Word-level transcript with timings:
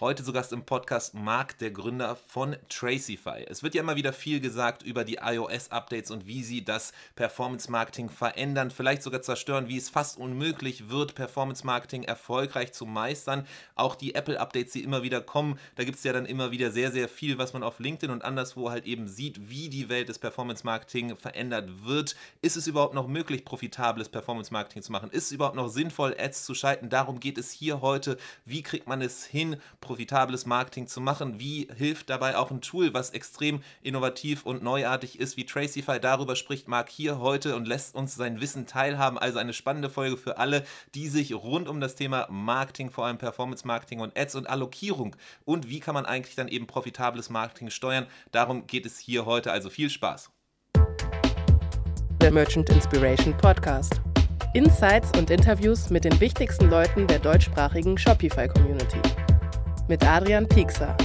Heute 0.00 0.24
zu 0.24 0.32
Gast 0.32 0.52
im 0.52 0.64
Podcast 0.64 1.14
Marc, 1.14 1.56
der 1.58 1.70
Gründer 1.70 2.16
von 2.16 2.56
Tracify. 2.68 3.44
Es 3.48 3.62
wird 3.62 3.76
ja 3.76 3.80
immer 3.80 3.94
wieder 3.94 4.12
viel 4.12 4.40
gesagt 4.40 4.82
über 4.82 5.04
die 5.04 5.18
iOS-Updates 5.22 6.10
und 6.10 6.26
wie 6.26 6.42
sie 6.42 6.64
das 6.64 6.92
Performance-Marketing 7.14 8.08
verändern, 8.08 8.72
vielleicht 8.72 9.04
sogar 9.04 9.22
zerstören, 9.22 9.68
wie 9.68 9.76
es 9.76 9.90
fast 9.90 10.18
unmöglich 10.18 10.90
wird, 10.90 11.14
Performance-Marketing 11.14 12.02
erfolgreich 12.02 12.72
zu 12.72 12.86
meistern. 12.86 13.46
Auch 13.76 13.94
die 13.94 14.16
Apple-Updates, 14.16 14.72
die 14.72 14.82
immer 14.82 15.04
wieder 15.04 15.20
kommen, 15.20 15.60
da 15.76 15.84
gibt 15.84 15.98
es 15.98 16.02
ja 16.02 16.12
dann 16.12 16.26
immer 16.26 16.50
wieder 16.50 16.72
sehr, 16.72 16.90
sehr 16.90 17.08
viel, 17.08 17.38
was 17.38 17.52
man 17.52 17.62
auf 17.62 17.78
LinkedIn 17.78 18.10
und 18.10 18.24
anderswo 18.24 18.70
halt 18.70 18.86
eben 18.86 19.06
sieht, 19.06 19.48
wie 19.48 19.68
die 19.68 19.88
Welt 19.88 20.08
des 20.08 20.18
Performance-Marketing 20.18 21.14
verändert 21.14 21.84
wird. 21.84 22.16
Ist 22.42 22.56
es 22.56 22.66
überhaupt 22.66 22.94
noch 22.94 23.06
möglich, 23.06 23.44
profitables 23.44 24.08
Performance-Marketing 24.08 24.82
zu 24.82 24.90
machen? 24.90 25.10
Ist 25.10 25.26
es 25.26 25.32
überhaupt 25.32 25.54
noch 25.54 25.68
sinnvoll, 25.68 26.16
Ads 26.18 26.46
zu 26.46 26.56
schalten? 26.56 26.88
Darum 26.88 27.20
geht 27.20 27.38
es 27.38 27.52
hier 27.52 27.80
heute. 27.80 28.16
Wie 28.44 28.64
kriegt 28.64 28.88
man 28.88 29.00
es 29.00 29.24
hin, 29.24 29.60
profitables 29.84 30.46
Marketing 30.46 30.88
zu 30.88 31.00
machen? 31.00 31.38
Wie 31.38 31.68
hilft 31.76 32.10
dabei 32.10 32.36
auch 32.36 32.50
ein 32.50 32.60
Tool, 32.60 32.92
was 32.92 33.10
extrem 33.10 33.62
innovativ 33.82 34.44
und 34.44 34.64
neuartig 34.64 35.20
ist, 35.20 35.36
wie 35.36 35.46
Tracify? 35.46 36.00
Darüber 36.00 36.34
spricht 36.34 36.66
Marc 36.66 36.88
hier 36.88 37.20
heute 37.20 37.54
und 37.54 37.68
lässt 37.68 37.94
uns 37.94 38.16
sein 38.16 38.40
Wissen 38.40 38.66
teilhaben. 38.66 39.18
Also 39.18 39.38
eine 39.38 39.52
spannende 39.52 39.90
Folge 39.90 40.16
für 40.16 40.38
alle, 40.38 40.64
die 40.96 41.06
sich 41.06 41.32
rund 41.32 41.68
um 41.68 41.80
das 41.80 41.94
Thema 41.94 42.26
Marketing, 42.28 42.90
vor 42.90 43.06
allem 43.06 43.18
Performance 43.18 43.64
Marketing 43.64 44.00
und 44.00 44.18
Ads 44.18 44.34
und 44.34 44.48
Allokierung 44.48 45.14
und 45.44 45.68
wie 45.68 45.78
kann 45.78 45.94
man 45.94 46.06
eigentlich 46.06 46.34
dann 46.34 46.48
eben 46.48 46.66
profitables 46.66 47.30
Marketing 47.30 47.70
steuern. 47.70 48.06
Darum 48.32 48.66
geht 48.66 48.86
es 48.86 48.98
hier 48.98 49.26
heute. 49.26 49.52
Also 49.52 49.70
viel 49.70 49.90
Spaß. 49.90 50.30
Der 52.20 52.32
Merchant 52.32 52.70
Inspiration 52.70 53.36
Podcast. 53.36 54.00
Insights 54.54 55.10
und 55.18 55.30
Interviews 55.30 55.90
mit 55.90 56.04
den 56.04 56.18
wichtigsten 56.20 56.70
Leuten 56.70 57.06
der 57.06 57.18
deutschsprachigen 57.18 57.98
Shopify-Community 57.98 59.00
mit 59.88 60.06
Adrian 60.06 60.48
Piekser. 60.48 60.96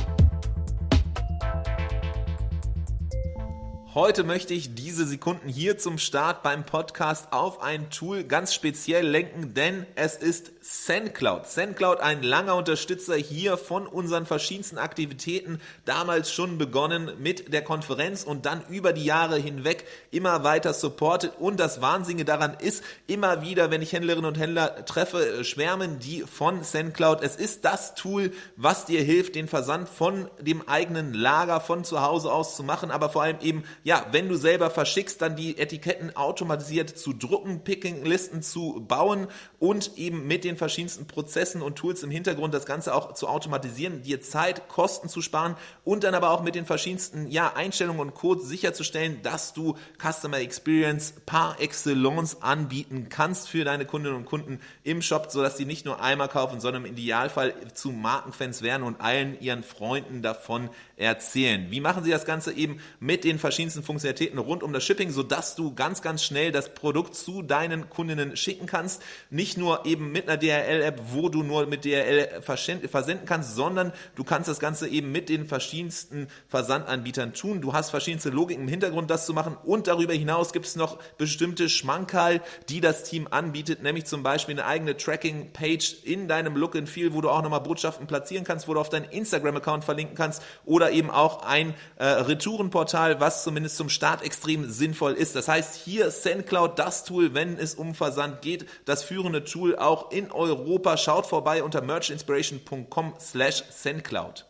Heute 3.94 4.24
möchte 4.24 4.54
ich 4.54 4.76
diese 4.76 5.06
Sekunden 5.06 5.50
hier 5.50 5.78
zum 5.78 5.98
Start 5.98 6.44
beim 6.44 6.64
Podcast 6.64 7.34
auf 7.34 7.62
ein 7.62 7.90
Tool 7.90 8.24
ganz 8.24 8.54
speziell 8.54 9.06
lenken, 9.06 9.54
denn 9.54 9.86
es 9.96 10.16
ist 10.16 10.52
SendCloud. 10.72 11.48
SendCloud, 11.48 12.00
ein 12.00 12.22
langer 12.22 12.56
Unterstützer 12.56 13.16
hier 13.16 13.58
von 13.58 13.88
unseren 13.88 14.28
verschiedensten 14.28 14.78
Aktivitäten, 14.78 15.60
damals 15.86 16.32
schon 16.32 16.60
begonnen 16.60 17.10
mit 17.18 17.52
der 17.52 17.64
Konferenz 17.64 18.24
und 18.24 18.46
dann 18.46 18.62
über 18.70 18.94
die 18.94 19.04
Jahre 19.04 19.38
hinweg 19.38 19.86
immer 20.12 20.44
weiter 20.44 20.76
supportet. 20.76 21.34
Und 21.40 21.60
das 21.60 21.82
Wahnsinnige 21.82 22.24
daran 22.24 22.56
ist, 22.60 22.84
immer 23.08 23.42
wieder, 23.42 23.72
wenn 23.72 23.82
ich 23.82 23.94
Händlerinnen 23.94 24.28
und 24.28 24.38
Händler 24.38 24.86
treffe, 24.86 25.44
schwärmen 25.44 25.98
die 25.98 26.22
von 26.22 26.64
SendCloud. 26.64 27.24
Es 27.24 27.36
ist 27.36 27.66
das 27.66 27.96
Tool, 27.96 28.32
was 28.56 28.86
dir 28.86 29.02
hilft, 29.02 29.34
den 29.34 29.48
Versand 29.48 29.90
von 29.90 30.30
dem 30.40 30.68
eigenen 30.70 31.16
Lager 31.16 31.62
von 31.62 31.84
zu 31.84 32.04
Hause 32.04 32.32
aus 32.32 32.56
zu 32.56 32.62
machen, 32.62 32.92
aber 32.92 33.10
vor 33.10 33.24
allem 33.24 33.40
eben 33.42 33.64
ja, 33.84 34.06
wenn 34.12 34.30
du 34.30 34.36
selber 34.36 34.70
verschickst, 34.70 35.20
dann 35.20 35.36
die 35.36 35.58
Etiketten 35.58 36.16
automatisiert 36.16 36.96
zu 36.96 37.14
drucken, 37.14 37.64
Picking-Listen 37.64 38.44
zu 38.44 38.86
bauen 38.88 39.30
und 39.58 39.98
eben 39.98 40.28
mit 40.28 40.44
den 40.44 40.59
verschiedensten 40.60 41.08
Prozessen 41.08 41.64
und 41.64 41.76
Tools 41.76 42.04
im 42.04 42.12
Hintergrund 42.12 42.54
das 42.54 42.68
Ganze 42.68 42.94
auch 42.94 43.14
zu 43.14 43.28
automatisieren, 43.28 44.04
dir 44.04 44.22
Zeit, 44.22 44.68
Kosten 44.68 45.10
zu 45.10 45.24
sparen 45.24 45.56
und 45.84 46.04
dann 46.04 46.14
aber 46.14 46.30
auch 46.30 46.44
mit 46.44 46.54
den 46.54 46.68
verschiedensten 46.68 47.26
ja, 47.28 47.54
Einstellungen 47.56 48.00
und 48.00 48.14
Codes 48.14 48.48
sicherzustellen, 48.48 49.24
dass 49.24 49.54
du 49.54 49.76
Customer 49.98 50.38
Experience 50.38 51.16
par 51.26 51.60
excellence 51.60 52.42
anbieten 52.42 53.08
kannst 53.10 53.50
für 53.50 53.64
deine 53.64 53.86
Kundinnen 53.86 54.18
und 54.18 54.26
Kunden 54.26 54.60
im 54.84 55.02
Shop, 55.02 55.32
sodass 55.32 55.58
sie 55.58 55.66
nicht 55.66 55.86
nur 55.86 56.02
einmal 56.02 56.30
kaufen, 56.30 56.60
sondern 56.60 56.86
im 56.86 56.92
Idealfall 56.92 57.56
zu 57.74 57.92
Markenfans 57.92 58.62
werden 58.62 58.84
und 58.84 59.02
allen 59.02 59.40
ihren 59.42 59.64
Freunden 59.64 60.22
davon 60.22 60.70
erzählen. 61.00 61.68
Wie 61.70 61.80
machen 61.80 62.04
sie 62.04 62.12
das 62.12 62.26
Ganze 62.26 62.52
eben 62.52 62.80
mit 63.00 63.24
den 63.24 63.40
verschiedensten 63.40 63.84
Funktionalitäten 63.84 64.38
rund 64.38 64.64
um 64.64 64.74
das 64.74 64.84
Shipping, 64.84 65.12
sodass 65.12 65.56
du 65.56 65.74
ganz, 65.74 66.02
ganz 66.02 66.24
schnell 66.24 66.52
das 66.52 66.74
Produkt 66.74 67.16
zu 67.16 67.42
deinen 67.42 67.90
Kundinnen 67.90 68.36
schicken 68.36 68.66
kannst. 68.66 69.02
Nicht 69.30 69.58
nur 69.58 69.86
eben 69.86 70.12
mit 70.12 70.28
einer 70.28 70.38
DRL-App, 70.38 71.02
wo 71.14 71.30
du 71.30 71.42
nur 71.42 71.66
mit 71.68 71.86
DRL 71.86 72.42
versenden 72.42 73.26
kannst, 73.26 73.56
sondern 73.56 73.94
du 74.16 74.26
kannst 74.26 74.50
das 74.50 74.60
Ganze 74.60 74.90
eben 74.90 75.12
mit 75.12 75.30
den 75.30 75.46
verschiedensten 75.46 76.28
Versandanbietern 76.50 77.34
tun. 77.34 77.62
Du 77.62 77.72
hast 77.72 77.92
verschiedenste 77.92 78.30
Logiken 78.30 78.64
im 78.64 78.70
Hintergrund, 78.70 79.10
das 79.10 79.26
zu 79.26 79.34
machen. 79.34 79.56
Und 79.64 79.88
darüber 79.88 80.14
hinaus 80.14 80.52
gibt 80.52 80.66
es 80.66 80.76
noch 80.76 81.00
bestimmte 81.18 81.70
Schmankerl, 81.70 82.42
die 82.68 82.82
das 82.82 83.04
Team 83.04 83.28
anbietet, 83.32 83.82
nämlich 83.84 84.06
zum 84.06 84.22
Beispiel 84.22 84.56
eine 84.56 84.66
eigene 84.66 84.98
Tracking-Page 84.98 86.04
in 86.04 86.28
deinem 86.28 86.58
Look 86.58 86.76
and 86.76 86.90
Feel, 86.90 87.14
wo 87.14 87.22
du 87.22 87.30
auch 87.30 87.42
nochmal 87.42 87.62
Botschaften 87.62 88.06
platzieren 88.06 88.44
kannst, 88.44 88.68
wo 88.68 88.74
du 88.74 88.82
auf 88.82 88.90
deinen 88.90 89.06
Instagram-Account 89.06 89.86
verlinken 89.86 90.16
kannst 90.16 90.42
oder 90.66 90.89
eben 90.92 91.10
auch 91.10 91.44
ein 91.44 91.74
äh, 91.98 92.06
Retourenportal, 92.06 93.20
was 93.20 93.44
zumindest 93.44 93.78
zum 93.78 93.90
Start 93.90 94.24
extrem 94.24 94.70
sinnvoll 94.70 95.14
ist. 95.14 95.36
Das 95.36 95.48
heißt, 95.48 95.76
hier 95.76 96.12
SendCloud, 96.12 96.78
das 96.78 97.04
Tool, 97.04 97.34
wenn 97.34 97.58
es 97.58 97.76
um 97.76 97.96
Versand 97.96 98.42
geht, 98.42 98.68
das 98.86 99.04
führende 99.04 99.44
Tool 99.44 99.76
auch 99.76 100.12
in 100.12 100.32
Europa. 100.32 100.98
Schaut 100.98 101.26
vorbei 101.26 101.64
unter 101.64 101.82
merchinspiration.com 101.82 103.14
slash 103.20 103.64
SendCloud. 103.70 104.46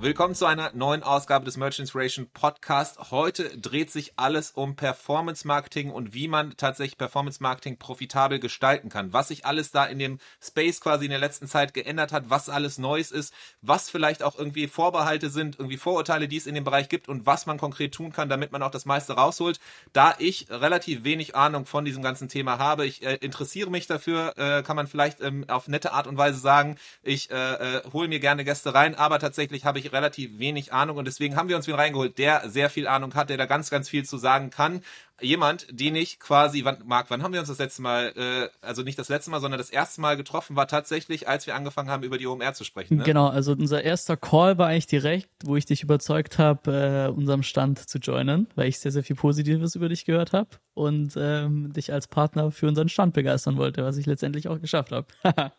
Willkommen 0.00 0.36
zu 0.36 0.46
einer 0.46 0.70
neuen 0.74 1.02
Ausgabe 1.02 1.44
des 1.44 1.56
Merchant 1.56 1.80
Inspiration 1.80 2.28
Podcast. 2.32 3.10
Heute 3.10 3.58
dreht 3.58 3.90
sich 3.90 4.12
alles 4.16 4.52
um 4.52 4.76
Performance 4.76 5.44
Marketing 5.44 5.90
und 5.90 6.14
wie 6.14 6.28
man 6.28 6.56
tatsächlich 6.56 6.96
Performance 6.96 7.42
Marketing 7.42 7.78
profitabel 7.78 8.38
gestalten 8.38 8.90
kann. 8.90 9.12
Was 9.12 9.26
sich 9.26 9.44
alles 9.44 9.72
da 9.72 9.84
in 9.86 9.98
dem 9.98 10.20
Space 10.40 10.80
quasi 10.80 11.06
in 11.06 11.10
der 11.10 11.18
letzten 11.18 11.48
Zeit 11.48 11.74
geändert 11.74 12.12
hat, 12.12 12.30
was 12.30 12.48
alles 12.48 12.78
Neues 12.78 13.10
ist, 13.10 13.34
was 13.60 13.90
vielleicht 13.90 14.22
auch 14.22 14.38
irgendwie 14.38 14.68
Vorbehalte 14.68 15.30
sind, 15.30 15.58
irgendwie 15.58 15.78
Vorurteile, 15.78 16.28
die 16.28 16.36
es 16.36 16.46
in 16.46 16.54
dem 16.54 16.62
Bereich 16.62 16.88
gibt 16.88 17.08
und 17.08 17.26
was 17.26 17.46
man 17.46 17.58
konkret 17.58 17.92
tun 17.92 18.12
kann, 18.12 18.28
damit 18.28 18.52
man 18.52 18.62
auch 18.62 18.70
das 18.70 18.86
meiste 18.86 19.14
rausholt. 19.14 19.58
Da 19.92 20.14
ich 20.20 20.46
relativ 20.48 21.02
wenig 21.02 21.34
Ahnung 21.34 21.66
von 21.66 21.84
diesem 21.84 22.04
ganzen 22.04 22.28
Thema 22.28 22.60
habe, 22.60 22.86
ich 22.86 23.04
äh, 23.04 23.16
interessiere 23.16 23.68
mich 23.68 23.88
dafür, 23.88 24.34
äh, 24.38 24.62
kann 24.62 24.76
man 24.76 24.86
vielleicht 24.86 25.20
ähm, 25.20 25.44
auf 25.48 25.66
nette 25.66 25.92
Art 25.92 26.06
und 26.06 26.16
Weise 26.18 26.38
sagen, 26.38 26.76
ich 27.02 27.32
äh, 27.32 27.34
äh 27.34 27.82
hole 27.92 28.06
mir 28.06 28.20
gerne 28.20 28.44
Gäste 28.44 28.74
rein, 28.74 28.94
aber 28.94 29.18
tatsächlich 29.18 29.64
habe 29.64 29.80
ich 29.80 29.87
relativ 29.92 30.38
wenig 30.38 30.72
Ahnung 30.72 30.96
und 30.96 31.06
deswegen 31.06 31.36
haben 31.36 31.48
wir 31.48 31.56
uns 31.56 31.66
wen 31.66 31.74
reingeholt, 31.74 32.18
der 32.18 32.48
sehr 32.48 32.70
viel 32.70 32.86
Ahnung 32.86 33.14
hat, 33.14 33.30
der 33.30 33.36
da 33.36 33.46
ganz, 33.46 33.70
ganz 33.70 33.88
viel 33.88 34.04
zu 34.04 34.18
sagen 34.18 34.50
kann. 34.50 34.82
Jemand, 35.20 35.66
den 35.70 35.96
ich 35.96 36.20
quasi, 36.20 36.64
wann, 36.64 36.78
Marc, 36.86 37.10
wann 37.10 37.24
haben 37.24 37.32
wir 37.32 37.40
uns 37.40 37.48
das 37.48 37.58
letzte 37.58 37.82
Mal, 37.82 38.12
äh, 38.16 38.48
also 38.64 38.82
nicht 38.82 38.98
das 38.98 39.08
letzte 39.08 39.32
Mal, 39.32 39.40
sondern 39.40 39.58
das 39.58 39.70
erste 39.70 40.00
Mal 40.00 40.16
getroffen, 40.16 40.54
war 40.54 40.68
tatsächlich, 40.68 41.26
als 41.26 41.48
wir 41.48 41.56
angefangen 41.56 41.90
haben, 41.90 42.04
über 42.04 42.18
die 42.18 42.26
OMR 42.26 42.54
zu 42.54 42.62
sprechen. 42.62 42.98
Ne? 42.98 43.02
Genau, 43.02 43.26
also 43.26 43.52
unser 43.52 43.82
erster 43.82 44.16
Call 44.16 44.58
war 44.58 44.68
eigentlich 44.68 44.86
direkt, 44.86 45.28
wo 45.44 45.56
ich 45.56 45.66
dich 45.66 45.82
überzeugt 45.82 46.38
habe, 46.38 47.08
äh, 47.08 47.12
unserem 47.12 47.42
Stand 47.42 47.80
zu 47.88 47.98
joinen, 47.98 48.46
weil 48.54 48.68
ich 48.68 48.78
sehr, 48.78 48.92
sehr 48.92 49.02
viel 49.02 49.16
Positives 49.16 49.74
über 49.74 49.88
dich 49.88 50.04
gehört 50.04 50.32
habe 50.32 50.50
und 50.74 51.14
ähm, 51.16 51.72
dich 51.72 51.92
als 51.92 52.06
Partner 52.06 52.52
für 52.52 52.68
unseren 52.68 52.88
Stand 52.88 53.14
begeistern 53.14 53.56
wollte, 53.56 53.82
was 53.84 53.96
ich 53.96 54.06
letztendlich 54.06 54.46
auch 54.46 54.60
geschafft 54.60 54.92
habe. 54.92 55.08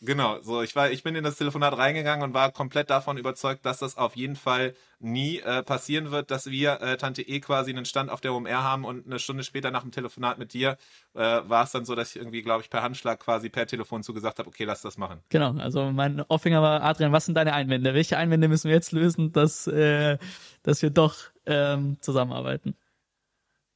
Genau, 0.00 0.40
so 0.42 0.62
ich 0.62 0.76
war, 0.76 0.92
ich 0.92 1.02
bin 1.02 1.16
in 1.16 1.24
das 1.24 1.36
Telefonat 1.36 1.76
reingegangen 1.76 2.22
und 2.22 2.32
war 2.32 2.52
komplett 2.52 2.88
davon 2.88 3.18
überzeugt, 3.18 3.66
dass 3.66 3.78
das 3.78 3.96
auf 3.96 4.14
jeden 4.14 4.36
Fall 4.36 4.74
nie 5.00 5.40
äh, 5.40 5.64
passieren 5.64 6.12
wird, 6.12 6.30
dass 6.30 6.50
wir 6.50 6.80
äh, 6.80 6.96
Tante 6.96 7.22
E 7.22 7.40
quasi 7.40 7.72
einen 7.72 7.84
Stand 7.84 8.08
auf 8.08 8.20
der 8.20 8.32
OMR 8.32 8.62
haben 8.62 8.84
und 8.84 9.06
eine 9.06 9.18
Stunde 9.18 9.42
später 9.42 9.72
nach 9.72 9.82
dem 9.82 9.90
Telefonat 9.90 10.38
mit 10.38 10.52
dir 10.52 10.78
äh, 11.14 11.20
war 11.20 11.64
es 11.64 11.72
dann 11.72 11.84
so, 11.84 11.96
dass 11.96 12.10
ich 12.10 12.16
irgendwie, 12.16 12.42
glaube 12.42 12.62
ich, 12.62 12.70
per 12.70 12.82
Handschlag 12.82 13.18
quasi 13.18 13.48
per 13.48 13.66
Telefon 13.66 14.04
zugesagt 14.04 14.38
habe, 14.38 14.48
okay, 14.48 14.64
lass 14.64 14.82
das 14.82 14.98
machen. 14.98 15.20
Genau, 15.30 15.56
also 15.58 15.90
mein 15.90 16.24
Aufhänger 16.28 16.62
war, 16.62 16.82
Adrian, 16.82 17.10
was 17.10 17.26
sind 17.26 17.34
deine 17.34 17.52
Einwände? 17.52 17.92
Welche 17.92 18.18
Einwände 18.18 18.46
müssen 18.46 18.68
wir 18.68 18.76
jetzt 18.76 18.92
lösen, 18.92 19.32
dass, 19.32 19.66
äh, 19.66 20.18
dass 20.62 20.80
wir 20.80 20.90
doch 20.90 21.16
ähm, 21.44 21.96
zusammenarbeiten? 22.00 22.76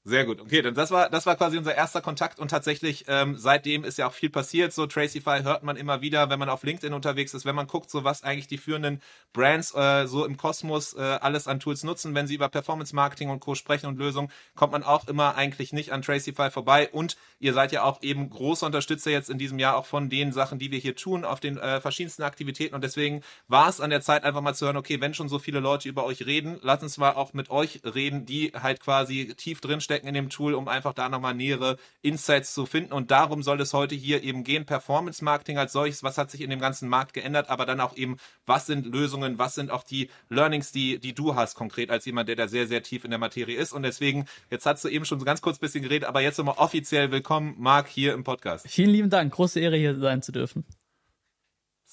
Sehr 0.04 0.24
gut. 0.24 0.40
Okay, 0.40 0.62
dann 0.62 0.74
das 0.74 0.90
war 0.90 1.08
das 1.10 1.26
war 1.26 1.36
quasi 1.36 1.56
unser 1.56 1.76
erster 1.76 2.00
Kontakt 2.00 2.40
und 2.40 2.48
tatsächlich 2.50 3.04
ähm, 3.06 3.36
seitdem 3.36 3.84
ist 3.84 3.98
ja 3.98 4.08
auch 4.08 4.12
viel 4.12 4.30
passiert. 4.30 4.72
So 4.72 4.86
Tracify 4.88 5.42
hört 5.44 5.62
man 5.62 5.76
immer 5.76 6.00
wieder, 6.00 6.28
wenn 6.28 6.40
man 6.40 6.48
auf 6.48 6.64
LinkedIn 6.64 6.92
unterwegs 6.92 7.34
ist, 7.34 7.44
wenn 7.44 7.54
man 7.54 7.68
guckt, 7.68 7.88
so 7.88 8.02
was 8.02 8.24
eigentlich 8.24 8.48
die 8.48 8.58
führenden 8.58 9.00
Brands 9.32 9.72
äh, 9.76 10.08
so 10.08 10.24
im 10.24 10.36
Kosmos 10.36 10.94
äh, 10.94 11.00
alles 11.00 11.46
an 11.46 11.60
Tools 11.60 11.84
nutzen, 11.84 12.16
wenn 12.16 12.26
sie 12.26 12.34
über 12.34 12.48
Performance 12.48 12.96
Marketing 12.96 13.30
und 13.30 13.38
Co 13.38 13.54
sprechen 13.54 13.86
und 13.86 13.96
Lösungen, 13.96 14.28
kommt 14.56 14.72
man 14.72 14.82
auch 14.82 15.06
immer 15.06 15.36
eigentlich 15.36 15.72
nicht 15.72 15.92
an 15.92 16.02
Tracify 16.02 16.50
vorbei. 16.50 16.88
Und 16.90 17.16
ihr 17.38 17.54
seid 17.54 17.70
ja 17.70 17.84
auch 17.84 18.02
eben 18.02 18.28
große 18.28 18.66
Unterstützer 18.66 19.12
jetzt 19.12 19.30
in 19.30 19.38
diesem 19.38 19.60
Jahr 19.60 19.76
auch 19.76 19.86
von 19.86 20.10
den 20.10 20.32
Sachen, 20.32 20.58
die 20.58 20.72
wir 20.72 20.80
hier 20.80 20.96
tun, 20.96 21.24
auf 21.24 21.38
den 21.38 21.58
äh, 21.58 21.80
verschiedensten 21.80 22.24
Aktivitäten. 22.24 22.74
Und 22.74 22.82
deswegen 22.82 23.22
war 23.46 23.68
es 23.68 23.80
an 23.80 23.90
der 23.90 24.00
Zeit 24.00 24.24
einfach 24.24 24.40
mal 24.40 24.54
zu 24.54 24.66
hören, 24.66 24.76
okay, 24.76 25.00
wenn 25.00 25.14
schon 25.14 25.28
so 25.28 25.38
viele 25.38 25.60
Leute 25.60 25.88
über 25.88 26.04
euch 26.04 26.26
reden, 26.26 26.58
lasst 26.60 26.82
uns 26.82 26.98
mal 26.98 27.12
auch 27.12 27.34
mit 27.34 27.50
euch 27.50 27.82
reden, 27.84 28.26
die 28.26 28.50
halt 28.52 28.80
quasi 28.80 29.32
tief 29.36 29.60
drinstehen 29.60 29.91
stecken 29.92 30.08
in 30.08 30.14
dem 30.14 30.30
Tool, 30.30 30.54
um 30.54 30.68
einfach 30.68 30.94
da 30.94 31.10
nochmal 31.10 31.34
nähere 31.34 31.76
Insights 32.00 32.54
zu 32.54 32.64
finden. 32.64 32.94
Und 32.94 33.10
darum 33.10 33.42
soll 33.42 33.60
es 33.60 33.74
heute 33.74 33.94
hier 33.94 34.22
eben 34.22 34.42
gehen. 34.42 34.64
Performance 34.64 35.22
Marketing 35.22 35.58
als 35.58 35.72
solches, 35.72 36.02
was 36.02 36.16
hat 36.16 36.30
sich 36.30 36.40
in 36.40 36.48
dem 36.48 36.60
ganzen 36.60 36.88
Markt 36.88 37.12
geändert, 37.12 37.50
aber 37.50 37.66
dann 37.66 37.80
auch 37.80 37.94
eben, 37.94 38.16
was 38.46 38.64
sind 38.64 38.86
Lösungen, 38.86 39.38
was 39.38 39.54
sind 39.54 39.70
auch 39.70 39.82
die 39.82 40.08
Learnings, 40.30 40.72
die, 40.72 40.98
die 40.98 41.14
du 41.14 41.34
hast 41.34 41.56
konkret 41.56 41.90
als 41.90 42.06
jemand, 42.06 42.30
der 42.30 42.36
da 42.36 42.48
sehr, 42.48 42.66
sehr 42.66 42.82
tief 42.82 43.04
in 43.04 43.10
der 43.10 43.18
Materie 43.18 43.56
ist. 43.56 43.72
Und 43.72 43.82
deswegen, 43.82 44.24
jetzt 44.50 44.64
hast 44.64 44.82
du 44.82 44.88
eben 44.88 45.04
schon 45.04 45.18
so 45.18 45.26
ganz 45.26 45.42
kurz 45.42 45.58
ein 45.58 45.60
bisschen 45.60 45.82
geredet, 45.82 46.08
aber 46.08 46.22
jetzt 46.22 46.38
nochmal 46.38 46.56
offiziell 46.56 47.10
willkommen, 47.10 47.54
Marc, 47.58 47.88
hier 47.88 48.14
im 48.14 48.24
Podcast. 48.24 48.66
Vielen 48.68 48.90
lieben 48.90 49.10
Dank. 49.10 49.34
Große 49.34 49.60
Ehre, 49.60 49.76
hier 49.76 49.98
sein 49.98 50.22
zu 50.22 50.32
dürfen. 50.32 50.64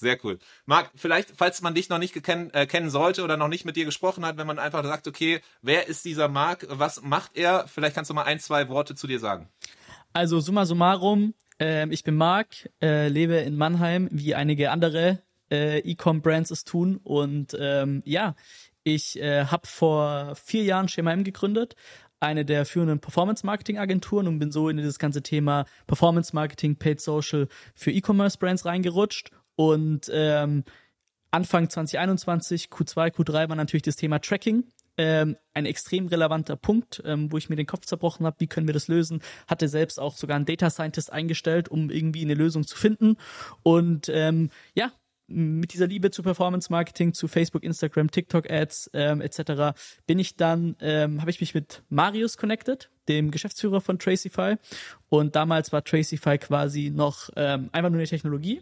Sehr 0.00 0.16
cool. 0.24 0.38
Marc, 0.64 0.90
vielleicht, 0.94 1.28
falls 1.36 1.60
man 1.60 1.74
dich 1.74 1.90
noch 1.90 1.98
nicht 1.98 2.22
kennen, 2.22 2.48
äh, 2.54 2.66
kennen 2.66 2.88
sollte 2.88 3.22
oder 3.22 3.36
noch 3.36 3.48
nicht 3.48 3.66
mit 3.66 3.76
dir 3.76 3.84
gesprochen 3.84 4.24
hat, 4.24 4.38
wenn 4.38 4.46
man 4.46 4.58
einfach 4.58 4.82
sagt, 4.82 5.06
okay, 5.06 5.42
wer 5.60 5.88
ist 5.88 6.06
dieser 6.06 6.28
Marc, 6.28 6.66
was 6.70 7.02
macht 7.02 7.36
er? 7.36 7.68
Vielleicht 7.68 7.94
kannst 7.94 8.08
du 8.08 8.14
mal 8.14 8.22
ein, 8.22 8.40
zwei 8.40 8.70
Worte 8.70 8.94
zu 8.94 9.06
dir 9.06 9.18
sagen. 9.20 9.50
Also 10.14 10.40
summa 10.40 10.64
summarum, 10.64 11.34
äh, 11.60 11.86
ich 11.90 12.02
bin 12.02 12.16
Marc, 12.16 12.70
äh, 12.80 13.08
lebe 13.08 13.34
in 13.34 13.56
Mannheim, 13.56 14.08
wie 14.10 14.34
einige 14.34 14.70
andere 14.70 15.22
äh, 15.50 15.80
E-Com-Brands 15.80 16.50
es 16.50 16.64
tun. 16.64 16.98
Und 17.04 17.54
ähm, 17.60 18.00
ja, 18.06 18.36
ich 18.82 19.20
äh, 19.20 19.44
habe 19.44 19.66
vor 19.66 20.34
vier 20.34 20.64
Jahren 20.64 20.88
Schema 20.88 21.12
M 21.12 21.24
gegründet, 21.24 21.76
eine 22.20 22.46
der 22.46 22.64
führenden 22.64 23.00
Performance-Marketing-Agenturen 23.00 24.28
und 24.28 24.38
bin 24.38 24.50
so 24.50 24.70
in 24.70 24.78
dieses 24.78 24.98
ganze 24.98 25.22
Thema 25.22 25.66
Performance-Marketing, 25.86 26.76
Paid 26.76 27.00
Social 27.00 27.48
für 27.74 27.90
E-Commerce-Brands 27.90 28.64
reingerutscht. 28.64 29.30
Und 29.56 30.10
ähm, 30.12 30.64
Anfang 31.30 31.70
2021, 31.70 32.66
Q2, 32.66 33.14
Q3 33.14 33.48
war 33.48 33.56
natürlich 33.56 33.82
das 33.82 33.96
Thema 33.96 34.18
Tracking. 34.18 34.64
Ähm, 34.96 35.36
ein 35.54 35.64
extrem 35.64 36.08
relevanter 36.08 36.56
Punkt, 36.56 37.02
ähm, 37.06 37.30
wo 37.30 37.38
ich 37.38 37.48
mir 37.48 37.56
den 37.56 37.66
Kopf 37.66 37.86
zerbrochen 37.86 38.26
habe, 38.26 38.36
wie 38.40 38.48
können 38.48 38.66
wir 38.66 38.74
das 38.74 38.88
lösen. 38.88 39.22
Hatte 39.46 39.68
selbst 39.68 39.98
auch 39.98 40.16
sogar 40.16 40.36
einen 40.36 40.44
Data 40.44 40.68
Scientist 40.68 41.12
eingestellt, 41.12 41.68
um 41.68 41.90
irgendwie 41.90 42.22
eine 42.22 42.34
Lösung 42.34 42.66
zu 42.66 42.76
finden. 42.76 43.16
Und 43.62 44.08
ähm, 44.08 44.50
ja, 44.74 44.92
mit 45.30 45.72
dieser 45.72 45.86
Liebe 45.86 46.10
zu 46.10 46.22
Performance 46.22 46.70
Marketing, 46.70 47.14
zu 47.14 47.28
Facebook, 47.28 47.62
Instagram, 47.62 48.10
TikTok 48.10 48.50
Ads 48.50 48.90
ähm, 48.92 49.20
etc. 49.20 49.78
bin 50.06 50.18
ich 50.18 50.36
dann, 50.36 50.76
ähm, 50.80 51.20
habe 51.20 51.30
ich 51.30 51.40
mich 51.40 51.54
mit 51.54 51.82
Marius 51.88 52.36
connected, 52.36 52.90
dem 53.08 53.30
Geschäftsführer 53.30 53.80
von 53.80 53.98
Tracify. 53.98 54.56
Und 55.08 55.36
damals 55.36 55.72
war 55.72 55.84
Tracify 55.84 56.36
quasi 56.38 56.90
noch 56.90 57.30
ähm, 57.36 57.70
einfach 57.72 57.90
nur 57.90 58.00
eine 58.00 58.08
Technologie. 58.08 58.60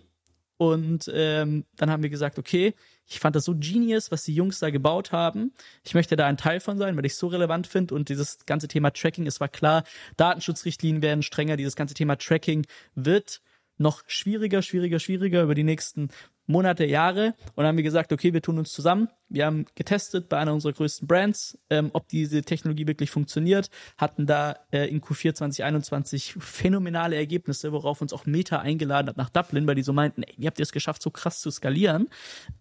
Und 0.58 1.10
ähm, 1.14 1.64
dann 1.76 1.88
haben 1.88 2.02
wir 2.02 2.10
gesagt, 2.10 2.38
okay, 2.38 2.74
ich 3.06 3.20
fand 3.20 3.36
das 3.36 3.44
so 3.44 3.54
genius, 3.54 4.10
was 4.10 4.24
die 4.24 4.34
Jungs 4.34 4.58
da 4.58 4.70
gebaut 4.70 5.12
haben. 5.12 5.52
Ich 5.84 5.94
möchte 5.94 6.16
da 6.16 6.26
ein 6.26 6.36
Teil 6.36 6.58
von 6.60 6.76
sein, 6.78 6.96
weil 6.96 7.06
ich 7.06 7.12
es 7.12 7.18
so 7.18 7.28
relevant 7.28 7.68
finde. 7.68 7.94
Und 7.94 8.08
dieses 8.08 8.44
ganze 8.44 8.66
Thema 8.66 8.90
Tracking, 8.90 9.26
es 9.26 9.40
war 9.40 9.48
klar, 9.48 9.84
Datenschutzrichtlinien 10.16 11.00
werden 11.00 11.22
strenger. 11.22 11.56
Dieses 11.56 11.76
ganze 11.76 11.94
Thema 11.94 12.16
Tracking 12.16 12.66
wird 12.96 13.40
noch 13.78 14.02
schwieriger, 14.08 14.60
schwieriger, 14.60 14.98
schwieriger 14.98 15.42
über 15.42 15.54
die 15.54 15.62
nächsten 15.62 16.10
Monate, 16.48 16.86
Jahre 16.86 17.34
und 17.54 17.66
haben 17.66 17.76
wir 17.76 17.84
gesagt, 17.84 18.12
okay, 18.12 18.32
wir 18.32 18.42
tun 18.42 18.58
uns 18.58 18.72
zusammen. 18.72 19.08
Wir 19.28 19.44
haben 19.44 19.66
getestet 19.74 20.30
bei 20.30 20.38
einer 20.38 20.54
unserer 20.54 20.72
größten 20.72 21.06
Brands, 21.06 21.58
ähm, 21.68 21.90
ob 21.92 22.08
diese 22.08 22.40
Technologie 22.40 22.86
wirklich 22.86 23.10
funktioniert, 23.10 23.68
hatten 23.98 24.26
da 24.26 24.56
äh, 24.72 24.88
in 24.88 25.02
Q4 25.02 25.34
2021 25.34 26.36
phänomenale 26.38 27.16
Ergebnisse, 27.16 27.70
worauf 27.72 28.00
uns 28.00 28.14
auch 28.14 28.24
Meta 28.24 28.60
eingeladen 28.60 29.10
hat 29.10 29.18
nach 29.18 29.28
Dublin, 29.28 29.66
weil 29.66 29.74
die 29.74 29.82
so 29.82 29.92
meinten, 29.92 30.22
ey, 30.22 30.34
wie 30.38 30.46
habt 30.46 30.58
ihr 30.58 30.62
es 30.62 30.72
geschafft, 30.72 31.02
so 31.02 31.10
krass 31.10 31.40
zu 31.40 31.50
skalieren 31.50 32.08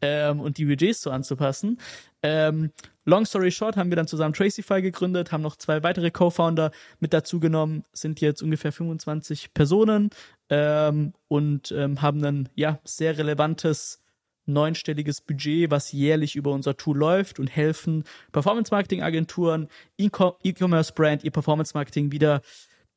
ähm, 0.02 0.42
und 0.42 0.58
die 0.58 0.66
Budgets 0.66 1.02
so 1.02 1.10
anzupassen. 1.10 1.80
Ähm, 2.24 2.72
long 3.06 3.26
story 3.26 3.52
short 3.52 3.78
haben 3.78 3.90
wir 3.90 3.96
dann 3.96 4.08
zusammen 4.08 4.34
Tracify 4.34 4.82
gegründet, 4.82 5.32
haben 5.32 5.44
noch 5.44 5.56
zwei 5.56 5.84
weitere 5.84 6.12
Co-Founder 6.12 6.72
mit 7.00 7.14
dazu 7.14 7.40
genommen, 7.40 7.86
sind 7.94 8.20
jetzt 8.20 8.42
ungefähr 8.42 8.74
25 8.74 9.54
Personen 9.54 10.10
ähm, 10.50 11.14
und 11.28 11.72
ähm, 11.72 12.02
haben 12.02 12.24
ein 12.24 12.50
ja 12.56 12.80
sehr 12.84 13.18
relevantes 13.18 14.02
neunstelliges 14.48 15.22
Budget, 15.22 15.70
was 15.72 15.92
jährlich 15.92 16.36
über 16.36 16.52
unser 16.52 16.78
Tool 16.78 16.98
läuft 16.98 17.40
und 17.40 17.48
helfen 17.48 18.04
Performance-Marketing-Agenturen, 18.32 19.68
E-Commerce-Brand, 19.98 21.24
ihr 21.24 21.32
Performance-Marketing 21.32 22.12
wieder, 22.12 22.42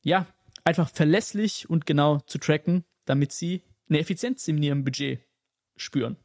ja, 0.03 0.27
einfach 0.65 0.89
verlässlich 0.89 1.69
und 1.69 1.87
genau 1.87 2.21
zu 2.21 2.39
tracken, 2.39 2.85
damit 3.05 3.33
sie 3.33 3.63
eine 3.89 3.99
Effizienz 3.99 4.47
in 4.47 4.63
ihrem 4.63 4.85
Budget 4.85 5.21
spüren. 5.77 6.17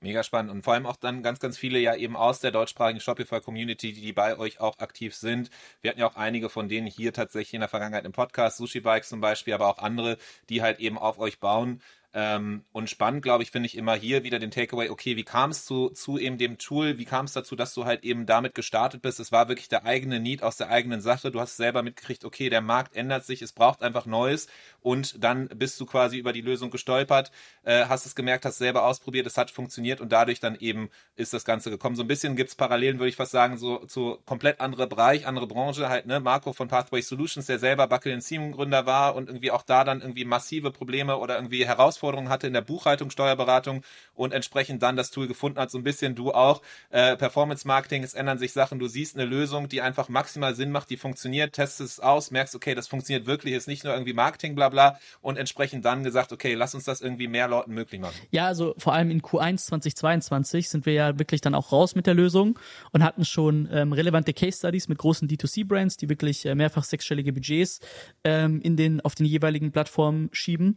Mega 0.00 0.22
spannend 0.22 0.52
und 0.52 0.62
vor 0.62 0.74
allem 0.74 0.86
auch 0.86 0.96
dann 0.96 1.24
ganz, 1.24 1.40
ganz 1.40 1.58
viele 1.58 1.80
ja 1.80 1.96
eben 1.96 2.16
aus 2.16 2.38
der 2.38 2.52
deutschsprachigen 2.52 3.00
Shopify-Community, 3.00 3.92
die 3.92 4.12
bei 4.12 4.38
euch 4.38 4.60
auch 4.60 4.78
aktiv 4.78 5.12
sind. 5.16 5.50
Wir 5.80 5.90
hatten 5.90 5.98
ja 5.98 6.08
auch 6.08 6.14
einige 6.14 6.48
von 6.50 6.68
denen 6.68 6.86
hier 6.86 7.12
tatsächlich 7.12 7.54
in 7.54 7.60
der 7.60 7.68
Vergangenheit 7.68 8.04
im 8.04 8.12
Podcast, 8.12 8.58
Sushi 8.58 8.78
Bikes 8.80 9.08
zum 9.08 9.20
Beispiel, 9.20 9.54
aber 9.54 9.66
auch 9.66 9.78
andere, 9.78 10.16
die 10.50 10.62
halt 10.62 10.78
eben 10.78 10.98
auf 10.98 11.18
euch 11.18 11.40
bauen. 11.40 11.82
Ähm, 12.20 12.64
und 12.72 12.90
spannend, 12.90 13.22
glaube 13.22 13.44
ich, 13.44 13.52
finde 13.52 13.68
ich 13.68 13.76
immer 13.76 13.94
hier 13.94 14.24
wieder 14.24 14.40
den 14.40 14.50
Takeaway, 14.50 14.88
okay, 14.88 15.14
wie 15.14 15.22
kam 15.22 15.50
es 15.50 15.64
zu, 15.64 15.90
zu 15.90 16.18
eben 16.18 16.36
dem 16.36 16.58
Tool, 16.58 16.98
wie 16.98 17.04
kam 17.04 17.26
es 17.26 17.32
dazu, 17.32 17.54
dass 17.54 17.74
du 17.74 17.84
halt 17.84 18.02
eben 18.02 18.26
damit 18.26 18.56
gestartet 18.56 19.02
bist? 19.02 19.20
Es 19.20 19.30
war 19.30 19.46
wirklich 19.46 19.68
der 19.68 19.84
eigene 19.84 20.18
Need 20.18 20.42
aus 20.42 20.56
der 20.56 20.68
eigenen 20.68 21.00
Sache. 21.00 21.30
Du 21.30 21.38
hast 21.38 21.56
selber 21.56 21.84
mitgekriegt, 21.84 22.24
okay, 22.24 22.50
der 22.50 22.60
Markt 22.60 22.96
ändert 22.96 23.24
sich, 23.24 23.40
es 23.40 23.52
braucht 23.52 23.82
einfach 23.82 24.04
Neues 24.04 24.48
und 24.80 25.22
dann 25.22 25.46
bist 25.46 25.78
du 25.78 25.86
quasi 25.86 26.18
über 26.18 26.32
die 26.32 26.40
Lösung 26.40 26.70
gestolpert, 26.70 27.30
äh, 27.62 27.84
hast 27.84 28.04
es 28.04 28.16
gemerkt, 28.16 28.44
hast 28.44 28.58
selber 28.58 28.84
ausprobiert, 28.84 29.28
es 29.28 29.38
hat 29.38 29.52
funktioniert 29.52 30.00
und 30.00 30.10
dadurch 30.10 30.40
dann 30.40 30.56
eben 30.56 30.90
ist 31.14 31.32
das 31.34 31.44
Ganze 31.44 31.70
gekommen. 31.70 31.94
So 31.94 32.02
ein 32.02 32.08
bisschen 32.08 32.34
gibt 32.34 32.48
es 32.50 32.56
Parallelen, 32.56 32.98
würde 32.98 33.10
ich 33.10 33.16
fast 33.16 33.30
sagen, 33.30 33.58
so 33.58 33.86
zu 33.86 34.18
komplett 34.26 34.60
anderer 34.60 34.88
Bereich, 34.88 35.24
andere 35.24 35.46
Branche, 35.46 35.88
halt, 35.88 36.06
ne, 36.06 36.18
Marco 36.18 36.52
von 36.52 36.66
Pathway 36.66 37.00
Solutions, 37.00 37.46
der 37.46 37.60
selber 37.60 37.86
Buckle 37.86 38.20
Seam 38.20 38.50
Gründer 38.50 38.86
war 38.86 39.14
und 39.14 39.28
irgendwie 39.28 39.52
auch 39.52 39.62
da 39.62 39.84
dann 39.84 40.00
irgendwie 40.00 40.24
massive 40.24 40.72
Probleme 40.72 41.18
oder 41.18 41.36
irgendwie 41.36 41.64
Herausforderungen 41.64 42.07
Herausforderungen 42.08 42.28
hatte 42.28 42.46
in 42.46 42.52
der 42.52 42.62
Buchhaltung, 42.62 43.10
Steuerberatung 43.10 43.82
und 44.14 44.32
entsprechend 44.32 44.82
dann 44.82 44.96
das 44.96 45.10
Tool 45.10 45.28
gefunden 45.28 45.58
hat. 45.58 45.70
So 45.70 45.78
ein 45.78 45.84
bisschen 45.84 46.14
du 46.14 46.32
auch. 46.32 46.62
Äh, 46.90 47.16
Performance 47.16 47.66
Marketing, 47.66 48.02
es 48.02 48.14
ändern 48.14 48.38
sich 48.38 48.52
Sachen. 48.52 48.78
Du 48.78 48.88
siehst 48.88 49.16
eine 49.16 49.26
Lösung, 49.26 49.68
die 49.68 49.80
einfach 49.80 50.08
maximal 50.08 50.54
Sinn 50.54 50.70
macht, 50.70 50.90
die 50.90 50.96
funktioniert, 50.96 51.52
testest 51.52 51.98
es 51.98 52.00
aus, 52.00 52.30
merkst, 52.30 52.54
okay, 52.54 52.74
das 52.74 52.88
funktioniert 52.88 53.26
wirklich, 53.26 53.54
ist 53.54 53.68
nicht 53.68 53.84
nur 53.84 53.92
irgendwie 53.92 54.12
Marketing, 54.12 54.54
bla 54.54 54.68
bla. 54.68 54.98
Und 55.20 55.36
entsprechend 55.36 55.84
dann 55.84 56.02
gesagt, 56.02 56.32
okay, 56.32 56.54
lass 56.54 56.74
uns 56.74 56.84
das 56.84 57.00
irgendwie 57.00 57.28
mehr 57.28 57.48
Leuten 57.48 57.74
möglich 57.74 58.00
machen. 58.00 58.16
Ja, 58.30 58.46
also 58.46 58.74
vor 58.78 58.94
allem 58.94 59.10
in 59.10 59.20
Q1 59.20 59.66
2022 59.66 60.68
sind 60.68 60.86
wir 60.86 60.94
ja 60.94 61.18
wirklich 61.18 61.40
dann 61.40 61.54
auch 61.54 61.72
raus 61.72 61.94
mit 61.94 62.06
der 62.06 62.14
Lösung 62.14 62.58
und 62.92 63.02
hatten 63.02 63.24
schon 63.24 63.68
ähm, 63.70 63.92
relevante 63.92 64.32
Case 64.32 64.58
Studies 64.58 64.88
mit 64.88 64.98
großen 64.98 65.28
D2C-Brands, 65.28 65.96
die 65.96 66.08
wirklich 66.08 66.46
äh, 66.46 66.54
mehrfach 66.54 66.84
sechsstellige 66.84 67.32
Budgets 67.32 67.80
ähm, 68.24 68.60
in 68.62 68.76
den, 68.76 69.00
auf 69.02 69.14
den 69.14 69.26
jeweiligen 69.26 69.72
Plattformen 69.72 70.30
schieben. 70.32 70.76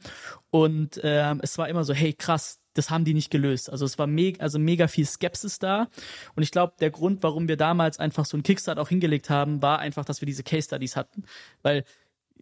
Und 0.50 1.01
ähm, 1.11 1.39
es 1.43 1.57
war 1.57 1.69
immer 1.69 1.83
so, 1.83 1.93
hey 1.93 2.13
krass, 2.13 2.59
das 2.73 2.89
haben 2.89 3.05
die 3.05 3.13
nicht 3.13 3.31
gelöst. 3.31 3.69
Also 3.69 3.85
es 3.85 3.97
war 3.99 4.07
mega, 4.07 4.41
also 4.41 4.59
mega 4.59 4.87
viel 4.87 5.05
Skepsis 5.05 5.59
da. 5.59 5.87
Und 6.35 6.43
ich 6.43 6.51
glaube, 6.51 6.73
der 6.79 6.89
Grund, 6.89 7.23
warum 7.23 7.47
wir 7.47 7.57
damals 7.57 7.99
einfach 7.99 8.25
so 8.25 8.37
einen 8.37 8.43
Kickstart 8.43 8.79
auch 8.79 8.89
hingelegt 8.89 9.29
haben, 9.29 9.61
war 9.61 9.79
einfach, 9.79 10.05
dass 10.05 10.21
wir 10.21 10.25
diese 10.25 10.43
Case 10.43 10.67
Studies 10.67 10.95
hatten. 10.95 11.23
Weil 11.61 11.83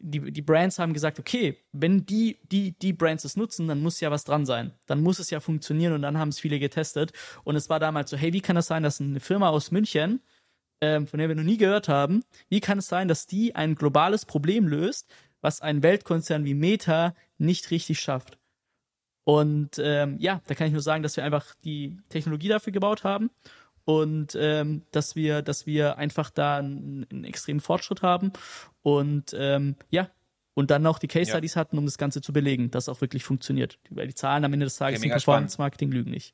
die, 0.01 0.31
die 0.31 0.41
Brands 0.41 0.79
haben 0.79 0.93
gesagt, 0.93 1.19
okay, 1.19 1.57
wenn 1.71 2.05
die, 2.05 2.37
die, 2.51 2.71
die 2.71 2.93
Brands 2.93 3.25
es 3.25 3.35
nutzen, 3.35 3.67
dann 3.67 3.81
muss 3.81 3.99
ja 3.99 4.11
was 4.11 4.23
dran 4.23 4.45
sein. 4.45 4.71
Dann 4.85 5.01
muss 5.01 5.19
es 5.19 5.29
ja 5.29 5.39
funktionieren 5.39 5.93
und 5.93 6.01
dann 6.01 6.17
haben 6.17 6.29
es 6.29 6.39
viele 6.39 6.59
getestet. 6.59 7.11
Und 7.43 7.55
es 7.55 7.69
war 7.69 7.79
damals 7.79 8.09
so, 8.09 8.17
hey, 8.17 8.33
wie 8.33 8.41
kann 8.41 8.55
das 8.55 8.67
sein, 8.67 8.83
dass 8.83 9.01
eine 9.01 9.19
Firma 9.19 9.49
aus 9.49 9.71
München, 9.71 10.21
ähm, 10.81 11.07
von 11.07 11.19
der 11.19 11.27
wir 11.27 11.35
noch 11.35 11.43
nie 11.43 11.57
gehört 11.57 11.89
haben, 11.89 12.23
wie 12.49 12.61
kann 12.61 12.77
es 12.77 12.87
sein, 12.87 13.07
dass 13.07 13.25
die 13.27 13.55
ein 13.55 13.75
globales 13.75 14.25
Problem 14.25 14.67
löst, 14.67 15.07
was 15.41 15.61
ein 15.61 15.83
Weltkonzern 15.83 16.45
wie 16.45 16.53
Meta 16.53 17.15
nicht 17.37 17.71
richtig 17.71 17.99
schafft. 17.99 18.37
Und 19.29 19.77
ähm, 19.77 20.17
ja, 20.17 20.41
da 20.47 20.55
kann 20.55 20.65
ich 20.65 20.73
nur 20.73 20.81
sagen, 20.81 21.03
dass 21.03 21.15
wir 21.15 21.23
einfach 21.23 21.53
die 21.63 21.99
Technologie 22.09 22.47
dafür 22.47 22.73
gebaut 22.73 23.03
haben 23.03 23.29
und 23.85 24.35
ähm, 24.35 24.81
dass 24.89 25.15
wir, 25.15 25.43
dass 25.43 25.67
wir 25.67 25.99
einfach 25.99 26.31
da 26.31 26.57
einen, 26.57 27.05
einen 27.11 27.25
extremen 27.25 27.59
Fortschritt 27.59 28.01
haben 28.01 28.33
und 28.81 29.35
ähm, 29.37 29.75
ja, 29.91 30.09
und 30.55 30.71
dann 30.71 30.81
noch 30.81 30.97
die 30.97 31.07
Case 31.07 31.29
Studies 31.29 31.53
ja. 31.53 31.61
hatten, 31.61 31.77
um 31.77 31.85
das 31.85 31.99
Ganze 31.99 32.21
zu 32.21 32.33
belegen, 32.33 32.71
dass 32.71 32.85
es 32.85 32.89
auch 32.89 33.01
wirklich 33.01 33.23
funktioniert. 33.23 33.77
Weil 33.91 34.07
die 34.07 34.15
Zahlen 34.15 34.43
am 34.45 34.51
Ende 34.51 34.65
des 34.65 34.77
Tages 34.77 35.03
im 35.03 35.11
Performance 35.11 35.59
Marketing 35.59 35.91
lügen 35.91 36.09
nicht. 36.09 36.33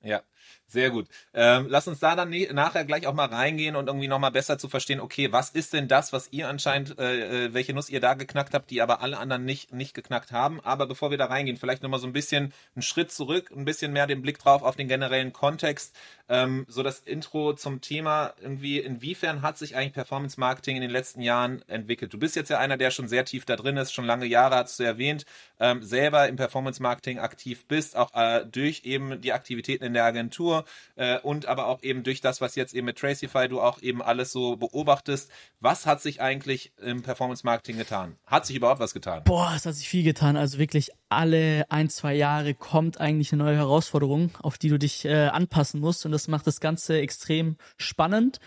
Ja, 0.00 0.22
sehr 0.66 0.90
gut. 0.90 1.06
Ähm, 1.34 1.66
lass 1.68 1.86
uns 1.86 2.00
da 2.00 2.16
dann 2.16 2.30
nachher 2.52 2.84
gleich 2.84 3.06
auch 3.06 3.14
mal 3.14 3.26
reingehen 3.26 3.76
und 3.76 3.86
irgendwie 3.86 4.08
nochmal 4.08 4.30
besser 4.30 4.58
zu 4.58 4.68
verstehen, 4.68 5.00
okay, 5.00 5.30
was 5.30 5.50
ist 5.50 5.72
denn 5.72 5.88
das, 5.88 6.12
was 6.12 6.28
ihr 6.32 6.48
anscheinend, 6.48 6.98
äh, 6.98 7.46
äh, 7.46 7.54
welche 7.54 7.74
Nuss 7.74 7.90
ihr 7.90 8.00
da 8.00 8.14
geknackt 8.14 8.54
habt, 8.54 8.70
die 8.70 8.82
aber 8.82 9.00
alle 9.00 9.18
anderen 9.18 9.44
nicht, 9.44 9.72
nicht 9.72 9.94
geknackt 9.94 10.32
haben. 10.32 10.60
Aber 10.60 10.86
bevor 10.86 11.10
wir 11.10 11.18
da 11.18 11.26
reingehen, 11.26 11.56
vielleicht 11.56 11.82
nochmal 11.82 12.00
so 12.00 12.06
ein 12.06 12.12
bisschen 12.12 12.52
einen 12.74 12.82
Schritt 12.82 13.12
zurück, 13.12 13.52
ein 13.54 13.64
bisschen 13.64 13.92
mehr 13.92 14.06
den 14.06 14.22
Blick 14.22 14.38
drauf 14.38 14.62
auf 14.62 14.76
den 14.76 14.88
generellen 14.88 15.32
Kontext. 15.32 15.94
Ähm, 16.28 16.64
so 16.68 16.82
das 16.82 17.00
Intro 17.00 17.52
zum 17.52 17.80
Thema 17.82 18.32
irgendwie, 18.40 18.78
inwiefern 18.78 19.42
hat 19.42 19.58
sich 19.58 19.76
eigentlich 19.76 19.92
Performance 19.92 20.40
Marketing 20.40 20.76
in 20.76 20.82
den 20.82 20.90
letzten 20.90 21.20
Jahren 21.20 21.62
entwickelt? 21.68 22.12
Du 22.14 22.18
bist 22.18 22.34
jetzt 22.36 22.48
ja 22.48 22.58
einer, 22.58 22.78
der 22.78 22.90
schon 22.90 23.08
sehr 23.08 23.26
tief 23.26 23.44
da 23.44 23.56
drin 23.56 23.76
ist, 23.76 23.92
schon 23.92 24.06
lange 24.06 24.24
Jahre 24.24 24.56
hast 24.56 24.78
du 24.80 24.84
erwähnt, 24.84 25.26
ähm, 25.60 25.82
selber 25.82 26.28
im 26.28 26.36
Performance 26.36 26.82
Marketing 26.82 27.18
aktiv 27.18 27.66
bist, 27.66 27.96
auch 27.96 28.14
äh, 28.14 28.46
durch 28.46 28.84
eben 28.84 29.20
die 29.20 29.34
Aktivitäten 29.34 29.84
in 29.84 29.92
der 29.92 30.04
Agentur 30.04 30.53
äh, 30.96 31.18
und 31.20 31.46
aber 31.46 31.66
auch 31.66 31.82
eben 31.82 32.02
durch 32.02 32.20
das, 32.20 32.40
was 32.40 32.54
jetzt 32.54 32.74
eben 32.74 32.84
mit 32.84 32.98
Tracify 32.98 33.48
du 33.48 33.60
auch 33.60 33.82
eben 33.82 34.02
alles 34.02 34.30
so 34.30 34.56
beobachtest. 34.56 35.30
Was 35.60 35.86
hat 35.86 36.00
sich 36.00 36.20
eigentlich 36.20 36.72
im 36.80 37.02
Performance 37.02 37.44
Marketing 37.44 37.78
getan? 37.78 38.16
Hat 38.26 38.46
sich 38.46 38.56
überhaupt 38.56 38.80
was 38.80 38.94
getan? 38.94 39.22
Boah, 39.24 39.52
es 39.56 39.66
hat 39.66 39.74
sich 39.74 39.88
viel 39.88 40.04
getan. 40.04 40.36
Also 40.36 40.58
wirklich 40.58 40.90
alle 41.08 41.64
ein, 41.70 41.88
zwei 41.88 42.14
Jahre 42.14 42.54
kommt 42.54 43.00
eigentlich 43.00 43.32
eine 43.32 43.44
neue 43.44 43.56
Herausforderung, 43.56 44.30
auf 44.42 44.58
die 44.58 44.68
du 44.68 44.78
dich 44.78 45.04
äh, 45.04 45.26
anpassen 45.28 45.80
musst. 45.80 46.04
Und 46.06 46.12
das 46.12 46.28
macht 46.28 46.46
das 46.46 46.60
Ganze 46.60 46.98
extrem 46.98 47.56
spannend. 47.76 48.40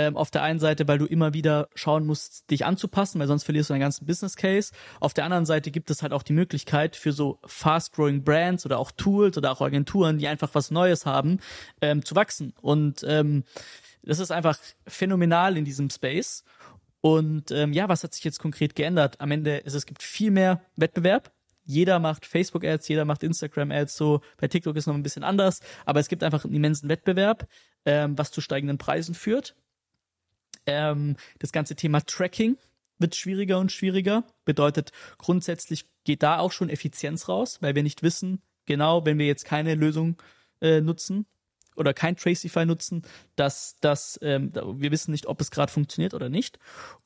Ähm, 0.00 0.16
auf 0.16 0.30
der 0.30 0.42
einen 0.42 0.58
Seite, 0.58 0.88
weil 0.88 0.96
du 0.96 1.04
immer 1.04 1.34
wieder 1.34 1.68
schauen 1.74 2.06
musst, 2.06 2.50
dich 2.50 2.64
anzupassen, 2.64 3.20
weil 3.20 3.26
sonst 3.26 3.44
verlierst 3.44 3.68
du 3.68 3.74
deinen 3.74 3.80
ganzen 3.80 4.06
Business 4.06 4.34
Case. 4.34 4.72
Auf 4.98 5.12
der 5.12 5.24
anderen 5.24 5.44
Seite 5.44 5.70
gibt 5.70 5.90
es 5.90 6.02
halt 6.02 6.14
auch 6.14 6.22
die 6.22 6.32
Möglichkeit 6.32 6.96
für 6.96 7.12
so 7.12 7.38
fast-growing 7.44 8.24
Brands 8.24 8.64
oder 8.64 8.78
auch 8.78 8.92
Tools 8.92 9.36
oder 9.36 9.52
auch 9.52 9.60
Agenturen, 9.60 10.16
die 10.16 10.26
einfach 10.26 10.50
was 10.54 10.70
Neues 10.70 11.04
haben, 11.04 11.40
ähm, 11.82 12.02
zu 12.02 12.14
wachsen. 12.14 12.54
Und 12.62 13.04
ähm, 13.06 13.44
das 14.02 14.20
ist 14.20 14.30
einfach 14.30 14.58
phänomenal 14.86 15.58
in 15.58 15.66
diesem 15.66 15.90
Space. 15.90 16.44
Und 17.02 17.50
ähm, 17.50 17.74
ja, 17.74 17.90
was 17.90 18.02
hat 18.02 18.14
sich 18.14 18.24
jetzt 18.24 18.38
konkret 18.38 18.74
geändert? 18.74 19.20
Am 19.20 19.30
Ende 19.30 19.58
ist 19.58 19.74
es 19.74 19.84
gibt 19.84 20.02
viel 20.02 20.30
mehr 20.30 20.62
Wettbewerb. 20.76 21.30
Jeder 21.64 21.98
macht 21.98 22.24
Facebook-Ads, 22.24 22.88
jeder 22.88 23.04
macht 23.04 23.22
Instagram-Ads, 23.22 23.96
so 23.96 24.22
bei 24.38 24.48
TikTok 24.48 24.76
ist 24.76 24.86
noch 24.86 24.94
ein 24.94 25.02
bisschen 25.02 25.24
anders, 25.24 25.60
aber 25.84 26.00
es 26.00 26.08
gibt 26.08 26.24
einfach 26.24 26.44
einen 26.44 26.54
immensen 26.54 26.88
Wettbewerb, 26.88 27.46
ähm, 27.84 28.16
was 28.16 28.32
zu 28.32 28.40
steigenden 28.40 28.78
Preisen 28.78 29.14
führt. 29.14 29.54
Ähm, 30.66 31.16
das 31.38 31.52
ganze 31.52 31.74
Thema 31.76 32.00
Tracking 32.00 32.56
wird 32.98 33.16
schwieriger 33.16 33.58
und 33.58 33.72
schwieriger. 33.72 34.24
Bedeutet, 34.44 34.92
grundsätzlich 35.18 35.86
geht 36.04 36.22
da 36.22 36.38
auch 36.38 36.52
schon 36.52 36.68
Effizienz 36.68 37.28
raus, 37.28 37.58
weil 37.60 37.74
wir 37.74 37.82
nicht 37.82 38.02
wissen, 38.02 38.42
genau, 38.66 39.04
wenn 39.04 39.18
wir 39.18 39.26
jetzt 39.26 39.44
keine 39.44 39.74
Lösung 39.74 40.16
äh, 40.60 40.80
nutzen 40.80 41.26
oder 41.76 41.94
kein 41.94 42.16
Tracify 42.16 42.66
nutzen, 42.66 43.02
dass 43.36 43.76
das, 43.80 44.18
ähm, 44.22 44.52
wir 44.54 44.90
wissen 44.90 45.12
nicht, 45.12 45.26
ob 45.26 45.40
es 45.40 45.50
gerade 45.50 45.72
funktioniert 45.72 46.14
oder 46.14 46.28
nicht. 46.28 46.58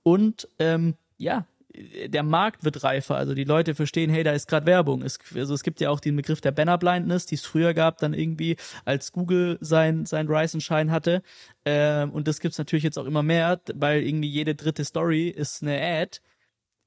Und 0.03 0.49
ähm, 0.59 0.95
ja, 1.17 1.47
der 2.07 2.23
Markt 2.23 2.65
wird 2.65 2.85
reifer, 2.85 3.17
also 3.17 3.35
die 3.35 3.45
Leute 3.45 3.75
verstehen, 3.75 4.11
hey, 4.11 4.23
da 4.23 4.33
ist 4.33 4.49
gerade 4.49 4.67
Werbung. 4.67 5.03
Es, 5.03 5.19
also 5.35 5.55
es 5.55 5.63
gibt 5.63 5.81
ja 5.81 5.91
auch 5.91 6.01
den 6.01 6.17
Begriff 6.17 6.41
der 6.41 6.53
Banner 6.53 6.79
Blindness, 6.79 7.27
die 7.27 7.35
es 7.35 7.45
früher 7.45 7.75
gab, 7.75 7.99
dann 7.99 8.15
irgendwie, 8.15 8.57
als 8.85 9.13
Google 9.13 9.59
sein, 9.61 10.07
sein 10.07 10.29
Rise 10.29 10.57
and 10.57 10.63
Shine 10.63 10.93
hatte. 10.93 11.23
Ähm, 11.65 12.11
und 12.13 12.29
das 12.29 12.41
gibt's 12.41 12.59
natürlich 12.59 12.85
jetzt 12.85 12.99
auch 12.99 13.07
immer 13.07 13.23
mehr, 13.23 13.61
weil 13.75 14.03
irgendwie 14.03 14.29
jede 14.29 14.55
dritte 14.55 14.85
Story 14.85 15.29
ist 15.29 15.63
eine 15.63 15.81
Ad. 15.81 16.21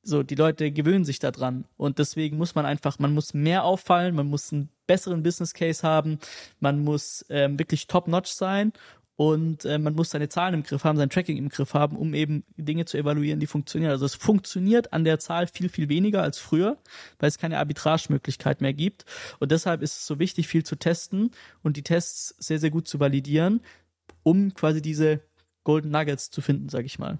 So, 0.04 0.24
die 0.24 0.36
Leute 0.36 0.72
gewöhnen 0.72 1.04
sich 1.04 1.20
daran. 1.20 1.66
Und 1.76 2.00
deswegen 2.00 2.38
muss 2.38 2.56
man 2.56 2.66
einfach, 2.66 2.98
man 2.98 3.14
muss 3.14 3.34
mehr 3.34 3.66
auffallen, 3.66 4.16
man 4.16 4.28
muss 4.28 4.54
einen 4.54 4.70
besseren 4.86 5.22
Business 5.22 5.54
Case 5.54 5.86
haben, 5.86 6.20
man 6.62 6.80
muss 6.80 7.26
ähm, 7.30 7.60
wirklich 7.60 7.88
top-notch 7.88 8.32
sein 8.32 8.72
und 9.18 9.66
äh, 9.66 9.80
man 9.80 9.96
muss 9.96 10.12
seine 10.12 10.30
Zahlen 10.30 10.54
im 10.54 10.64
Griff 10.64 10.84
haben, 10.84 10.98
sein 10.98 11.10
Tracking 11.10 11.38
im 11.38 11.50
Griff 11.50 11.74
haben, 11.74 11.98
um 11.98 12.14
eben 12.14 12.44
Dinge 12.56 12.86
zu 12.86 13.00
evaluieren, 13.00 13.40
die 13.40 13.48
funktionieren. 13.48 13.92
Also 13.92 14.06
es 14.06 14.14
funktioniert 14.14 14.94
an 14.94 15.04
der 15.04 15.18
Zahl 15.18 15.48
viel, 15.48 15.70
viel 15.70 15.90
weniger 15.90 16.22
als 16.22 16.38
früher, 16.38 16.78
weil 17.18 17.28
es 17.28 17.40
keine 17.40 17.58
Arbitragemöglichkeit 17.58 18.62
mehr 18.62 18.74
gibt. 18.74 19.06
Und 19.40 19.52
deshalb 19.52 19.82
ist 19.82 19.98
es 19.98 20.06
so 20.06 20.20
wichtig, 20.20 20.48
viel 20.48 20.64
zu 20.64 20.76
testen 20.76 21.32
und 21.64 21.78
die 21.78 21.84
Tests 21.84 22.36
sehr, 22.38 22.60
sehr 22.60 22.70
gut 22.70 22.88
zu 22.88 23.00
validieren, 23.00 23.62
um 24.22 24.54
quasi 24.54 24.84
diese 24.84 25.22
Golden 25.64 25.90
Nuggets 25.90 26.30
zu 26.30 26.42
finden, 26.42 26.70
sag 26.70 26.86
ich 26.86 27.00
mal. 27.00 27.18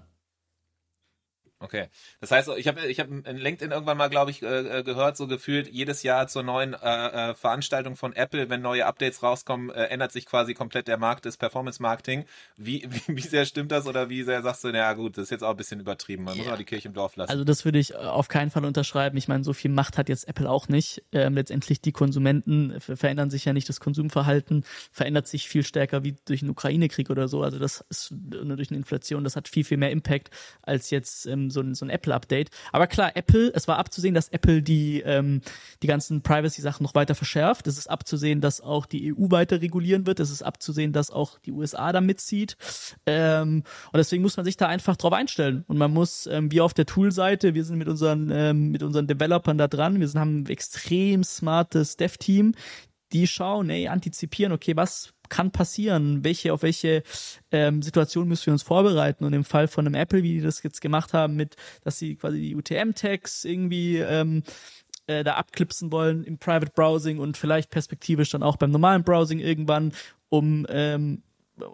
Okay. 1.60 1.88
Das 2.20 2.30
heißt, 2.30 2.48
ich 2.56 2.68
habe 2.68 2.86
ich 2.86 3.00
hab 3.00 3.08
in 3.08 3.36
LinkedIn 3.36 3.72
irgendwann 3.72 3.98
mal, 3.98 4.08
glaube 4.08 4.30
ich, 4.30 4.42
äh, 4.42 4.78
äh, 4.78 4.82
gehört, 4.84 5.16
so 5.16 5.26
gefühlt 5.26 5.68
jedes 5.68 6.04
Jahr 6.04 6.28
zur 6.28 6.44
neuen 6.44 6.74
äh, 6.74 7.30
äh, 7.30 7.34
Veranstaltung 7.34 7.96
von 7.96 8.12
Apple, 8.12 8.48
wenn 8.48 8.62
neue 8.62 8.86
Updates 8.86 9.24
rauskommen, 9.24 9.70
äh, 9.70 9.84
ändert 9.86 10.12
sich 10.12 10.26
quasi 10.26 10.54
komplett 10.54 10.86
der 10.86 10.98
Markt 10.98 11.24
des 11.24 11.36
Performance 11.36 11.82
Marketing. 11.82 12.26
Wie, 12.56 12.86
wie, 13.06 13.16
wie 13.16 13.22
sehr 13.22 13.44
stimmt 13.44 13.72
das 13.72 13.86
oder 13.86 14.08
wie 14.08 14.22
sehr 14.22 14.42
sagst 14.42 14.62
du, 14.62 14.68
naja 14.68 14.92
gut, 14.92 15.18
das 15.18 15.24
ist 15.24 15.30
jetzt 15.30 15.42
auch 15.42 15.50
ein 15.50 15.56
bisschen 15.56 15.80
übertrieben, 15.80 16.24
man 16.24 16.36
yeah. 16.36 16.44
muss 16.44 16.52
auch 16.52 16.58
die 16.58 16.64
Kirche 16.64 16.88
im 16.88 16.94
Dorf 16.94 17.16
lassen. 17.16 17.30
Also 17.30 17.42
das 17.42 17.64
würde 17.64 17.80
ich 17.80 17.94
äh, 17.94 17.96
auf 17.96 18.28
keinen 18.28 18.50
Fall 18.50 18.64
unterschreiben. 18.64 19.16
Ich 19.16 19.26
meine, 19.26 19.42
so 19.42 19.52
viel 19.52 19.72
Macht 19.72 19.98
hat 19.98 20.08
jetzt 20.08 20.28
Apple 20.28 20.48
auch 20.48 20.68
nicht. 20.68 21.02
Ähm, 21.10 21.34
letztendlich 21.34 21.80
die 21.80 21.92
Konsumenten 21.92 22.80
verändern 22.80 23.30
sich 23.30 23.44
ja 23.44 23.52
nicht, 23.52 23.68
das 23.68 23.80
Konsumverhalten 23.80 24.64
verändert 24.92 25.26
sich 25.26 25.48
viel 25.48 25.64
stärker 25.64 26.04
wie 26.04 26.16
durch 26.24 26.42
einen 26.42 26.50
Ukraine-Krieg 26.50 27.10
oder 27.10 27.26
so. 27.26 27.42
Also 27.42 27.58
das 27.58 27.84
ist 27.88 28.12
nur 28.12 28.56
durch 28.56 28.70
eine 28.70 28.78
Inflation, 28.78 29.24
das 29.24 29.34
hat 29.34 29.48
viel, 29.48 29.64
viel 29.64 29.76
mehr 29.76 29.90
Impact 29.90 30.30
als 30.62 30.90
jetzt 30.90 31.26
ähm, 31.26 31.47
so 31.50 31.60
ein, 31.60 31.74
so 31.74 31.84
ein 31.84 31.90
Apple-Update. 31.90 32.50
Aber 32.72 32.86
klar, 32.86 33.16
Apple, 33.16 33.52
es 33.54 33.68
war 33.68 33.78
abzusehen, 33.78 34.14
dass 34.14 34.28
Apple 34.28 34.62
die, 34.62 35.00
ähm, 35.00 35.40
die 35.82 35.86
ganzen 35.86 36.22
Privacy-Sachen 36.22 36.82
noch 36.82 36.94
weiter 36.94 37.14
verschärft. 37.14 37.66
Es 37.66 37.78
ist 37.78 37.88
abzusehen, 37.88 38.40
dass 38.40 38.60
auch 38.60 38.86
die 38.86 39.12
EU 39.12 39.30
weiter 39.30 39.60
regulieren 39.60 40.06
wird. 40.06 40.20
Es 40.20 40.30
ist 40.30 40.42
abzusehen, 40.42 40.92
dass 40.92 41.10
auch 41.10 41.38
die 41.40 41.52
USA 41.52 41.92
da 41.92 42.00
mitzieht. 42.00 42.56
Ähm, 43.06 43.62
und 43.92 43.96
deswegen 43.96 44.22
muss 44.22 44.36
man 44.36 44.44
sich 44.44 44.56
da 44.56 44.66
einfach 44.66 44.96
drauf 44.96 45.12
einstellen. 45.12 45.64
Und 45.68 45.78
man 45.78 45.92
muss, 45.92 46.26
ähm, 46.26 46.50
wie 46.52 46.60
auf 46.60 46.74
der 46.74 46.86
Tool-Seite, 46.86 47.54
wir 47.54 47.64
sind 47.64 47.78
mit 47.78 47.88
unseren, 47.88 48.30
ähm, 48.32 48.70
mit 48.70 48.82
unseren 48.82 49.06
Developern 49.06 49.58
da 49.58 49.68
dran. 49.68 50.00
Wir 50.00 50.08
sind, 50.08 50.20
haben 50.20 50.42
ein 50.42 50.46
extrem 50.46 51.24
smartes 51.24 51.96
Dev-Team, 51.96 52.54
die 53.12 53.26
schauen, 53.26 53.70
ey, 53.70 53.88
antizipieren, 53.88 54.52
okay, 54.52 54.76
was 54.76 55.14
kann 55.28 55.50
passieren? 55.50 56.24
Welche, 56.24 56.52
auf 56.52 56.62
welche 56.62 57.02
ähm, 57.50 57.82
Situation 57.82 58.28
müssen 58.28 58.46
wir 58.46 58.52
uns 58.52 58.62
vorbereiten? 58.62 59.24
Und 59.24 59.32
im 59.32 59.44
Fall 59.44 59.68
von 59.68 59.86
einem 59.86 59.94
Apple, 59.94 60.22
wie 60.22 60.34
die 60.34 60.40
das 60.40 60.62
jetzt 60.62 60.80
gemacht 60.80 61.12
haben, 61.12 61.36
mit, 61.36 61.56
dass 61.84 61.98
sie 61.98 62.16
quasi 62.16 62.40
die 62.40 62.56
UTM-Tags 62.56 63.44
irgendwie 63.44 63.98
ähm, 63.98 64.42
äh, 65.06 65.24
da 65.24 65.34
abklipsen 65.34 65.90
wollen 65.92 66.24
im 66.24 66.38
Private 66.38 66.72
Browsing 66.74 67.18
und 67.18 67.36
vielleicht 67.36 67.70
perspektivisch 67.70 68.30
dann 68.30 68.42
auch 68.42 68.56
beim 68.56 68.70
normalen 68.70 69.04
Browsing 69.04 69.40
irgendwann, 69.40 69.92
um 70.28 70.66
ähm, 70.68 71.22